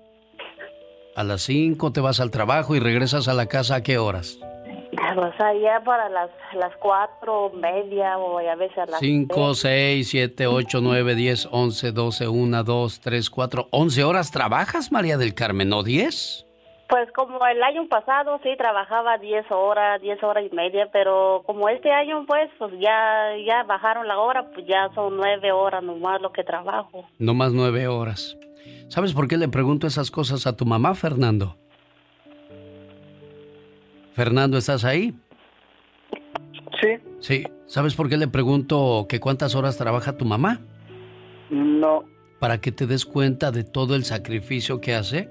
[1.15, 4.39] A las 5 te vas al trabajo y regresas a la casa a qué horas?
[5.15, 10.47] Pues allá para las, las 4, media o a veces a las 5, 6, 7,
[10.47, 15.67] 8, 9, 10, 11, 12, 1, 2, 3, 4, 11 horas trabajas, María del Carmen,
[15.69, 16.45] ¿no 10?
[16.87, 21.67] Pues como el año pasado sí trabajaba 10 horas, 10 horas y media, pero como
[21.67, 26.21] este año pues pues ya ya bajaron la hora, pues ya son 9 horas nomás
[26.21, 27.05] lo que trabajo.
[27.17, 28.37] No más 9 horas.
[28.87, 31.57] ¿Sabes por qué le pregunto esas cosas a tu mamá, Fernando?
[34.13, 35.13] Fernando, ¿estás ahí?
[36.81, 36.87] Sí.
[37.19, 37.43] Sí.
[37.65, 40.59] ¿Sabes por qué le pregunto que cuántas horas trabaja tu mamá?
[41.49, 42.03] No.
[42.39, 45.29] Para que te des cuenta de todo el sacrificio que hace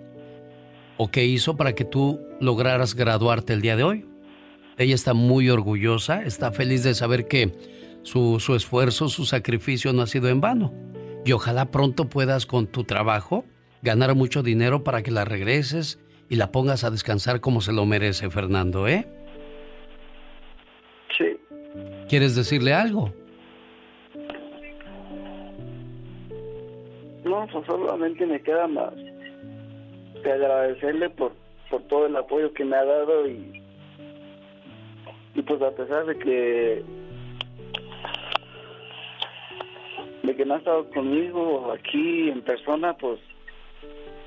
[0.97, 4.07] o qué hizo para que tú lograras graduarte el día de hoy.
[4.79, 7.53] Ella está muy orgullosa, está feliz de saber que
[8.03, 10.73] su, su esfuerzo, su sacrificio no ha sido en vano.
[11.25, 13.45] Y ojalá pronto puedas con tu trabajo
[13.83, 15.99] ganar mucho dinero para que la regreses
[16.29, 19.07] y la pongas a descansar como se lo merece, Fernando, ¿eh?
[21.19, 21.37] Sí.
[22.09, 23.13] ¿Quieres decirle algo?
[27.25, 31.33] No, pues solamente me queda más de agradecerle por,
[31.69, 33.63] por todo el apoyo que me ha dado y,
[35.35, 36.85] y pues a pesar de que
[40.23, 43.21] de que no ha estado conmigo aquí en persona, pues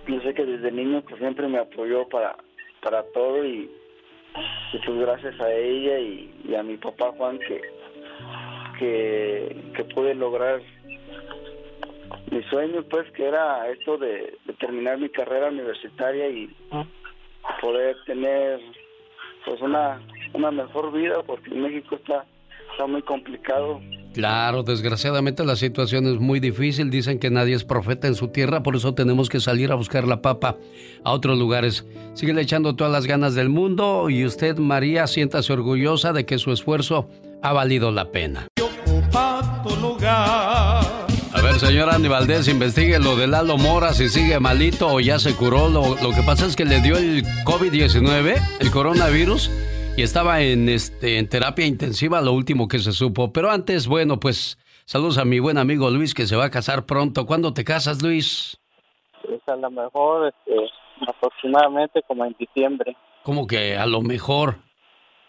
[0.08, 2.36] yo sé que desde niño pues siempre me apoyó para,
[2.82, 3.70] para todo y,
[4.86, 7.62] pues gracias a ella y, a mi papá Juan que,
[8.80, 10.62] que, que pude lograr
[12.32, 16.50] mi sueño pues que era esto de, terminar mi carrera universitaria y
[17.62, 18.60] poder tener
[19.46, 20.02] pues una,
[20.34, 22.26] una mejor vida porque en México está,
[22.72, 23.80] está muy complicado.
[24.14, 26.90] Claro, desgraciadamente la situación es muy difícil.
[26.92, 30.08] Dicen que nadie es profeta en su tierra, por eso tenemos que salir a buscar
[30.08, 30.58] la papa
[31.04, 31.86] a otros lugares.
[32.14, 36.52] Sigue echando todas las ganas del mundo y usted, María, siéntase orgullosa de que su
[36.52, 37.10] esfuerzo
[37.42, 38.48] ha valido la pena.
[41.34, 45.18] A ver, señora Andy Valdés, investigue lo de Lalo Mora, si sigue malito o ya
[45.18, 45.68] se curó.
[45.70, 49.50] Lo, que pasa es que le dio el COVID-19, el coronavirus,
[49.96, 53.32] y estaba en, este, en terapia intensiva, lo último que se supo.
[53.32, 56.86] Pero antes, bueno, pues saludos a mi buen amigo Luis, que se va a casar
[56.86, 57.26] pronto.
[57.26, 58.60] ¿Cuándo te casas, Luis?
[59.22, 60.56] Pues a lo mejor, este,
[61.08, 62.98] aproximadamente como en diciembre.
[63.24, 64.56] ¿Cómo que a lo mejor?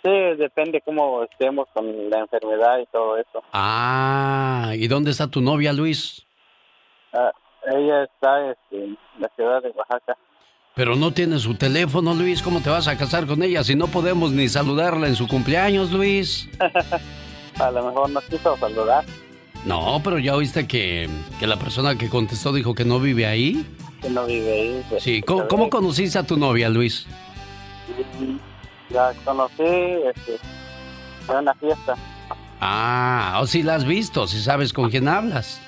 [0.03, 3.43] Sí, depende cómo estemos con la enfermedad y todo eso.
[3.53, 6.27] Ah, ¿y dónde está tu novia, Luis?
[7.13, 7.33] Ah,
[7.67, 10.17] ella está este, en la ciudad de Oaxaca.
[10.75, 12.43] Pero no tiene su teléfono, Luis.
[12.43, 15.93] ¿Cómo te vas a casar con ella si no podemos ni saludarla en su cumpleaños,
[15.93, 16.49] Luis?
[17.61, 19.05] a lo mejor no quiso saludar.
[19.65, 23.65] No, pero ya oíste que, que, la persona que contestó dijo que no vive ahí.
[24.03, 24.85] Que no vive ahí.
[24.91, 27.07] Pues, sí, ¿cómo, ¿cómo conociste a tu novia, Luis?
[28.91, 30.39] La conocí este,
[31.29, 31.95] en una fiesta.
[32.61, 35.63] Ah, o si la has visto, si sabes con quién hablas.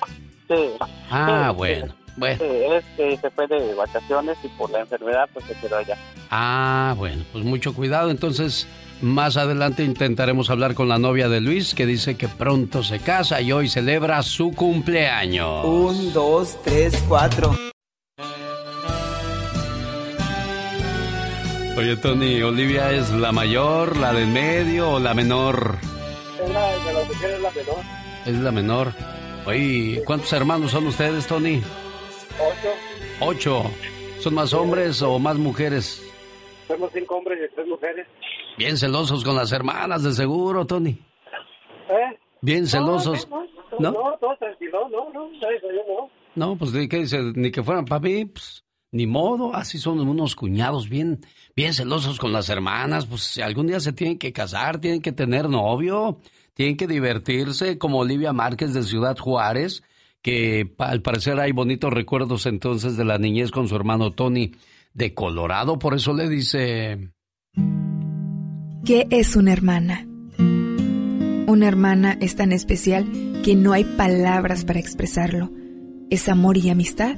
[0.47, 0.69] Sí.
[1.09, 1.96] Ah, bueno.
[2.17, 2.37] Bueno.
[2.39, 5.95] Sí, es que se fue de vacaciones y por la enfermedad pues se quedó allá.
[6.29, 8.09] Ah, bueno, pues mucho cuidado.
[8.09, 8.67] Entonces,
[9.01, 13.39] más adelante intentaremos hablar con la novia de Luis que dice que pronto se casa
[13.41, 15.63] y hoy celebra su cumpleaños.
[15.63, 17.55] Un, dos, tres, cuatro.
[21.77, 25.77] Oye, Tony, ¿Olivia es la mayor, la del medio o la menor?
[26.43, 27.77] Es la de la mujer, es la menor.
[28.25, 28.93] Es la menor.
[29.45, 31.61] Oye, ¿cuántos hermanos son ustedes, Tony?
[32.39, 32.73] Ocho.
[33.21, 33.71] Ocho.
[34.19, 36.03] ¿Son más hombres o más mujeres?
[36.67, 38.07] Somos cinco hombres y tres mujeres.
[38.57, 40.99] Bien celosos con las hermanas, de seguro, Tony.
[41.89, 42.19] ¿Eh?
[42.41, 43.27] Bien celosos.
[43.29, 43.43] No,
[43.79, 46.09] no, no, todo tranquilo, no, no, eso yo no.
[46.35, 47.19] No, pues, ¿qué dice?
[47.35, 51.19] Ni que fueran papi, pues, ni modo, así son unos cuñados bien,
[51.55, 55.11] bien celosos con las hermanas, pues si algún día se tienen que casar, tienen que
[55.11, 56.19] tener novio,
[56.53, 59.83] tienen que divertirse, como Olivia Márquez de Ciudad Juárez,
[60.27, 64.51] que al parecer hay bonitos recuerdos entonces de la niñez con su hermano Tony
[64.93, 67.13] de Colorado, por eso le dice...
[68.83, 70.05] ¿Qué es una hermana?
[71.47, 73.05] Una hermana es tan especial
[73.41, 75.49] que no hay palabras para expresarlo.
[76.09, 77.15] Es amor y amistad.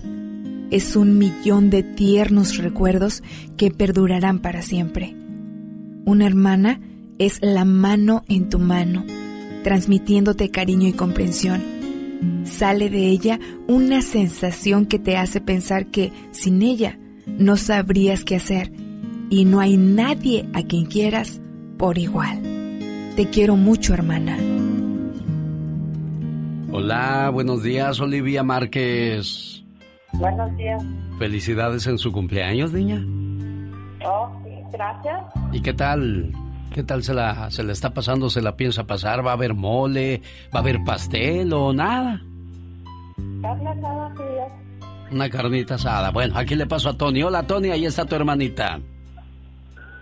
[0.69, 3.23] Es un millón de tiernos recuerdos
[3.57, 5.15] que perdurarán para siempre.
[6.05, 6.79] Una hermana
[7.17, 9.03] es la mano en tu mano,
[9.63, 11.78] transmitiéndote cariño y comprensión.
[12.43, 18.35] Sale de ella una sensación que te hace pensar que sin ella no sabrías qué
[18.35, 18.71] hacer
[19.29, 21.39] y no hay nadie a quien quieras
[21.77, 22.41] por igual.
[23.15, 24.37] Te quiero mucho, hermana.
[26.71, 29.63] Hola, buenos días, Olivia Márquez.
[30.13, 30.83] Buenos días.
[31.17, 33.03] Felicidades en su cumpleaños, niña.
[34.05, 34.29] Oh,
[34.71, 35.21] gracias.
[35.51, 36.31] ¿Y qué tal?
[36.73, 38.29] ¿Qué tal se la, se la está pasando?
[38.29, 39.25] ¿Se la piensa pasar?
[39.25, 40.21] ¿Va a haber mole?
[40.53, 42.21] ¿Va a haber pastel o nada?
[43.41, 44.13] Carne asada,
[45.11, 46.11] Una carnita asada.
[46.11, 47.23] Bueno, aquí le paso a Tony.
[47.23, 48.79] Hola, Tony, ahí está tu hermanita.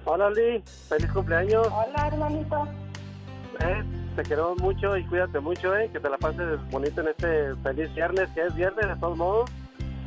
[0.05, 0.61] Hola, Lee.
[0.89, 1.67] Feliz cumpleaños.
[1.67, 2.67] Hola, hermanito.
[3.59, 3.83] Eh,
[4.15, 5.89] te quiero mucho y cuídate mucho, eh.
[5.91, 9.49] Que te la pases bonito en este feliz viernes, que es viernes de todos modos.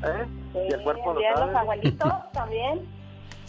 [0.03, 0.27] Eh.
[0.70, 1.47] y el cuerpo lo sabe.
[1.47, 2.99] los abuelitos también.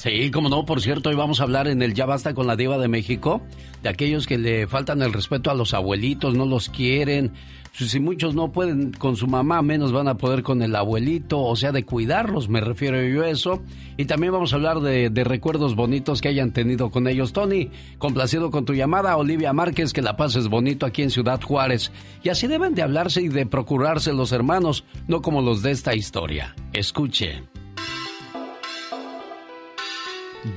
[0.01, 2.55] Sí, como no, por cierto, hoy vamos a hablar en el Ya Basta con la
[2.55, 3.39] Diva de México
[3.83, 7.33] de aquellos que le faltan el respeto a los abuelitos, no los quieren.
[7.73, 11.55] Si muchos no pueden con su mamá, menos van a poder con el abuelito, o
[11.55, 13.61] sea, de cuidarlos, me refiero yo a eso.
[13.95, 17.31] Y también vamos a hablar de, de recuerdos bonitos que hayan tenido con ellos.
[17.31, 17.69] Tony,
[17.99, 21.91] complacido con tu llamada, Olivia Márquez, que la pases bonito aquí en Ciudad Juárez.
[22.23, 25.93] Y así deben de hablarse y de procurarse los hermanos, no como los de esta
[25.93, 26.55] historia.
[26.73, 27.50] Escuche.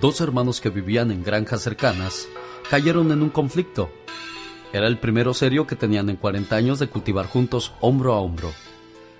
[0.01, 2.27] Dos hermanos que vivían en granjas cercanas
[2.71, 3.91] cayeron en un conflicto.
[4.73, 8.51] Era el primero serio que tenían en 40 años de cultivar juntos hombro a hombro.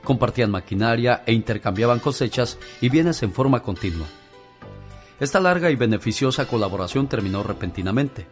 [0.03, 4.07] Compartían maquinaria e intercambiaban cosechas y bienes en forma continua.
[5.21, 8.27] Esta larga y beneficiosa colaboración terminó repentinamente.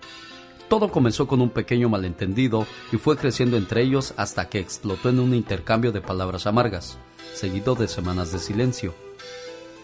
[0.70, 5.20] Todo comenzó con un pequeño malentendido y fue creciendo entre ellos hasta que explotó en
[5.20, 6.96] un intercambio de palabras amargas,
[7.34, 8.94] seguido de semanas de silencio.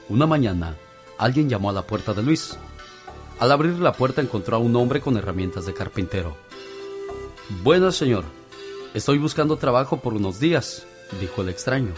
[0.08, 0.76] Una mañana,
[1.18, 2.56] alguien llamó a la puerta de Luis.
[3.38, 6.36] Al abrir la puerta encontró a un hombre con herramientas de carpintero.
[7.62, 8.24] Buenas, señor.
[8.94, 10.86] Estoy buscando trabajo por unos días,
[11.20, 11.92] dijo el extraño.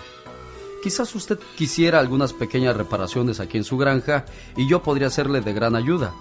[0.83, 4.25] Quizás usted quisiera algunas pequeñas reparaciones aquí en su granja
[4.57, 6.13] y yo podría serle de gran ayuda.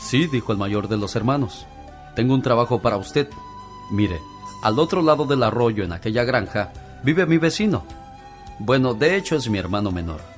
[0.00, 1.66] Sí, dijo el mayor de los hermanos.
[2.16, 3.28] Tengo un trabajo para usted.
[3.90, 4.20] Mire,
[4.62, 6.72] al otro lado del arroyo en aquella granja
[7.02, 7.84] vive mi vecino.
[8.58, 10.33] Bueno, de hecho es mi hermano menor.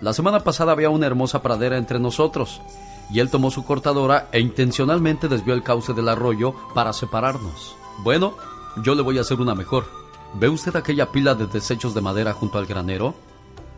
[0.00, 2.62] La semana pasada había una hermosa pradera entre nosotros,
[3.10, 7.76] y él tomó su cortadora e intencionalmente desvió el cauce del arroyo para separarnos.
[7.98, 8.34] Bueno,
[8.82, 9.86] yo le voy a hacer una mejor.
[10.34, 13.14] ¿Ve usted aquella pila de desechos de madera junto al granero?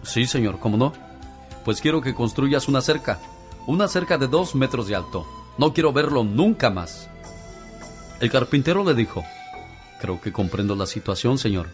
[0.02, 0.92] Sí, señor, ¿cómo no?
[1.64, 3.18] Pues quiero que construyas una cerca,
[3.66, 5.26] una cerca de dos metros de alto.
[5.58, 7.08] No quiero verlo nunca más.
[8.20, 9.24] El carpintero le dijo,
[10.00, 11.68] Creo que comprendo la situación, señor.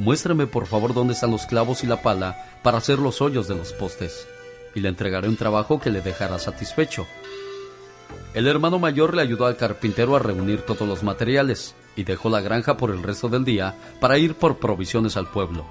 [0.00, 3.54] Muéstrame por favor dónde están los clavos y la pala para hacer los hoyos de
[3.54, 4.26] los postes,
[4.74, 7.06] y le entregaré un trabajo que le dejará satisfecho.
[8.32, 12.40] El hermano mayor le ayudó al carpintero a reunir todos los materiales y dejó la
[12.40, 15.66] granja por el resto del día para ir por provisiones al pueblo.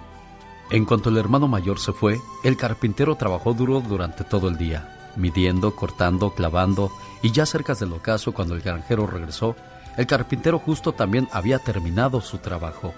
[0.69, 5.11] En cuanto el hermano mayor se fue, el carpintero trabajó duro durante todo el día,
[5.15, 6.91] midiendo, cortando, clavando,
[7.23, 9.55] y ya cerca del ocaso cuando el granjero regresó,
[9.97, 12.93] el carpintero justo también había terminado su trabajo.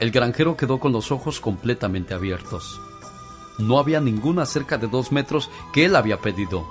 [0.00, 2.80] El granjero quedó con los ojos completamente abiertos.
[3.58, 6.66] No había ninguna cerca de dos metros que él había pedido.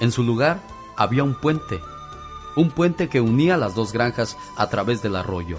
[0.00, 0.60] En su lugar
[0.96, 1.80] había un puente,
[2.54, 5.58] un puente que unía las dos granjas a través del arroyo.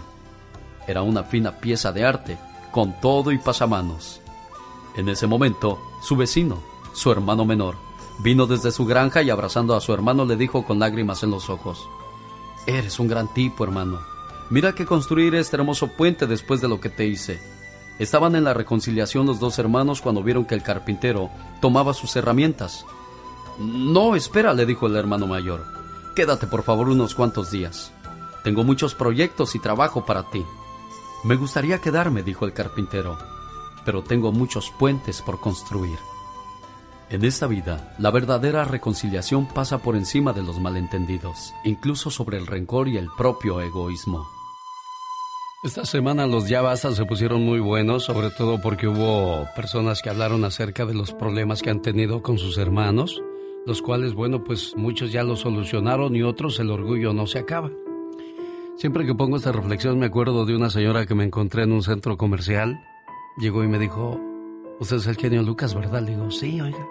[0.87, 2.37] Era una fina pieza de arte,
[2.71, 4.21] con todo y pasamanos.
[4.95, 6.59] En ese momento, su vecino,
[6.93, 7.75] su hermano menor,
[8.19, 11.49] vino desde su granja y abrazando a su hermano le dijo con lágrimas en los
[11.49, 11.87] ojos,
[12.65, 14.16] Eres un gran tipo, hermano.
[14.49, 17.39] Mira que construir este hermoso puente después de lo que te hice.
[17.99, 21.29] Estaban en la reconciliación los dos hermanos cuando vieron que el carpintero
[21.61, 22.85] tomaba sus herramientas.
[23.59, 25.65] No, espera, le dijo el hermano mayor.
[26.15, 27.91] Quédate por favor unos cuantos días.
[28.43, 30.45] Tengo muchos proyectos y trabajo para ti.
[31.23, 33.17] Me gustaría quedarme, dijo el carpintero,
[33.83, 35.97] pero tengo muchos puentes por construir.
[37.09, 42.45] En esta vida, la verdadera reconciliación pasa por encima de los malentendidos, incluso sobre el
[42.45, 44.36] rencor y el propio egoísmo.
[45.67, 50.09] Esta semana los ya basta se pusieron muy buenos, sobre todo porque hubo personas que
[50.09, 53.21] hablaron acerca de los problemas que han tenido con sus hermanos,
[53.65, 57.69] los cuales, bueno, pues muchos ya lo solucionaron y otros el orgullo no se acaba.
[58.77, 61.83] Siempre que pongo esta reflexión me acuerdo de una señora que me encontré en un
[61.83, 62.79] centro comercial
[63.37, 64.17] llegó y me dijo,
[64.79, 66.01] usted es el genio Lucas, ¿verdad?
[66.01, 66.87] Le digo, sí, oiga.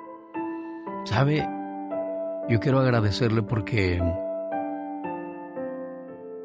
[1.06, 1.48] ¿Sabe?
[2.50, 4.02] Yo quiero agradecerle porque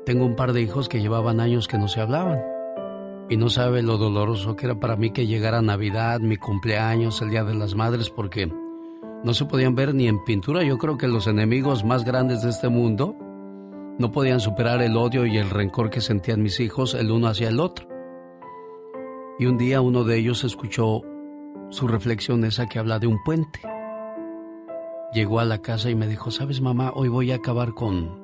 [0.05, 2.41] tengo un par de hijos que llevaban años que no se hablaban.
[3.29, 7.29] Y no sabe lo doloroso que era para mí que llegara Navidad, mi cumpleaños, el
[7.29, 8.51] Día de las Madres, porque
[9.23, 10.63] no se podían ver ni en pintura.
[10.63, 13.15] Yo creo que los enemigos más grandes de este mundo
[13.99, 17.49] no podían superar el odio y el rencor que sentían mis hijos el uno hacia
[17.49, 17.87] el otro.
[19.37, 21.01] Y un día uno de ellos escuchó
[21.69, 23.61] su reflexión esa que habla de un puente.
[25.13, 28.20] Llegó a la casa y me dijo, sabes mamá, hoy voy a acabar con,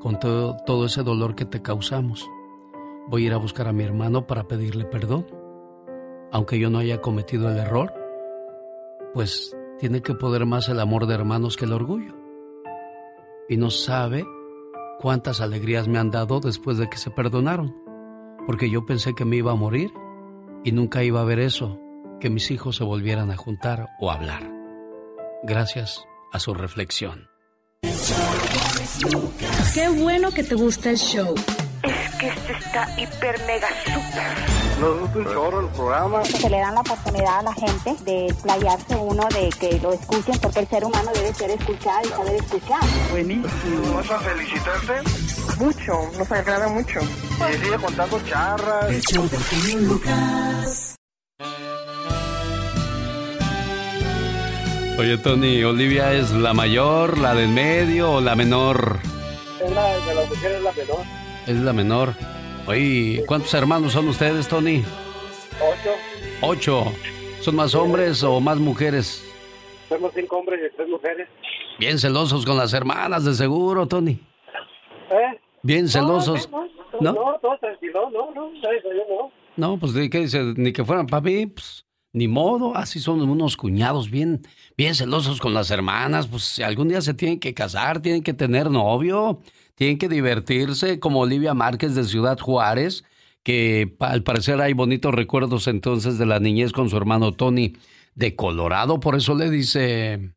[0.00, 2.28] con todo, ese dolor que te causamos.
[3.08, 5.26] Voy a ir a buscar a mi hermano para pedirle perdón.
[6.30, 7.92] Aunque yo no haya cometido el error,
[9.14, 12.14] pues tiene que poder más el amor de hermanos que el orgullo.
[13.48, 14.26] Y no sabe
[15.00, 17.74] cuántas alegrías me han dado después de que se perdonaron,
[18.46, 19.90] porque yo pensé que me iba a morir
[20.64, 21.80] y nunca iba a ver eso,
[22.20, 24.52] que mis hijos se volvieran a juntar o hablar.
[25.44, 27.37] Gracias a su reflexión.
[29.74, 31.34] Qué bueno que te gusta el show.
[31.82, 36.24] Es que este está hiper mega super nos gusta un chorro el programa.
[36.24, 40.38] Se le dan la oportunidad a la gente de playarse uno, de que lo escuchen,
[40.40, 42.80] porque el ser humano debe ser escuchado y saber escuchar.
[43.10, 43.94] Buenísimo.
[43.94, 44.92] ¿Vas a felicitarte?
[45.58, 47.00] Mucho, nos agrada mucho.
[47.00, 48.88] Y sigue contando charras.
[48.88, 50.94] El show de Lucas.
[54.98, 58.98] Oye, Tony, ¿Olivia es la mayor, la del medio o la menor?
[59.62, 60.98] Es la de las mujeres, la menor.
[61.46, 62.14] Es la menor.
[62.66, 64.82] Oye, ¿cuántos hermanos son ustedes, Tony?
[65.60, 65.90] Ocho.
[66.42, 66.92] Ocho.
[67.40, 69.24] ¿Son más hombres o más mujeres?
[69.88, 71.28] Somos cinco hombres y tres mujeres.
[71.78, 74.18] Bien celosos con las hermanas, de seguro, Tony.
[75.10, 75.40] ¿Eh?
[75.62, 76.50] Bien celosos.
[76.50, 76.66] No,
[77.00, 79.32] no, no, todo tranquilo, no, no, no.
[79.56, 80.42] No, pues ¿qué dice?
[80.56, 81.84] Ni que fueran para mí, pues
[82.18, 84.42] ni modo, así son unos cuñados bien,
[84.76, 88.34] bien celosos con las hermanas, pues si algún día se tienen que casar, tienen que
[88.34, 89.40] tener novio,
[89.74, 93.04] tienen que divertirse, como Olivia Márquez de Ciudad Juárez,
[93.42, 97.74] que al parecer hay bonitos recuerdos entonces de la niñez con su hermano Tony
[98.14, 100.34] de Colorado, por eso le dice...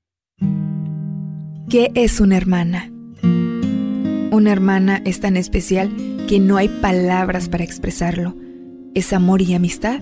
[1.70, 2.92] ¿Qué es una hermana?
[4.32, 5.92] Una hermana es tan especial
[6.28, 8.36] que no hay palabras para expresarlo.
[8.94, 10.02] Es amor y amistad.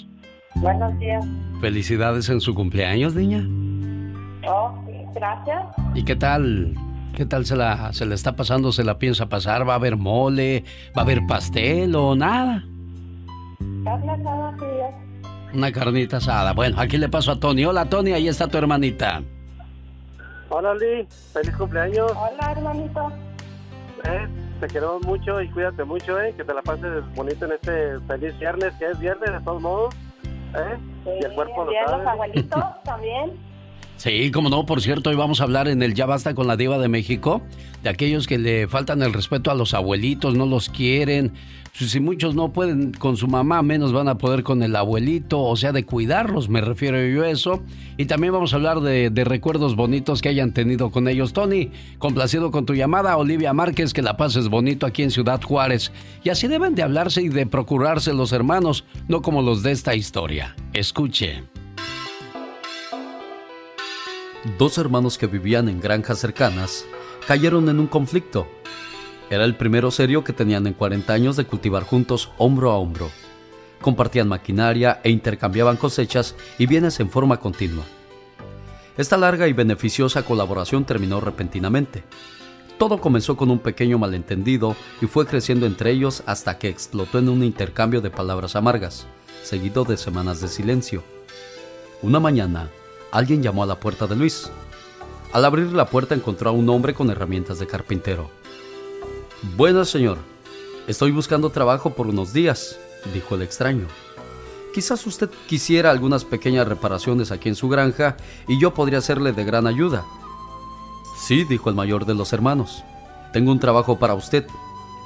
[0.61, 1.25] Buenos días.
[1.59, 3.43] Felicidades en su cumpleaños, niña.
[4.47, 4.71] Oh,
[5.15, 5.65] gracias.
[5.95, 6.75] ¿Y qué tal?
[7.15, 8.71] ¿Qué tal se la, se la está pasando?
[8.71, 9.67] ¿Se la piensa pasar?
[9.67, 10.63] ¿Va a haber mole?
[10.95, 12.63] ¿Va a haber pastel o nada?
[13.83, 14.55] Carne asada,
[15.51, 16.53] Una carnita asada.
[16.53, 17.65] Bueno, aquí le paso a Tony.
[17.65, 19.23] Hola, Tony, ahí está tu hermanita.
[20.49, 21.07] Hola, Lee.
[21.33, 22.11] Feliz cumpleaños.
[22.11, 23.11] Hola, hermanito.
[24.03, 24.27] Eh,
[24.59, 26.35] te quiero mucho y cuídate mucho, eh.
[26.37, 29.95] Que te la pases bonito en este feliz viernes, que es viernes de todos modos.
[30.55, 31.17] Eh.
[31.21, 31.97] y el cuerpo lo sabe.
[31.97, 33.50] los abuelitos también.
[34.01, 36.57] Sí, como no, por cierto, hoy vamos a hablar en el Ya Basta con la
[36.57, 37.43] Diva de México
[37.83, 41.33] de aquellos que le faltan el respeto a los abuelitos, no los quieren.
[41.73, 45.55] Si muchos no pueden con su mamá, menos van a poder con el abuelito, o
[45.55, 47.61] sea, de cuidarlos, me refiero yo a eso.
[47.95, 51.31] Y también vamos a hablar de, de recuerdos bonitos que hayan tenido con ellos.
[51.31, 51.69] Tony,
[51.99, 55.91] complacido con tu llamada, Olivia Márquez, que la pases bonito aquí en Ciudad Juárez.
[56.23, 59.93] Y así deben de hablarse y de procurarse los hermanos, no como los de esta
[59.93, 60.55] historia.
[60.73, 61.50] Escuche.
[64.57, 66.85] Dos hermanos que vivían en granjas cercanas
[67.27, 68.47] cayeron en un conflicto.
[69.29, 73.11] Era el primero serio que tenían en 40 años de cultivar juntos hombro a hombro.
[73.81, 77.83] Compartían maquinaria e intercambiaban cosechas y bienes en forma continua.
[78.97, 82.03] Esta larga y beneficiosa colaboración terminó repentinamente.
[82.79, 87.29] Todo comenzó con un pequeño malentendido y fue creciendo entre ellos hasta que explotó en
[87.29, 89.05] un intercambio de palabras amargas,
[89.43, 91.03] seguido de semanas de silencio.
[92.01, 92.71] Una mañana,
[93.11, 94.49] alguien llamó a la puerta de Luis.
[95.33, 98.29] Al abrir la puerta encontró a un hombre con herramientas de carpintero.
[99.55, 100.17] Buenas, señor.
[100.87, 102.77] Estoy buscando trabajo por unos días,
[103.13, 103.85] dijo el extraño.
[104.73, 108.17] Quizás usted quisiera algunas pequeñas reparaciones aquí en su granja
[108.47, 110.05] y yo podría serle de gran ayuda.
[111.17, 112.83] Sí, dijo el mayor de los hermanos.
[113.33, 114.47] Tengo un trabajo para usted.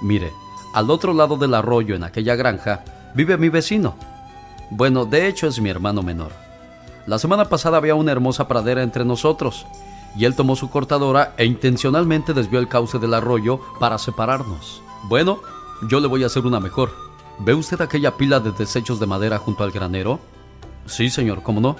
[0.01, 0.31] Mire,
[0.73, 2.83] al otro lado del arroyo en aquella granja
[3.15, 3.95] vive mi vecino.
[4.69, 6.44] Bueno, de hecho es mi hermano menor.
[7.07, 9.67] La semana pasada había una hermosa pradera entre nosotros
[10.15, 14.81] y él tomó su cortadora e intencionalmente desvió el cauce del arroyo para separarnos.
[15.03, 15.39] Bueno,
[15.87, 16.91] yo le voy a hacer una mejor.
[17.39, 20.19] ¿Ve usted aquella pila de desechos de madera junto al granero?
[20.85, 21.75] Sí, señor, ¿cómo no?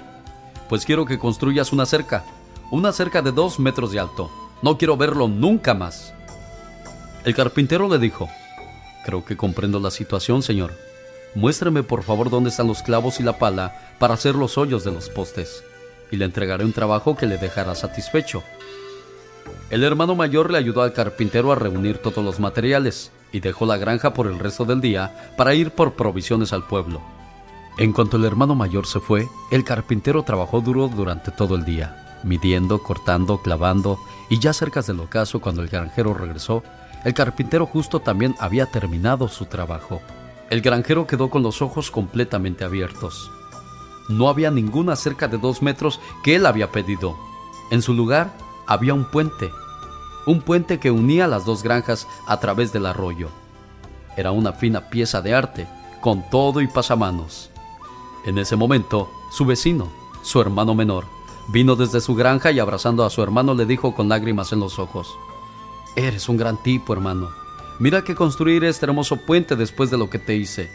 [0.68, 2.24] Pues quiero que construyas una cerca,
[2.70, 4.30] una cerca de dos metros de alto.
[4.62, 6.12] No quiero verlo nunca más.
[7.24, 8.28] El carpintero le dijo,
[9.04, 10.85] Creo que comprendo la situación, señor.
[11.36, 14.90] Muéstrame por favor dónde están los clavos y la pala para hacer los hoyos de
[14.90, 15.62] los postes,
[16.10, 18.42] y le entregaré un trabajo que le dejará satisfecho.
[19.68, 23.76] El hermano mayor le ayudó al carpintero a reunir todos los materiales y dejó la
[23.76, 27.02] granja por el resto del día para ir por provisiones al pueblo.
[27.76, 32.18] En cuanto el hermano mayor se fue, el carpintero trabajó duro durante todo el día,
[32.24, 33.98] midiendo, cortando, clavando,
[34.30, 36.62] y ya cerca del ocaso, cuando el granjero regresó,
[37.04, 40.00] el carpintero justo también había terminado su trabajo.
[40.48, 43.30] El granjero quedó con los ojos completamente abiertos.
[44.08, 47.16] No había ninguna cerca de dos metros que él había pedido.
[47.70, 48.32] En su lugar
[48.66, 49.50] había un puente,
[50.26, 53.28] un puente que unía las dos granjas a través del arroyo.
[54.16, 55.68] Era una fina pieza de arte,
[56.00, 57.50] con todo y pasamanos.
[58.24, 59.88] En ese momento, su vecino,
[60.22, 61.04] su hermano menor,
[61.48, 64.78] vino desde su granja y abrazando a su hermano le dijo con lágrimas en los
[64.78, 65.16] ojos,
[65.96, 67.45] Eres un gran tipo, hermano.
[67.78, 70.70] Mira que construir este hermoso puente después de lo que te hice.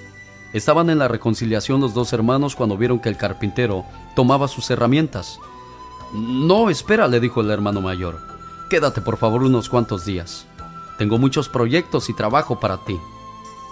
[0.54, 5.40] Estaban en la reconciliación los dos hermanos cuando vieron que el carpintero tomaba sus herramientas.
[6.14, 8.20] No, espera, le dijo el hermano mayor.
[8.70, 10.46] Quédate por favor unos cuantos días.
[10.98, 13.00] Tengo muchos proyectos y trabajo para ti.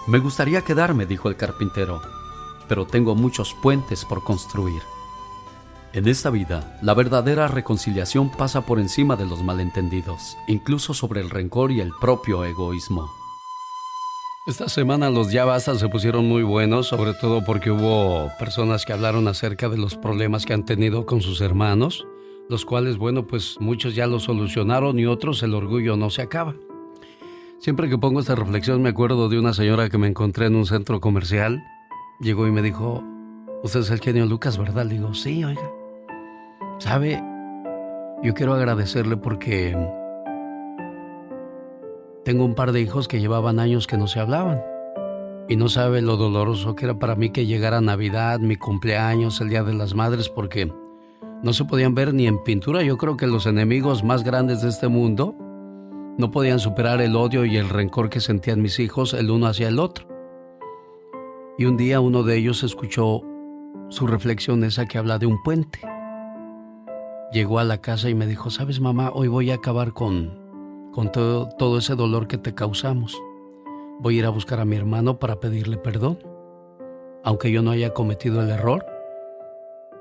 [0.08, 2.02] Me gustaría quedarme, dijo el carpintero,
[2.66, 4.82] pero tengo muchos puentes por construir.
[5.92, 11.30] En esta vida, la verdadera reconciliación pasa por encima de los malentendidos, incluso sobre el
[11.30, 13.19] rencor y el propio egoísmo.
[14.46, 18.94] Esta semana los ya basta se pusieron muy buenos, sobre todo porque hubo personas que
[18.94, 22.06] hablaron acerca de los problemas que han tenido con sus hermanos,
[22.48, 26.54] los cuales, bueno, pues muchos ya lo solucionaron y otros el orgullo no se acaba.
[27.58, 30.64] Siempre que pongo esta reflexión me acuerdo de una señora que me encontré en un
[30.64, 31.62] centro comercial.
[32.18, 33.04] Llegó y me dijo,
[33.62, 34.86] usted es el genio Lucas, ¿verdad?
[34.86, 35.70] Le digo, sí, oiga.
[36.78, 37.22] ¿Sabe?
[38.22, 39.76] Yo quiero agradecerle porque
[42.30, 44.62] tengo un par de hijos que llevaban años que no se hablaban.
[45.48, 49.48] Y no sabe lo doloroso que era para mí que llegara Navidad, mi cumpleaños, el
[49.48, 50.72] Día de las Madres, porque
[51.42, 52.84] no se podían ver ni en pintura.
[52.84, 55.34] Yo creo que los enemigos más grandes de este mundo
[56.18, 59.66] no podían superar el odio y el rencor que sentían mis hijos el uno hacia
[59.66, 60.06] el otro.
[61.58, 63.22] Y un día uno de ellos escuchó
[63.88, 65.80] su reflexión esa que habla de un puente
[67.32, 70.39] llegó a la casa y me dijo, sabes mamá, hoy voy a acabar con,
[70.92, 73.20] con todo, ese dolor que te causamos.
[74.00, 76.18] Voy a ir a buscar a mi hermano para pedirle perdón.
[77.22, 78.84] Aunque yo no haya cometido el error,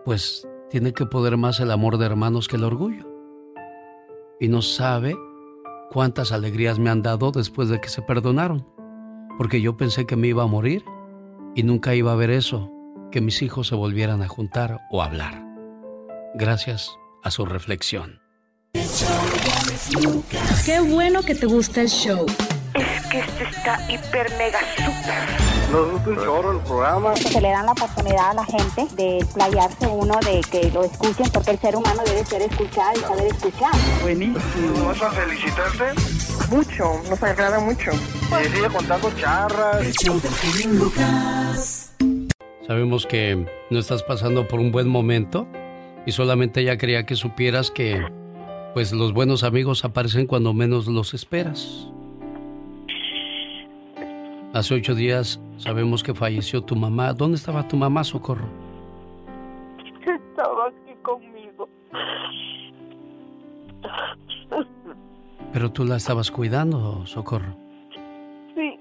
[0.05, 3.05] pues tiene que poder más el amor de hermanos que el orgullo.
[4.39, 5.15] Y no sabe
[5.91, 8.65] cuántas alegrías me han dado después de que se perdonaron,
[9.37, 10.83] porque yo pensé que me iba a morir
[11.55, 12.71] y nunca iba a ver eso,
[13.11, 15.43] que mis hijos se volvieran a juntar o hablar.
[16.35, 16.91] Gracias
[17.23, 18.28] a su reflexión.
[20.65, 22.25] Qué bueno que te gusta el show.
[22.75, 25.71] Es que este está hiper mega super.
[25.71, 27.15] Nos gusta un chorro el programa.
[27.15, 31.27] Se le dan la oportunidad a la gente de explayarse uno, de que lo escuchen,
[31.33, 33.71] porque el ser humano debe ser escuchado y saber escuchar.
[34.01, 34.85] Buenísimo.
[34.85, 36.01] ¿Vas a felicitarte?
[36.51, 37.91] Mucho, nos agrada mucho.
[37.91, 39.85] Y sigue contando charras.
[42.67, 45.47] Sabemos que no estás pasando por un buen momento
[46.05, 48.18] y solamente ella quería que supieras que
[48.73, 51.89] pues los buenos amigos aparecen cuando menos los esperas.
[54.53, 57.13] Hace ocho días sabemos que falleció tu mamá.
[57.13, 58.47] ¿Dónde estaba tu mamá, Socorro?
[60.01, 61.69] Estaba aquí conmigo.
[65.53, 67.55] Pero tú la estabas cuidando, Socorro.
[68.55, 68.79] Sí.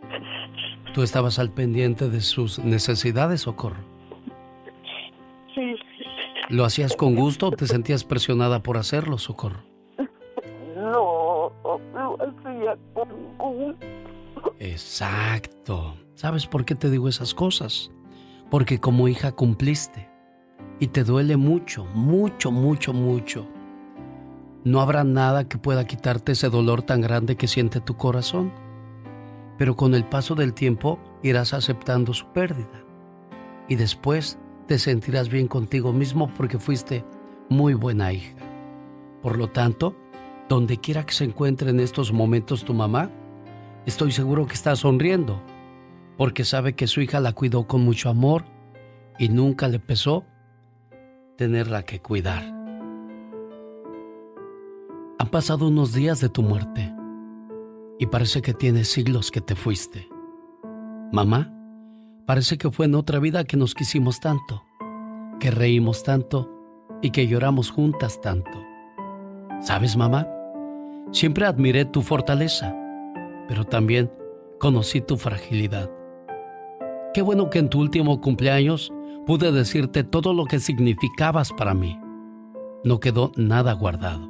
[0.94, 3.82] Tú estabas al pendiente de sus necesidades, Socorro.
[5.54, 5.76] Sí.
[6.48, 9.67] ¿Lo hacías con gusto o te sentías presionada por hacerlo, Socorro?
[14.58, 15.96] Exacto.
[16.14, 17.90] ¿Sabes por qué te digo esas cosas?
[18.50, 20.08] Porque como hija cumpliste
[20.80, 23.46] y te duele mucho, mucho, mucho, mucho.
[24.64, 28.52] No habrá nada que pueda quitarte ese dolor tan grande que siente tu corazón.
[29.56, 32.84] Pero con el paso del tiempo irás aceptando su pérdida.
[33.68, 37.04] Y después te sentirás bien contigo mismo porque fuiste
[37.48, 38.36] muy buena hija.
[39.22, 39.96] Por lo tanto,
[40.48, 43.10] donde quiera que se encuentre en estos momentos tu mamá,
[43.86, 45.42] estoy seguro que está sonriendo,
[46.16, 48.44] porque sabe que su hija la cuidó con mucho amor
[49.18, 50.24] y nunca le pesó
[51.36, 52.42] tenerla que cuidar.
[55.18, 56.94] Han pasado unos días de tu muerte
[57.98, 60.08] y parece que tiene siglos que te fuiste.
[61.12, 61.52] Mamá,
[62.26, 64.64] parece que fue en otra vida que nos quisimos tanto,
[65.40, 66.50] que reímos tanto
[67.02, 68.50] y que lloramos juntas tanto.
[69.60, 70.26] ¿Sabes, mamá?
[71.10, 72.76] Siempre admiré tu fortaleza,
[73.48, 74.10] pero también
[74.58, 75.90] conocí tu fragilidad.
[77.14, 78.92] Qué bueno que en tu último cumpleaños
[79.26, 81.98] pude decirte todo lo que significabas para mí.
[82.84, 84.28] No quedó nada guardado.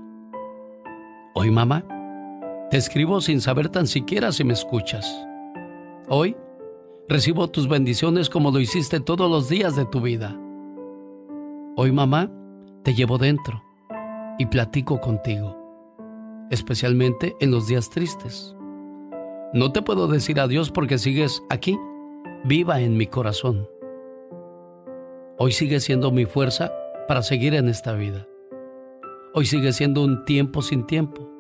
[1.34, 1.84] Hoy, mamá,
[2.70, 5.26] te escribo sin saber tan siquiera si me escuchas.
[6.08, 6.36] Hoy
[7.08, 10.36] recibo tus bendiciones como lo hiciste todos los días de tu vida.
[11.76, 12.30] Hoy, mamá,
[12.82, 13.62] te llevo dentro
[14.38, 15.56] y platico contigo,
[16.50, 18.54] especialmente en los días tristes.
[19.52, 21.78] No te puedo decir adiós porque sigues aquí,
[22.44, 23.68] viva en mi corazón.
[25.38, 26.72] Hoy sigue siendo mi fuerza
[27.06, 28.26] para seguir en esta vida.
[29.34, 31.30] Hoy sigue siendo un tiempo sin tiempo,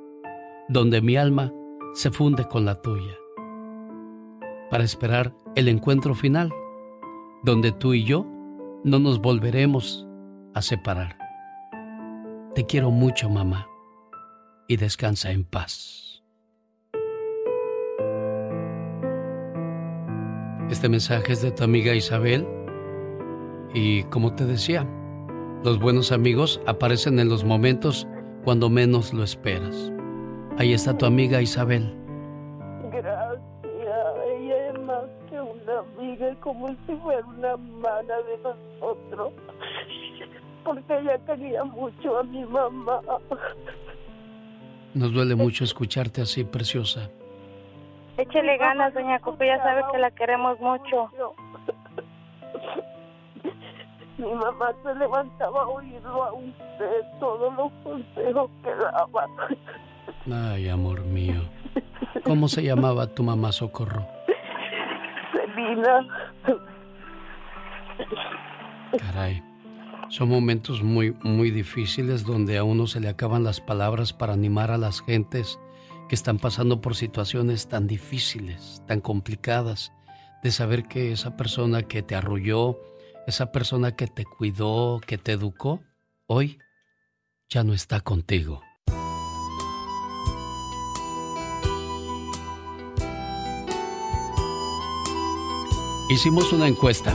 [0.68, 1.52] donde mi alma
[1.94, 3.16] se funde con la tuya,
[4.70, 6.52] para esperar el encuentro final,
[7.42, 8.26] donde tú y yo
[8.84, 10.06] no nos volveremos
[10.54, 11.18] a separar.
[12.54, 13.66] Te quiero mucho, mamá,
[14.68, 16.22] y descansa en paz.
[20.70, 22.46] Este mensaje es de tu amiga Isabel
[23.72, 24.86] y como te decía,
[25.64, 28.06] los buenos amigos aparecen en los momentos
[28.44, 29.90] cuando menos lo esperas.
[30.58, 31.96] Ahí está tu amiga Isabel.
[32.92, 33.42] Gracias.
[34.26, 39.32] Ella es más que una amiga, como si fuera una hermana de nosotros.
[40.64, 43.00] Porque ella quería mucho a mi mamá.
[44.98, 47.08] Nos duele mucho escucharte así, preciosa.
[48.16, 51.08] Échele ganas, doña Cupi, ya sabe que la queremos mucho.
[54.18, 59.26] Mi mamá se levantaba a oírlo a usted, todos los consejos que daba.
[60.52, 61.42] Ay, amor mío.
[62.24, 64.04] ¿Cómo se llamaba tu mamá Socorro?
[65.32, 66.08] Selina.
[68.98, 69.47] Caray.
[70.10, 74.70] Son momentos muy, muy difíciles donde a uno se le acaban las palabras para animar
[74.70, 75.58] a las gentes
[76.08, 79.92] que están pasando por situaciones tan difíciles, tan complicadas,
[80.42, 82.78] de saber que esa persona que te arrulló,
[83.26, 85.82] esa persona que te cuidó, que te educó,
[86.26, 86.58] hoy
[87.50, 88.62] ya no está contigo.
[96.08, 97.14] Hicimos una encuesta.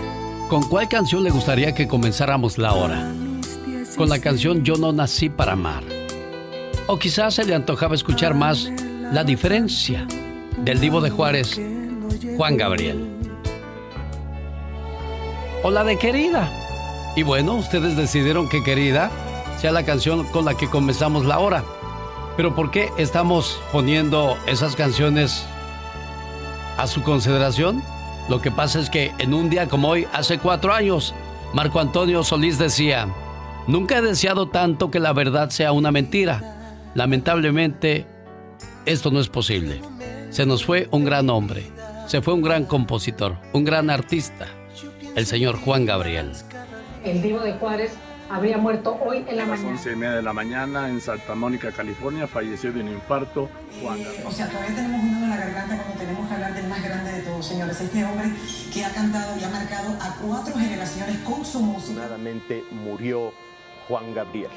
[0.54, 3.12] ¿Con cuál canción le gustaría que comenzáramos la hora?
[3.98, 5.82] Con la canción Yo no nací para amar.
[6.86, 8.70] O quizás se le antojaba escuchar más
[9.12, 10.06] La diferencia
[10.60, 11.60] del divo de Juárez,
[12.38, 13.04] Juan Gabriel
[15.64, 16.52] o la de Querida.
[17.16, 19.10] Y bueno, ustedes decidieron que Querida
[19.60, 21.64] sea la canción con la que comenzamos la hora.
[22.38, 25.48] Pero ¿por qué estamos poniendo esas canciones
[26.78, 27.82] a su consideración?
[28.30, 31.14] Lo que pasa es que en un día como hoy, hace cuatro años,
[31.54, 33.08] Marco Antonio Solís decía,
[33.68, 36.82] nunca he deseado tanto que la verdad sea una mentira.
[36.96, 38.06] Lamentablemente,
[38.86, 39.82] esto no es posible.
[40.30, 41.72] Se nos fue un gran hombre,
[42.08, 44.48] se fue un gran compositor, un gran artista
[45.16, 46.32] el señor Juan Gabriel.
[47.04, 47.94] El divo de Juárez
[48.30, 49.70] habría muerto hoy en la mañana.
[49.70, 52.90] A las 11 y media de la mañana en Santa Mónica, California, falleció de un
[52.90, 53.50] infarto
[53.82, 54.26] Juan Gabriel.
[54.28, 56.84] O sea, todavía tenemos un nudo en la garganta cuando tenemos que hablar del más
[56.84, 57.82] grande de todos, señores.
[57.82, 58.32] Este hombre
[58.74, 62.02] que ha cantado y ha marcado a cuatro generaciones con su música.
[62.72, 63.34] murió
[63.88, 64.50] Juan Gabriel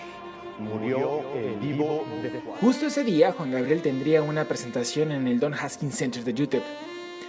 [0.58, 2.60] murió el divo de Juárez.
[2.60, 6.62] Justo ese día, Juan Gabriel tendría una presentación en el Don Haskins Center de YouTube.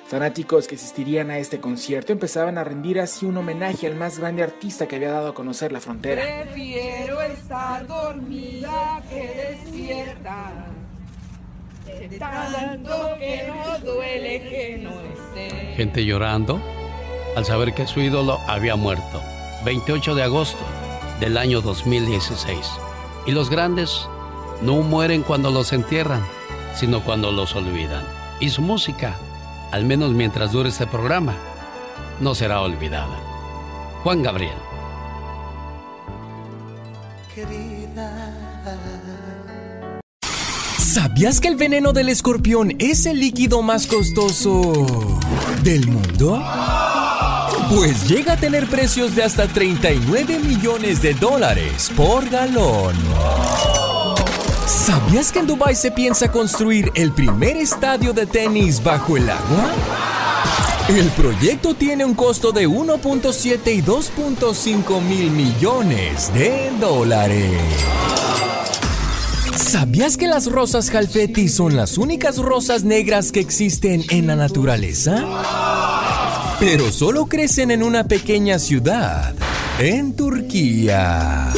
[0.07, 4.41] Fanáticos que asistirían a este concierto empezaban a rendir así un homenaje al más grande
[4.41, 6.23] artista que había dado a conocer la frontera.
[6.43, 10.65] Prefiero estar dormida que despierta.
[12.17, 15.75] Tanto que no duele que no esté.
[15.75, 16.61] Gente llorando
[17.35, 19.21] al saber que su ídolo había muerto.
[19.65, 20.63] 28 de agosto
[21.19, 22.57] del año 2016.
[23.25, 24.07] Y los grandes
[24.61, 26.25] no mueren cuando los entierran,
[26.75, 28.05] sino cuando los olvidan.
[28.39, 29.17] Y su música
[29.71, 31.35] al menos mientras dure este programa,
[32.19, 33.17] no será olvidada.
[34.03, 34.57] Juan Gabriel.
[40.77, 45.19] ¿Sabías que el veneno del escorpión es el líquido más costoso
[45.63, 46.43] del mundo?
[47.69, 52.95] Pues llega a tener precios de hasta 39 millones de dólares por galón.
[54.67, 59.71] ¿Sabías que en Dubai se piensa construir el primer estadio de tenis bajo el agua?
[60.89, 67.61] El proyecto tiene un costo de 1.7 y 2.5 mil millones de dólares.
[69.55, 75.23] ¿Sabías que las rosas Jalfeti son las únicas rosas negras que existen en la naturaleza?
[76.59, 79.33] Pero solo crecen en una pequeña ciudad,
[79.79, 81.53] en Turquía.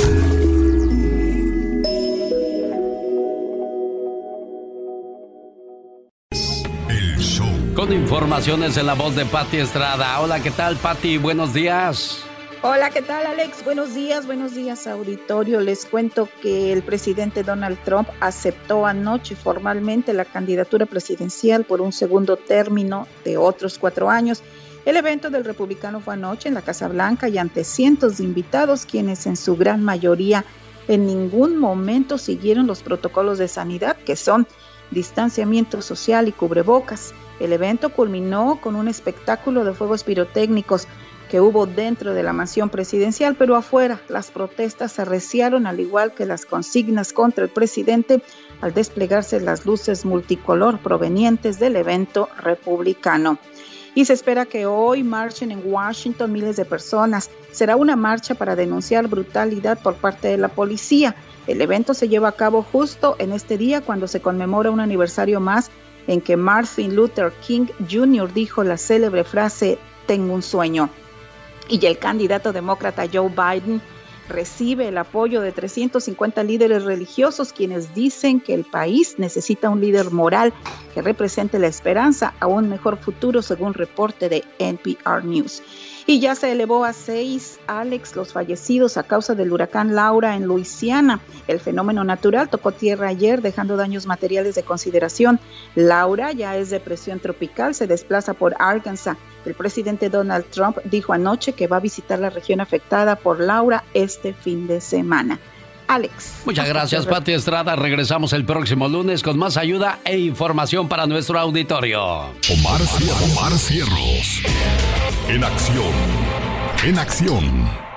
[7.79, 10.19] Con informaciones en la voz de Patti Estrada.
[10.19, 11.17] Hola, ¿qué tal, Patti?
[11.17, 12.25] Buenos días.
[12.61, 13.63] Hola, ¿qué tal, Alex?
[13.63, 15.61] Buenos días, buenos días, auditorio.
[15.61, 21.93] Les cuento que el presidente Donald Trump aceptó anoche formalmente la candidatura presidencial por un
[21.93, 24.43] segundo término de otros cuatro años.
[24.83, 28.85] El evento del republicano fue anoche en la Casa Blanca y ante cientos de invitados,
[28.85, 30.43] quienes en su gran mayoría
[30.89, 34.47] en ningún momento siguieron los protocolos de sanidad, que son
[34.91, 37.13] distanciamiento social y cubrebocas.
[37.39, 40.87] El evento culminó con un espectáculo de fuegos pirotécnicos
[41.29, 46.13] que hubo dentro de la mansión presidencial, pero afuera las protestas se arreciaron al igual
[46.13, 48.21] que las consignas contra el presidente
[48.61, 53.37] al desplegarse las luces multicolor provenientes del evento republicano.
[53.95, 57.29] Y se espera que hoy marchen en Washington miles de personas.
[57.51, 61.15] Será una marcha para denunciar brutalidad por parte de la policía.
[61.47, 65.39] El evento se lleva a cabo justo en este día cuando se conmemora un aniversario
[65.39, 65.71] más
[66.09, 68.33] en que Martin Luther King Jr.
[68.33, 69.77] dijo la célebre frase
[70.07, 70.89] Tengo un sueño.
[71.69, 73.79] Y el candidato demócrata Joe Biden
[74.27, 80.09] recibe el apoyo de 350 líderes religiosos quienes dicen que el país necesita un líder
[80.09, 80.51] moral
[80.95, 85.61] que represente la esperanza a un mejor futuro según reporte de NPR News.
[86.09, 90.45] Y ya se elevó a seis, Alex, los fallecidos a causa del huracán Laura en
[90.45, 91.19] Luisiana.
[91.47, 95.39] El fenómeno natural tocó tierra ayer, dejando daños materiales de consideración.
[95.75, 99.17] Laura ya es depresión tropical, se desplaza por Arkansas.
[99.45, 103.83] El presidente Donald Trump dijo anoche que va a visitar la región afectada por Laura
[103.93, 105.39] este fin de semana.
[105.89, 106.41] Alex.
[106.45, 107.75] Muchas gracias, Pati Estrada.
[107.75, 112.01] Regresamos el próximo lunes con más ayuda e información para nuestro auditorio.
[112.03, 112.81] Omar,
[113.31, 114.41] Omar Cierros.
[115.27, 115.91] En acción.
[116.85, 117.89] En acción.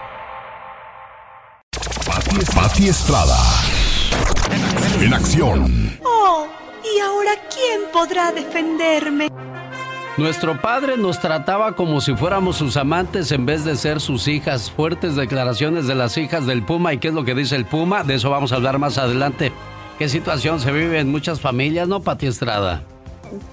[2.54, 3.36] Pati, Estrada.
[5.00, 5.98] En acción.
[6.04, 6.46] Oh,
[6.82, 9.28] ¿y ahora quién podrá defenderme?
[10.18, 14.70] Nuestro padre nos trataba como si fuéramos sus amantes en vez de ser sus hijas.
[14.70, 16.92] Fuertes declaraciones de las hijas del Puma.
[16.92, 18.04] ¿Y qué es lo que dice el Puma?
[18.04, 19.52] De eso vamos a hablar más adelante.
[19.98, 22.82] ¿Qué situación se vive en muchas familias, no, Pati Estrada?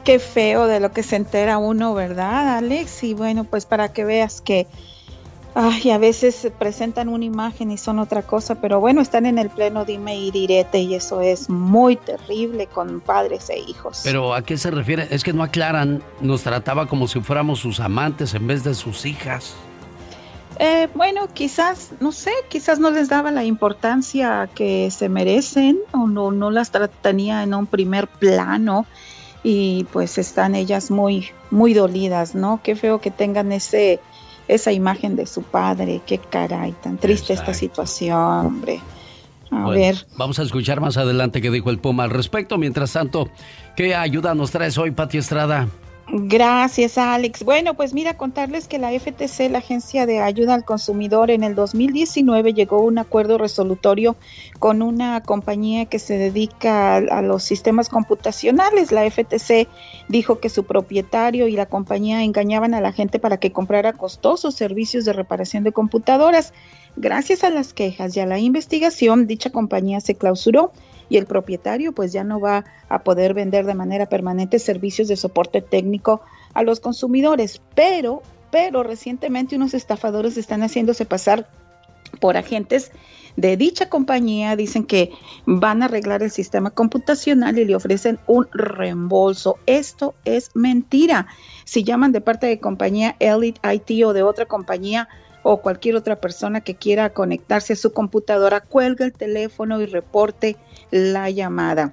[0.03, 3.03] Qué feo de lo que se entera uno, ¿verdad, Alex?
[3.06, 4.68] Y bueno, pues para que veas que
[5.56, 9.50] Ay, a veces presentan una imagen y son otra cosa, pero bueno, están en el
[9.50, 14.02] pleno dime y direte y eso es muy terrible con padres e hijos.
[14.04, 15.08] Pero ¿a qué se refiere?
[15.10, 19.06] Es que no aclaran, nos trataba como si fuéramos sus amantes en vez de sus
[19.06, 19.56] hijas.
[20.60, 26.06] Eh, bueno, quizás, no sé, quizás no les daba la importancia que se merecen o
[26.06, 26.72] no, no las
[27.02, 28.86] tenía en un primer plano
[29.42, 32.60] y pues están ellas muy, muy dolidas, ¿no?
[32.62, 34.02] Qué feo que tengan ese
[34.50, 36.02] esa imagen de su padre.
[36.06, 38.82] Qué caray, tan triste esta situación, hombre.
[39.52, 40.06] A ver.
[40.18, 42.58] Vamos a escuchar más adelante qué dijo el Puma al respecto.
[42.58, 43.30] Mientras tanto,
[43.76, 45.68] ¿qué ayuda nos traes hoy, Pati Estrada?
[46.11, 47.44] Gracias, Alex.
[47.44, 51.53] Bueno, pues mira, contarles que la FTC, la Agencia de Ayuda al Consumidor, en el
[51.53, 54.15] 2019 llegó a un acuerdo resolutorio
[54.57, 58.91] con una compañía que se dedica a, los sistemas computacionales.
[58.91, 59.68] La FTC
[60.07, 64.56] dijo que su propietario y la compañía engañaban a la gente para que comprara costosos
[64.56, 66.53] servicios de reparación de computadoras.
[66.95, 70.72] Gracias a las quejas y a la investigación, dicha compañía se clausuró
[71.10, 75.18] y el propietario pues ya no va a poder vender de manera permanente servicios de
[75.18, 76.22] soporte técnico
[76.53, 77.61] a los consumidores.
[77.76, 78.22] Pero,
[78.52, 81.49] pero recientemente unos estafadores están haciéndose pasar
[82.19, 82.91] por agentes
[83.36, 85.11] de dicha compañía dicen que
[85.45, 89.57] van a arreglar el sistema computacional y le ofrecen un reembolso.
[89.65, 91.27] Esto es mentira.
[91.64, 95.07] Si llaman de parte de compañía Elite IT o de otra compañía,
[95.41, 100.57] o cualquier otra persona que quiera conectarse a su computadora, cuelga el teléfono y reporte
[100.91, 101.91] la llamada.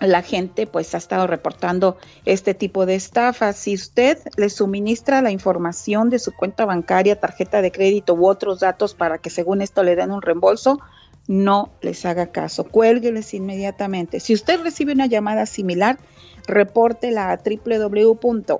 [0.00, 3.56] La gente pues ha estado reportando este tipo de estafas.
[3.56, 8.60] Si usted le suministra la información de su cuenta bancaria, tarjeta de crédito u otros
[8.60, 10.80] datos para que según esto le den un reembolso,
[11.26, 14.20] no les haga caso, cuélgueles inmediatamente.
[14.20, 15.98] Si usted recibe una llamada similar,
[16.46, 18.54] repórtela a www.ftc.gov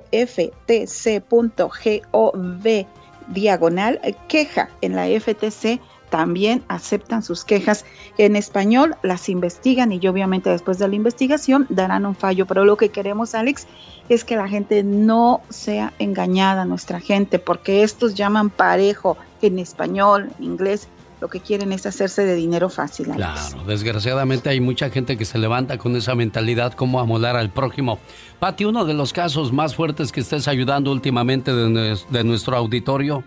[3.28, 5.80] diagonal queja en la FTC
[6.14, 7.84] también aceptan sus quejas
[8.18, 12.46] en español, las investigan y obviamente después de la investigación darán un fallo.
[12.46, 13.66] Pero lo que queremos, Alex,
[14.08, 20.30] es que la gente no sea engañada, nuestra gente, porque estos llaman parejo en español,
[20.38, 20.86] en inglés,
[21.20, 23.08] lo que quieren es hacerse de dinero fácil.
[23.08, 27.98] Claro, desgraciadamente hay mucha gente que se levanta con esa mentalidad como amolar al prójimo.
[28.38, 33.24] Pati, uno de los casos más fuertes que estés ayudando últimamente de, nuestro auditorio.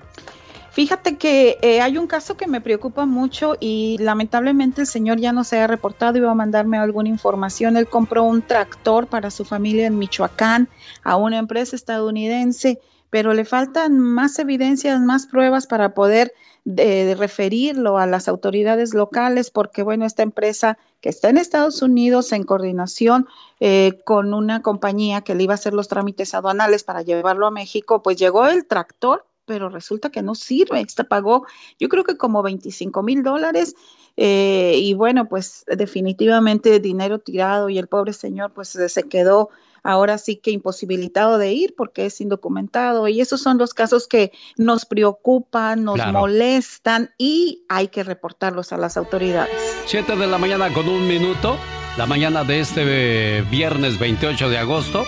[0.77, 5.33] Fíjate que eh, hay un caso que me preocupa mucho y lamentablemente el señor ya
[5.33, 7.77] no se ha reportado y va a mandarme alguna información.
[7.77, 10.69] Él compró un tractor para su familia en Michoacán
[11.03, 12.79] a una empresa estadounidense,
[13.09, 16.31] pero le faltan más evidencias, más pruebas para poder
[16.63, 22.31] de, referirlo a las autoridades locales porque, bueno, esta empresa que está en Estados Unidos
[22.33, 23.25] en coordinación
[23.59, 27.51] eh, con una compañía que le iba a hacer los trámites aduanales para llevarlo a
[27.51, 30.81] México, pues llegó el tractor, pero resulta que no sirve.
[30.81, 31.47] Esta pagó,
[31.79, 33.75] yo creo que como 25 mil dólares.
[34.17, 39.49] Eh, y bueno, pues definitivamente dinero tirado y el pobre señor pues se quedó
[39.83, 43.07] ahora sí que imposibilitado de ir porque es indocumentado.
[43.07, 48.77] Y esos son los casos que nos preocupan, nos molestan y hay que reportarlos a
[48.77, 49.55] las autoridades.
[49.85, 51.57] Siete de la mañana con un minuto,
[51.97, 55.05] la mañana de este viernes 28 de agosto.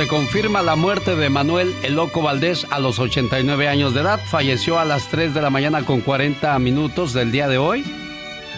[0.00, 4.18] Se confirma la muerte de Manuel El Loco Valdés a los 89 años de edad.
[4.18, 7.84] Falleció a las 3 de la mañana con 40 minutos del día de hoy.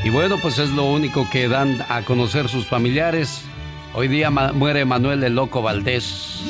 [0.04, 3.42] Y bueno, pues es lo único que dan a conocer sus familiares.
[3.92, 6.42] Hoy día muere Manuel el Loco Valdés.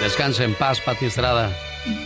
[0.00, 1.52] Descanse en paz, Pati Estrada.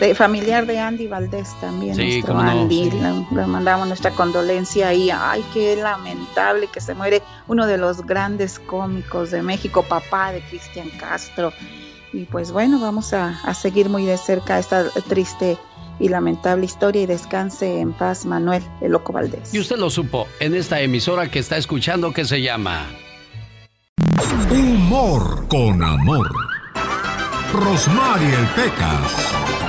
[0.01, 1.95] De, familiar de Andy Valdés también.
[1.95, 7.67] Sí, nuestro Andy, le, mandamos nuestra condolencia y ay, qué lamentable que se muere uno
[7.67, 11.53] de los grandes cómicos de México, papá de Cristian Castro.
[12.13, 15.59] Y pues bueno, vamos a, a seguir muy de cerca esta triste
[15.99, 19.53] y lamentable historia y descanse en paz Manuel el Loco Valdés.
[19.55, 22.87] Y usted lo supo en esta emisora que está escuchando que se llama
[24.51, 26.31] Humor con amor.
[27.53, 29.66] Rosmarie el Pecas.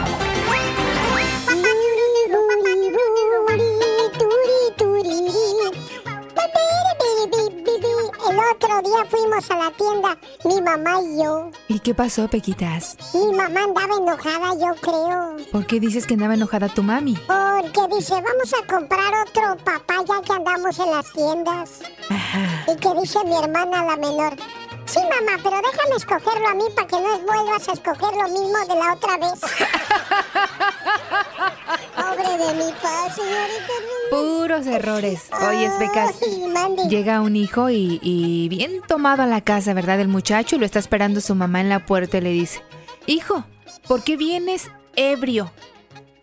[8.58, 11.52] Otro día fuimos a la tienda, mi mamá y yo.
[11.68, 12.98] ¿Y qué pasó, Pequitas?
[13.14, 15.38] Mi mamá andaba enojada, yo creo.
[15.52, 17.16] ¿Por qué dices que andaba enojada tu mami?
[17.28, 21.82] Porque dice, vamos a comprar otro papá ya que andamos en las tiendas.
[22.10, 22.66] Ajá.
[22.72, 24.34] Y que dice mi hermana la menor,
[24.88, 28.58] Sí, mamá, pero déjame escogerlo a mí para que no vuelvas a escoger lo mismo
[28.68, 29.40] de la otra vez.
[31.96, 33.74] Pobre de mi paz, señorita.
[34.10, 35.30] Puros errores.
[35.48, 36.16] Oye, Becas.
[36.90, 40.00] Llega un hijo y, y bien tomado a la casa, ¿verdad?
[40.00, 42.64] El muchacho y lo está esperando su mamá en la puerta y le dice,
[43.08, 43.44] Hijo,
[43.88, 45.52] ¿por qué vienes ebrio?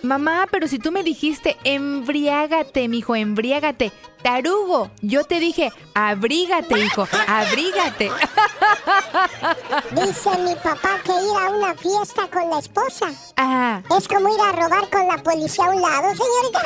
[0.04, 3.90] Mamá, pero si tú me dijiste embriágate, mijo, embriágate.
[4.22, 8.10] Tarugo, yo te dije, abrígate, hijo, abrígate.
[9.92, 13.12] Dice mi papá que ir a una fiesta con la esposa.
[13.36, 13.82] Ajá.
[13.96, 16.60] Es como ir a robar con la policía a un lado, señorita.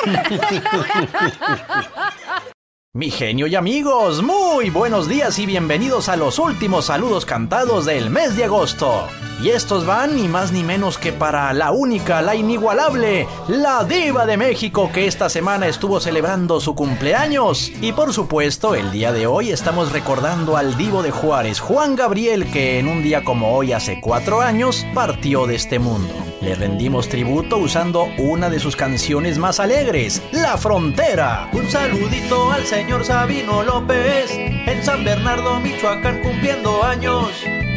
[2.95, 8.09] Mi genio y amigos, muy buenos días y bienvenidos a los últimos saludos cantados del
[8.09, 9.07] mes de agosto.
[9.43, 14.25] Y estos van ni más ni menos que para la única, la inigualable, la diva
[14.25, 17.71] de México que esta semana estuvo celebrando su cumpleaños.
[17.79, 22.49] Y por supuesto, el día de hoy estamos recordando al divo de Juárez, Juan Gabriel,
[22.49, 26.28] que en un día como hoy hace cuatro años partió de este mundo.
[26.41, 31.49] Le rendimos tributo usando una de sus canciones más alegres, La Frontera.
[31.51, 37.27] Un saludito al señor Sabino López, en San Bernardo, Michoacán, cumpliendo años.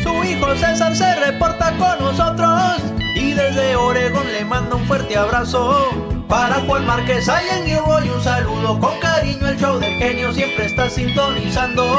[0.03, 2.83] Su hijo César se reporta con nosotros
[3.17, 5.91] y desde Oregón le manda un fuerte abrazo.
[6.29, 9.49] Para Juan Márquez hay en y un saludo con cariño.
[9.49, 11.99] El show del genio siempre está sintonizando.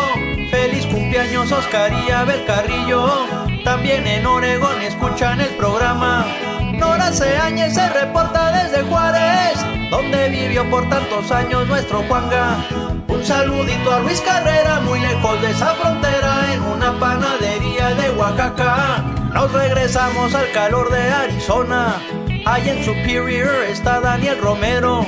[0.50, 3.10] Feliz cumpleaños Oscar y Abel Carrillo.
[3.64, 6.26] También en Oregón escuchan el programa.
[6.74, 9.58] Nora Ceáñez se reporta desde Juárez,
[9.90, 12.66] donde vivió por tantos años nuestro Juanga.
[13.08, 19.04] Un saludito a Luis Carrera, muy lejos de esa frontera, en una panadería de Oaxaca.
[19.34, 21.96] Nos regresamos al calor de Arizona.
[22.46, 25.06] Ahí en Superior está Daniel Romero.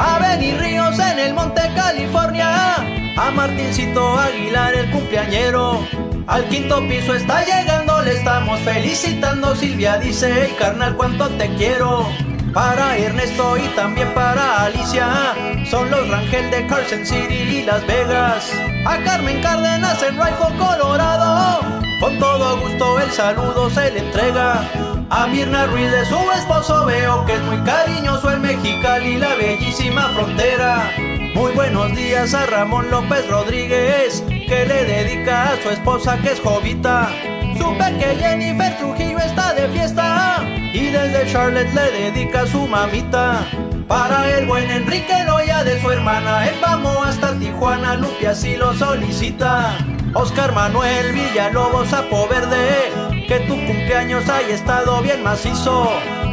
[0.00, 2.76] A Benny Ríos en el Monte California.
[3.16, 5.86] A Martincito Aguilar el cumpleañero.
[6.26, 9.54] Al quinto piso está llegando, le estamos felicitando.
[9.54, 12.08] Silvia dice, hey carnal, cuánto te quiero.
[12.54, 15.34] Para Ernesto y también para Alicia.
[15.70, 18.50] Son los Rangel de Carson City y Las Vegas.
[18.86, 21.60] A Carmen Cárdenas en Rifle, Colorado.
[22.00, 24.62] Con todo gusto el saludo se le entrega.
[25.10, 30.08] A Mirna Ruiz de su esposo veo que es muy cariñoso en Mexicali, la bellísima
[30.14, 30.90] frontera.
[31.34, 36.40] Muy buenos días a Ramón López Rodríguez, que le dedica a su esposa que es
[36.40, 37.10] jovita.
[37.58, 43.46] Supe que Jennifer Trujillo está de fiesta y desde Charlotte le dedica a su mamita.
[43.88, 48.72] Para el buen Enrique Loya de su hermana, él vamos hasta Tijuana, Lupi así lo
[48.72, 49.76] solicita.
[50.14, 55.90] Oscar Manuel Villalobos Sapo Verde, que tu cumpleaños haya estado bien macizo.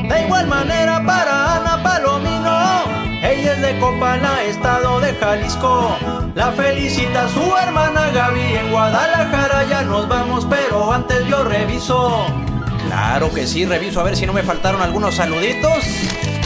[0.07, 2.51] De igual manera para Ana Palomino,
[3.22, 5.95] ella es de Copala, estado de Jalisco.
[6.35, 12.26] La felicita su hermana Gaby en Guadalajara, ya nos vamos, pero antes yo reviso.
[12.88, 15.85] Claro que sí, reviso a ver si no me faltaron algunos saluditos.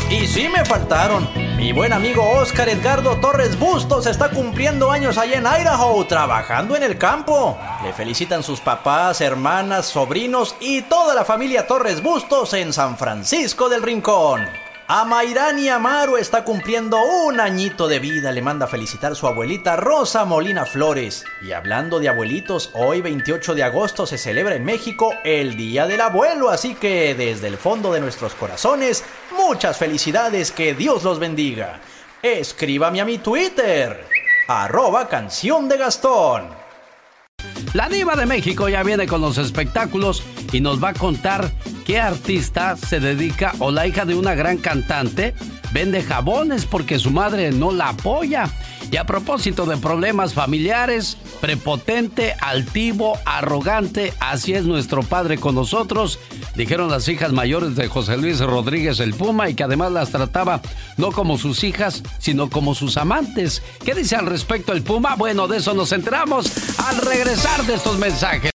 [0.10, 1.27] Y sí me faltaron.
[1.57, 6.84] Mi buen amigo Oscar Edgardo Torres Bustos está cumpliendo años allá en Idaho, trabajando en
[6.84, 7.57] el campo.
[7.84, 13.69] Le felicitan sus papás, hermanas, sobrinos y toda la familia Torres Bustos en San Francisco
[13.69, 14.65] del Rincón.
[14.88, 18.32] A Mayrani Amaro está cumpliendo un añito de vida.
[18.32, 21.26] Le manda a felicitar su abuelita Rosa Molina Flores.
[21.41, 26.02] Y hablando de abuelitos, hoy 28 de agosto se celebra en México el Día del
[26.02, 26.52] Abuelo.
[26.52, 29.03] Así que desde el fondo de nuestros corazones,
[29.36, 30.52] muchas felicidades.
[30.52, 31.80] Que Dios los bendiga.
[32.22, 34.06] Escríbame a mi Twitter.
[34.48, 36.49] Arroba canción de Gastón.
[37.74, 40.22] La diva de México ya viene con los espectáculos
[40.53, 41.52] y nos va a contar
[41.86, 45.34] qué artista se dedica o la hija de una gran cantante
[45.72, 48.49] vende jabones porque su madre no la apoya.
[48.91, 56.20] Y a propósito de problemas familiares, prepotente, altivo, arrogante, así es nuestro padre con nosotros,
[56.56, 60.62] dijeron las hijas mayores de José Luis Rodríguez el Puma y que además las trataba
[60.98, 63.62] no como sus hijas, sino como sus amantes.
[63.84, 65.16] ¿Qué dice al respecto el Puma?
[65.16, 68.52] Bueno, de eso nos enteramos al regresar de estos mensajes.